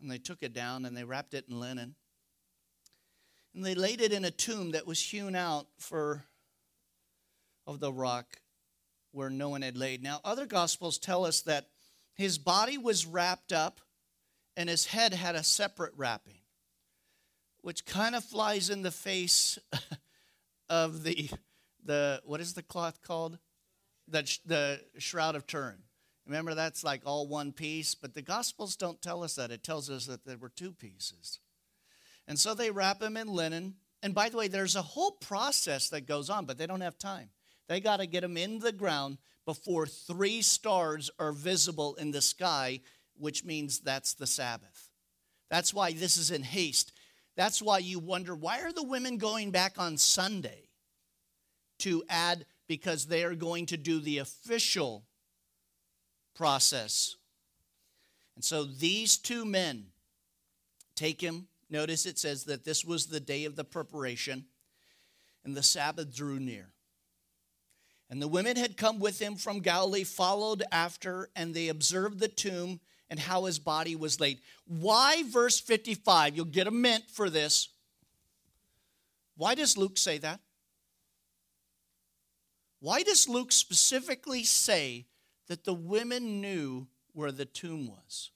And 0.00 0.10
they 0.10 0.18
took 0.18 0.42
it 0.42 0.52
down 0.52 0.84
and 0.84 0.94
they 0.94 1.04
wrapped 1.04 1.32
it 1.32 1.46
in 1.48 1.60
linen 1.60 1.94
and 3.54 3.64
they 3.64 3.74
laid 3.74 4.00
it 4.00 4.12
in 4.12 4.24
a 4.24 4.30
tomb 4.30 4.72
that 4.72 4.86
was 4.86 5.00
hewn 5.00 5.36
out 5.36 5.66
for 5.78 6.24
of 7.66 7.80
the 7.80 7.92
rock 7.92 8.40
where 9.12 9.30
no 9.30 9.48
one 9.48 9.62
had 9.62 9.76
laid. 9.76 10.02
Now, 10.02 10.20
other 10.24 10.44
gospels 10.44 10.98
tell 10.98 11.24
us 11.24 11.42
that 11.42 11.68
his 12.14 12.36
body 12.36 12.78
was 12.78 13.06
wrapped 13.06 13.52
up 13.52 13.80
and 14.56 14.68
his 14.68 14.86
head 14.86 15.14
had 15.14 15.34
a 15.34 15.42
separate 15.42 15.92
wrapping, 15.96 16.40
which 17.62 17.86
kind 17.86 18.14
of 18.14 18.24
flies 18.24 18.70
in 18.70 18.82
the 18.82 18.90
face 18.90 19.58
of 20.68 21.04
the 21.04 21.30
the 21.84 22.22
what 22.24 22.40
is 22.40 22.54
the 22.54 22.62
cloth 22.62 23.02
called? 23.02 23.38
The 24.08 24.38
the 24.44 24.80
shroud 24.98 25.36
of 25.36 25.46
Turin. 25.46 25.82
Remember, 26.26 26.54
that's 26.54 26.82
like 26.82 27.02
all 27.04 27.26
one 27.26 27.52
piece, 27.52 27.94
but 27.94 28.14
the 28.14 28.22
Gospels 28.22 28.76
don't 28.76 29.02
tell 29.02 29.22
us 29.22 29.34
that. 29.34 29.50
It 29.50 29.62
tells 29.62 29.90
us 29.90 30.06
that 30.06 30.24
there 30.24 30.38
were 30.38 30.48
two 30.48 30.72
pieces. 30.72 31.38
And 32.26 32.38
so 32.38 32.54
they 32.54 32.70
wrap 32.70 33.02
him 33.02 33.16
in 33.16 33.28
linen. 33.28 33.74
And 34.02 34.14
by 34.14 34.28
the 34.28 34.36
way, 34.36 34.48
there's 34.48 34.76
a 34.76 34.82
whole 34.82 35.12
process 35.12 35.88
that 35.90 36.06
goes 36.06 36.30
on, 36.30 36.46
but 36.46 36.58
they 36.58 36.66
don't 36.66 36.80
have 36.80 36.98
time. 36.98 37.30
They 37.68 37.80
got 37.80 37.98
to 37.98 38.06
get 38.06 38.24
him 38.24 38.36
in 38.36 38.58
the 38.58 38.72
ground 38.72 39.18
before 39.44 39.86
three 39.86 40.42
stars 40.42 41.10
are 41.18 41.32
visible 41.32 41.94
in 41.96 42.10
the 42.10 42.22
sky, 42.22 42.80
which 43.16 43.44
means 43.44 43.80
that's 43.80 44.14
the 44.14 44.26
Sabbath. 44.26 44.90
That's 45.50 45.72
why 45.72 45.92
this 45.92 46.16
is 46.16 46.30
in 46.30 46.42
haste. 46.42 46.92
That's 47.36 47.60
why 47.60 47.78
you 47.78 47.98
wonder 47.98 48.34
why 48.34 48.60
are 48.60 48.72
the 48.72 48.82
women 48.82 49.18
going 49.18 49.50
back 49.50 49.78
on 49.78 49.96
Sunday 49.98 50.68
to 51.80 52.04
add 52.08 52.46
because 52.66 53.06
they 53.06 53.24
are 53.24 53.34
going 53.34 53.66
to 53.66 53.76
do 53.76 54.00
the 54.00 54.18
official 54.18 55.04
process. 56.34 57.16
And 58.34 58.44
so 58.44 58.64
these 58.64 59.16
two 59.16 59.44
men 59.44 59.86
take 60.96 61.20
him 61.20 61.48
Notice 61.74 62.06
it 62.06 62.20
says 62.20 62.44
that 62.44 62.64
this 62.64 62.84
was 62.84 63.06
the 63.06 63.18
day 63.18 63.46
of 63.46 63.56
the 63.56 63.64
preparation, 63.64 64.44
and 65.44 65.56
the 65.56 65.62
Sabbath 65.64 66.14
drew 66.14 66.38
near. 66.38 66.68
And 68.08 68.22
the 68.22 68.28
women 68.28 68.56
had 68.56 68.76
come 68.76 69.00
with 69.00 69.20
him 69.20 69.34
from 69.34 69.58
Galilee, 69.58 70.04
followed 70.04 70.62
after, 70.70 71.30
and 71.34 71.52
they 71.52 71.66
observed 71.66 72.20
the 72.20 72.28
tomb 72.28 72.78
and 73.10 73.18
how 73.18 73.46
his 73.46 73.58
body 73.58 73.96
was 73.96 74.20
laid. 74.20 74.38
Why, 74.68 75.24
verse 75.26 75.58
55? 75.58 76.36
You'll 76.36 76.44
get 76.44 76.68
a 76.68 76.70
mint 76.70 77.10
for 77.10 77.28
this. 77.28 77.70
Why 79.36 79.56
does 79.56 79.76
Luke 79.76 79.98
say 79.98 80.18
that? 80.18 80.38
Why 82.78 83.02
does 83.02 83.28
Luke 83.28 83.50
specifically 83.50 84.44
say 84.44 85.06
that 85.48 85.64
the 85.64 85.74
women 85.74 86.40
knew 86.40 86.86
where 87.14 87.32
the 87.32 87.46
tomb 87.46 87.88
was? 87.88 88.30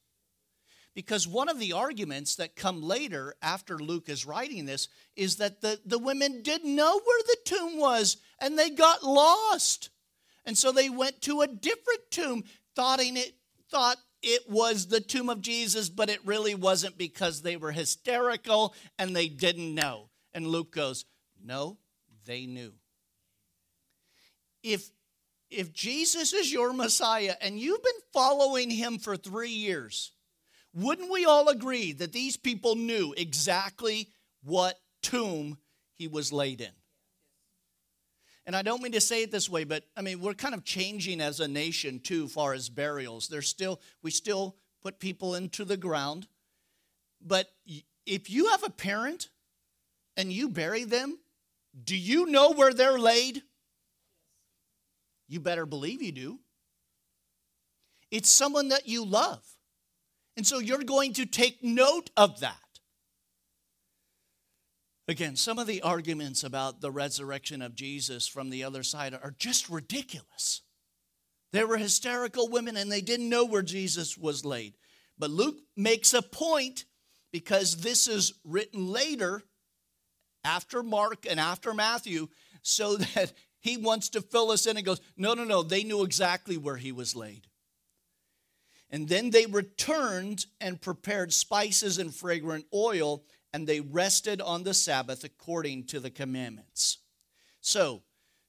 Because 0.98 1.28
one 1.28 1.48
of 1.48 1.60
the 1.60 1.74
arguments 1.74 2.34
that 2.34 2.56
come 2.56 2.82
later 2.82 3.36
after 3.40 3.78
Luke 3.78 4.08
is 4.08 4.26
writing 4.26 4.66
this 4.66 4.88
is 5.14 5.36
that 5.36 5.60
the, 5.60 5.78
the 5.86 5.96
women 5.96 6.42
didn't 6.42 6.74
know 6.74 7.00
where 7.04 7.22
the 7.24 7.36
tomb 7.44 7.78
was 7.78 8.16
and 8.40 8.58
they 8.58 8.70
got 8.70 9.04
lost. 9.04 9.90
And 10.44 10.58
so 10.58 10.72
they 10.72 10.90
went 10.90 11.22
to 11.22 11.42
a 11.42 11.46
different 11.46 12.00
tomb, 12.10 12.42
it, 12.76 13.32
thought 13.70 13.98
it 14.22 14.50
was 14.50 14.88
the 14.88 14.98
tomb 15.00 15.28
of 15.28 15.40
Jesus, 15.40 15.88
but 15.88 16.10
it 16.10 16.18
really 16.26 16.56
wasn't 16.56 16.98
because 16.98 17.42
they 17.42 17.56
were 17.56 17.70
hysterical 17.70 18.74
and 18.98 19.14
they 19.14 19.28
didn't 19.28 19.72
know. 19.72 20.08
And 20.32 20.48
Luke 20.48 20.72
goes, 20.72 21.04
No, 21.40 21.78
they 22.26 22.44
knew. 22.44 22.72
If 24.64 24.90
if 25.48 25.72
Jesus 25.72 26.32
is 26.32 26.52
your 26.52 26.72
Messiah 26.72 27.36
and 27.40 27.60
you've 27.60 27.84
been 27.84 27.92
following 28.12 28.68
him 28.68 28.98
for 28.98 29.16
three 29.16 29.50
years, 29.50 30.10
wouldn't 30.74 31.10
we 31.10 31.24
all 31.24 31.48
agree 31.48 31.92
that 31.92 32.12
these 32.12 32.36
people 32.36 32.76
knew 32.76 33.14
exactly 33.16 34.08
what 34.42 34.78
tomb 35.02 35.58
he 35.94 36.08
was 36.08 36.32
laid 36.32 36.60
in? 36.60 36.70
And 38.46 38.56
I 38.56 38.62
don't 38.62 38.82
mean 38.82 38.92
to 38.92 39.00
say 39.00 39.22
it 39.22 39.30
this 39.30 39.50
way, 39.50 39.64
but 39.64 39.84
I 39.96 40.00
mean, 40.00 40.20
we're 40.20 40.32
kind 40.32 40.54
of 40.54 40.64
changing 40.64 41.20
as 41.20 41.40
a 41.40 41.46
nation 41.46 42.00
too, 42.00 42.28
far 42.28 42.54
as 42.54 42.70
burials. 42.70 43.28
There's 43.28 43.48
still, 43.48 43.80
we 44.02 44.10
still 44.10 44.56
put 44.82 44.98
people 44.98 45.34
into 45.34 45.66
the 45.66 45.76
ground. 45.76 46.26
But 47.20 47.48
if 48.06 48.30
you 48.30 48.48
have 48.48 48.62
a 48.62 48.70
parent 48.70 49.28
and 50.16 50.32
you 50.32 50.48
bury 50.48 50.84
them, 50.84 51.18
do 51.84 51.96
you 51.96 52.24
know 52.26 52.52
where 52.52 52.72
they're 52.72 52.98
laid? 52.98 53.42
You 55.28 55.40
better 55.40 55.66
believe 55.66 56.00
you 56.00 56.12
do. 56.12 56.38
It's 58.10 58.30
someone 58.30 58.68
that 58.68 58.88
you 58.88 59.04
love. 59.04 59.44
And 60.38 60.46
so 60.46 60.60
you're 60.60 60.84
going 60.84 61.14
to 61.14 61.26
take 61.26 61.64
note 61.64 62.10
of 62.16 62.38
that. 62.38 62.54
Again, 65.08 65.34
some 65.34 65.58
of 65.58 65.66
the 65.66 65.82
arguments 65.82 66.44
about 66.44 66.80
the 66.80 66.92
resurrection 66.92 67.60
of 67.60 67.74
Jesus 67.74 68.28
from 68.28 68.48
the 68.48 68.62
other 68.62 68.84
side 68.84 69.14
are 69.14 69.34
just 69.36 69.68
ridiculous. 69.68 70.62
They 71.52 71.64
were 71.64 71.76
hysterical 71.76 72.48
women 72.48 72.76
and 72.76 72.92
they 72.92 73.00
didn't 73.00 73.28
know 73.28 73.46
where 73.46 73.62
Jesus 73.62 74.16
was 74.16 74.44
laid. 74.44 74.74
But 75.18 75.30
Luke 75.30 75.58
makes 75.76 76.14
a 76.14 76.22
point 76.22 76.84
because 77.32 77.78
this 77.78 78.06
is 78.06 78.34
written 78.44 78.86
later 78.86 79.42
after 80.44 80.84
Mark 80.84 81.26
and 81.28 81.40
after 81.40 81.74
Matthew 81.74 82.28
so 82.62 82.96
that 83.16 83.32
he 83.58 83.76
wants 83.76 84.08
to 84.10 84.22
fill 84.22 84.52
us 84.52 84.66
in 84.66 84.76
and 84.76 84.86
goes, 84.86 85.00
No, 85.16 85.34
no, 85.34 85.42
no, 85.42 85.64
they 85.64 85.82
knew 85.82 86.04
exactly 86.04 86.56
where 86.56 86.76
he 86.76 86.92
was 86.92 87.16
laid. 87.16 87.47
And 88.90 89.08
then 89.08 89.30
they 89.30 89.46
returned 89.46 90.46
and 90.60 90.80
prepared 90.80 91.32
spices 91.32 91.98
and 91.98 92.14
fragrant 92.14 92.66
oil, 92.72 93.24
and 93.52 93.66
they 93.66 93.80
rested 93.80 94.40
on 94.40 94.62
the 94.62 94.74
Sabbath 94.74 95.24
according 95.24 95.84
to 95.86 96.00
the 96.00 96.10
commandments. 96.10 96.98
So, 97.60 98.02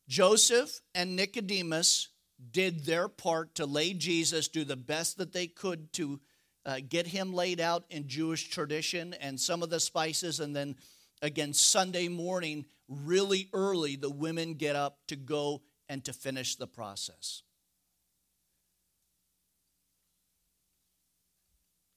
Joseph 0.07 0.79
and 0.95 1.15
Nicodemus 1.15 2.09
did 2.51 2.85
their 2.85 3.07
part 3.07 3.55
to 3.55 3.65
lay 3.65 3.93
Jesus, 3.93 4.47
do 4.47 4.63
the 4.63 4.77
best 4.77 5.17
that 5.17 5.33
they 5.33 5.47
could 5.47 5.91
to 5.93 6.19
uh, 6.65 6.79
get 6.87 7.07
him 7.07 7.33
laid 7.33 7.59
out 7.59 7.85
in 7.89 8.07
Jewish 8.07 8.49
tradition 8.49 9.13
and 9.19 9.39
some 9.39 9.61
of 9.61 9.69
the 9.69 9.79
spices, 9.79 10.39
and 10.39 10.55
then 10.55 10.75
again, 11.21 11.53
Sunday 11.53 12.07
morning, 12.07 12.65
really 12.87 13.49
early, 13.53 13.95
the 13.95 14.09
women 14.09 14.53
get 14.53 14.75
up 14.75 14.99
to 15.07 15.15
go 15.15 15.61
and 15.87 16.03
to 16.05 16.13
finish 16.13 16.55
the 16.55 16.67
process. 16.67 17.43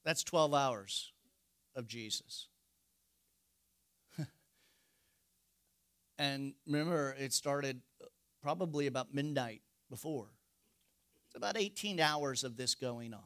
That's 0.05 0.25
12 0.25 0.55
hours 0.55 1.13
of 1.75 1.87
Jesus. 1.87 2.49
and 6.19 6.55
remember, 6.67 7.15
it 7.19 7.33
started 7.33 7.81
probably 8.43 8.87
about 8.87 9.15
midnight 9.15 9.63
before. 9.89 10.29
It's 11.27 11.37
about 11.37 11.57
18 11.57 12.01
hours 12.01 12.45
of 12.45 12.57
this 12.57 12.75
going 12.75 13.15
on 13.15 13.23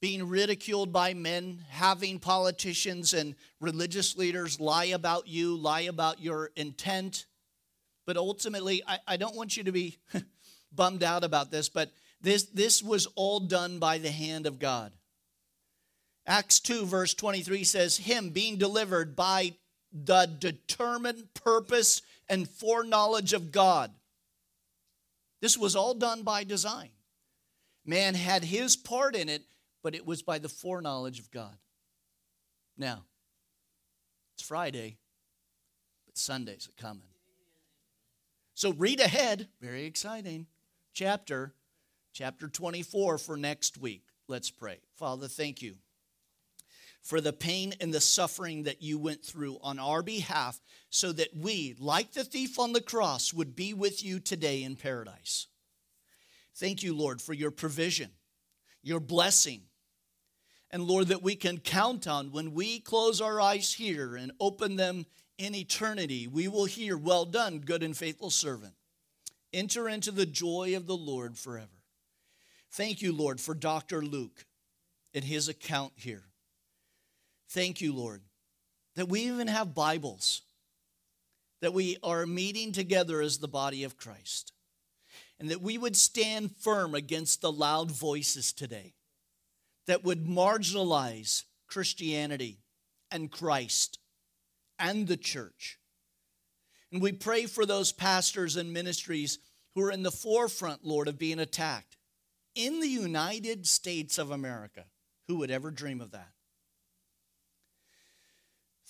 being 0.00 0.26
ridiculed 0.28 0.92
by 0.92 1.12
men, 1.14 1.62
having 1.68 2.18
politicians 2.18 3.12
and 3.12 3.34
religious 3.60 4.16
leaders 4.16 4.58
lie 4.58 4.86
about 4.86 5.28
you, 5.28 5.56
lie 5.56 5.82
about 5.82 6.20
your 6.20 6.50
intent. 6.56 7.26
But 8.06 8.16
ultimately, 8.16 8.82
I, 8.86 8.98
I 9.06 9.16
don't 9.18 9.36
want 9.36 9.56
you 9.56 9.64
to 9.64 9.72
be 9.72 9.98
bummed 10.72 11.02
out 11.02 11.22
about 11.22 11.50
this, 11.50 11.68
but 11.68 11.90
this, 12.22 12.44
this 12.44 12.82
was 12.82 13.06
all 13.14 13.40
done 13.40 13.78
by 13.78 13.98
the 13.98 14.10
hand 14.10 14.46
of 14.46 14.58
God. 14.58 14.92
Acts 16.30 16.60
2, 16.60 16.86
verse 16.86 17.12
23 17.12 17.64
says, 17.64 17.96
Him 17.96 18.30
being 18.30 18.56
delivered 18.56 19.16
by 19.16 19.54
the 19.92 20.26
determined 20.38 21.24
purpose 21.34 22.02
and 22.28 22.48
foreknowledge 22.48 23.32
of 23.32 23.50
God. 23.50 23.90
This 25.42 25.58
was 25.58 25.74
all 25.74 25.92
done 25.92 26.22
by 26.22 26.44
design. 26.44 26.90
Man 27.84 28.14
had 28.14 28.44
his 28.44 28.76
part 28.76 29.16
in 29.16 29.28
it, 29.28 29.42
but 29.82 29.96
it 29.96 30.06
was 30.06 30.22
by 30.22 30.38
the 30.38 30.48
foreknowledge 30.48 31.18
of 31.18 31.32
God. 31.32 31.56
Now, 32.78 33.02
it's 34.36 34.46
Friday, 34.46 34.98
but 36.06 36.16
Sundays 36.16 36.68
are 36.68 36.80
coming. 36.80 37.08
So 38.54 38.72
read 38.74 39.00
ahead, 39.00 39.48
very 39.60 39.84
exciting, 39.84 40.46
chapter, 40.94 41.54
chapter 42.12 42.46
24 42.46 43.18
for 43.18 43.36
next 43.36 43.78
week. 43.78 44.04
Let's 44.28 44.52
pray. 44.52 44.78
Father, 44.94 45.26
thank 45.26 45.60
you 45.60 45.74
for 47.02 47.20
the 47.20 47.32
pain 47.32 47.74
and 47.80 47.92
the 47.92 48.00
suffering 48.00 48.64
that 48.64 48.82
you 48.82 48.98
went 48.98 49.24
through 49.24 49.58
on 49.62 49.78
our 49.78 50.02
behalf 50.02 50.60
so 50.90 51.12
that 51.12 51.34
we, 51.36 51.74
like 51.78 52.12
the 52.12 52.24
thief 52.24 52.58
on 52.58 52.72
the 52.72 52.80
cross, 52.80 53.32
would 53.32 53.56
be 53.56 53.72
with 53.72 54.04
you 54.04 54.20
today 54.20 54.62
in 54.62 54.76
paradise. 54.76 55.46
Thank 56.56 56.82
you, 56.82 56.94
Lord, 56.94 57.22
for 57.22 57.32
your 57.32 57.50
provision, 57.50 58.10
your 58.82 59.00
blessing, 59.00 59.62
and 60.70 60.84
Lord, 60.84 61.08
that 61.08 61.22
we 61.22 61.34
can 61.34 61.58
count 61.58 62.06
on 62.06 62.30
when 62.30 62.52
we 62.52 62.78
close 62.78 63.20
our 63.20 63.40
eyes 63.40 63.72
here 63.72 64.14
and 64.14 64.30
open 64.38 64.76
them 64.76 65.04
in 65.36 65.54
eternity, 65.54 66.28
we 66.28 66.48
will 66.48 66.66
hear, 66.66 66.96
Well 66.96 67.24
done, 67.24 67.58
good 67.58 67.82
and 67.82 67.96
faithful 67.96 68.30
servant. 68.30 68.74
Enter 69.52 69.88
into 69.88 70.12
the 70.12 70.26
joy 70.26 70.76
of 70.76 70.86
the 70.86 70.96
Lord 70.96 71.36
forever. 71.36 71.82
Thank 72.70 73.02
you, 73.02 73.12
Lord, 73.12 73.40
for 73.40 73.54
Dr. 73.54 74.02
Luke 74.02 74.44
and 75.12 75.24
his 75.24 75.48
account 75.48 75.94
here. 75.96 76.29
Thank 77.50 77.80
you, 77.80 77.92
Lord, 77.92 78.22
that 78.94 79.08
we 79.08 79.22
even 79.22 79.48
have 79.48 79.74
Bibles, 79.74 80.42
that 81.60 81.74
we 81.74 81.96
are 82.02 82.24
meeting 82.24 82.70
together 82.70 83.20
as 83.20 83.38
the 83.38 83.48
body 83.48 83.82
of 83.82 83.96
Christ, 83.96 84.52
and 85.40 85.50
that 85.50 85.60
we 85.60 85.76
would 85.76 85.96
stand 85.96 86.54
firm 86.56 86.94
against 86.94 87.40
the 87.40 87.50
loud 87.50 87.90
voices 87.90 88.52
today 88.52 88.94
that 89.88 90.04
would 90.04 90.26
marginalize 90.26 91.42
Christianity 91.66 92.58
and 93.10 93.32
Christ 93.32 93.98
and 94.78 95.08
the 95.08 95.16
church. 95.16 95.78
And 96.92 97.02
we 97.02 97.10
pray 97.10 97.46
for 97.46 97.66
those 97.66 97.90
pastors 97.90 98.54
and 98.54 98.72
ministries 98.72 99.40
who 99.74 99.82
are 99.82 99.90
in 99.90 100.04
the 100.04 100.12
forefront, 100.12 100.84
Lord, 100.84 101.08
of 101.08 101.18
being 101.18 101.40
attacked 101.40 101.96
in 102.54 102.78
the 102.78 102.88
United 102.88 103.66
States 103.66 104.18
of 104.18 104.30
America. 104.30 104.84
Who 105.26 105.38
would 105.38 105.50
ever 105.50 105.72
dream 105.72 106.00
of 106.00 106.12
that? 106.12 106.30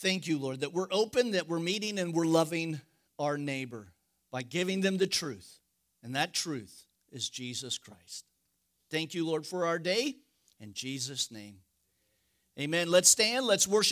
Thank 0.00 0.26
you, 0.26 0.38
Lord, 0.38 0.60
that 0.60 0.72
we're 0.72 0.88
open, 0.90 1.32
that 1.32 1.46
we're 1.46 1.58
meeting, 1.58 1.98
and 1.98 2.14
we're 2.14 2.24
loving 2.24 2.80
our 3.18 3.36
neighbor 3.36 3.88
by 4.32 4.42
giving 4.42 4.80
them 4.80 4.96
the 4.96 5.06
truth. 5.06 5.58
And 6.02 6.16
that 6.16 6.32
truth 6.32 6.86
is 7.12 7.28
Jesus 7.28 7.76
Christ. 7.76 8.24
Thank 8.90 9.12
you, 9.12 9.26
Lord, 9.26 9.46
for 9.46 9.66
our 9.66 9.78
day. 9.78 10.16
In 10.58 10.72
Jesus' 10.72 11.30
name. 11.30 11.56
Amen. 12.58 12.90
Let's 12.90 13.10
stand. 13.10 13.44
Let's 13.44 13.68
worship. 13.68 13.88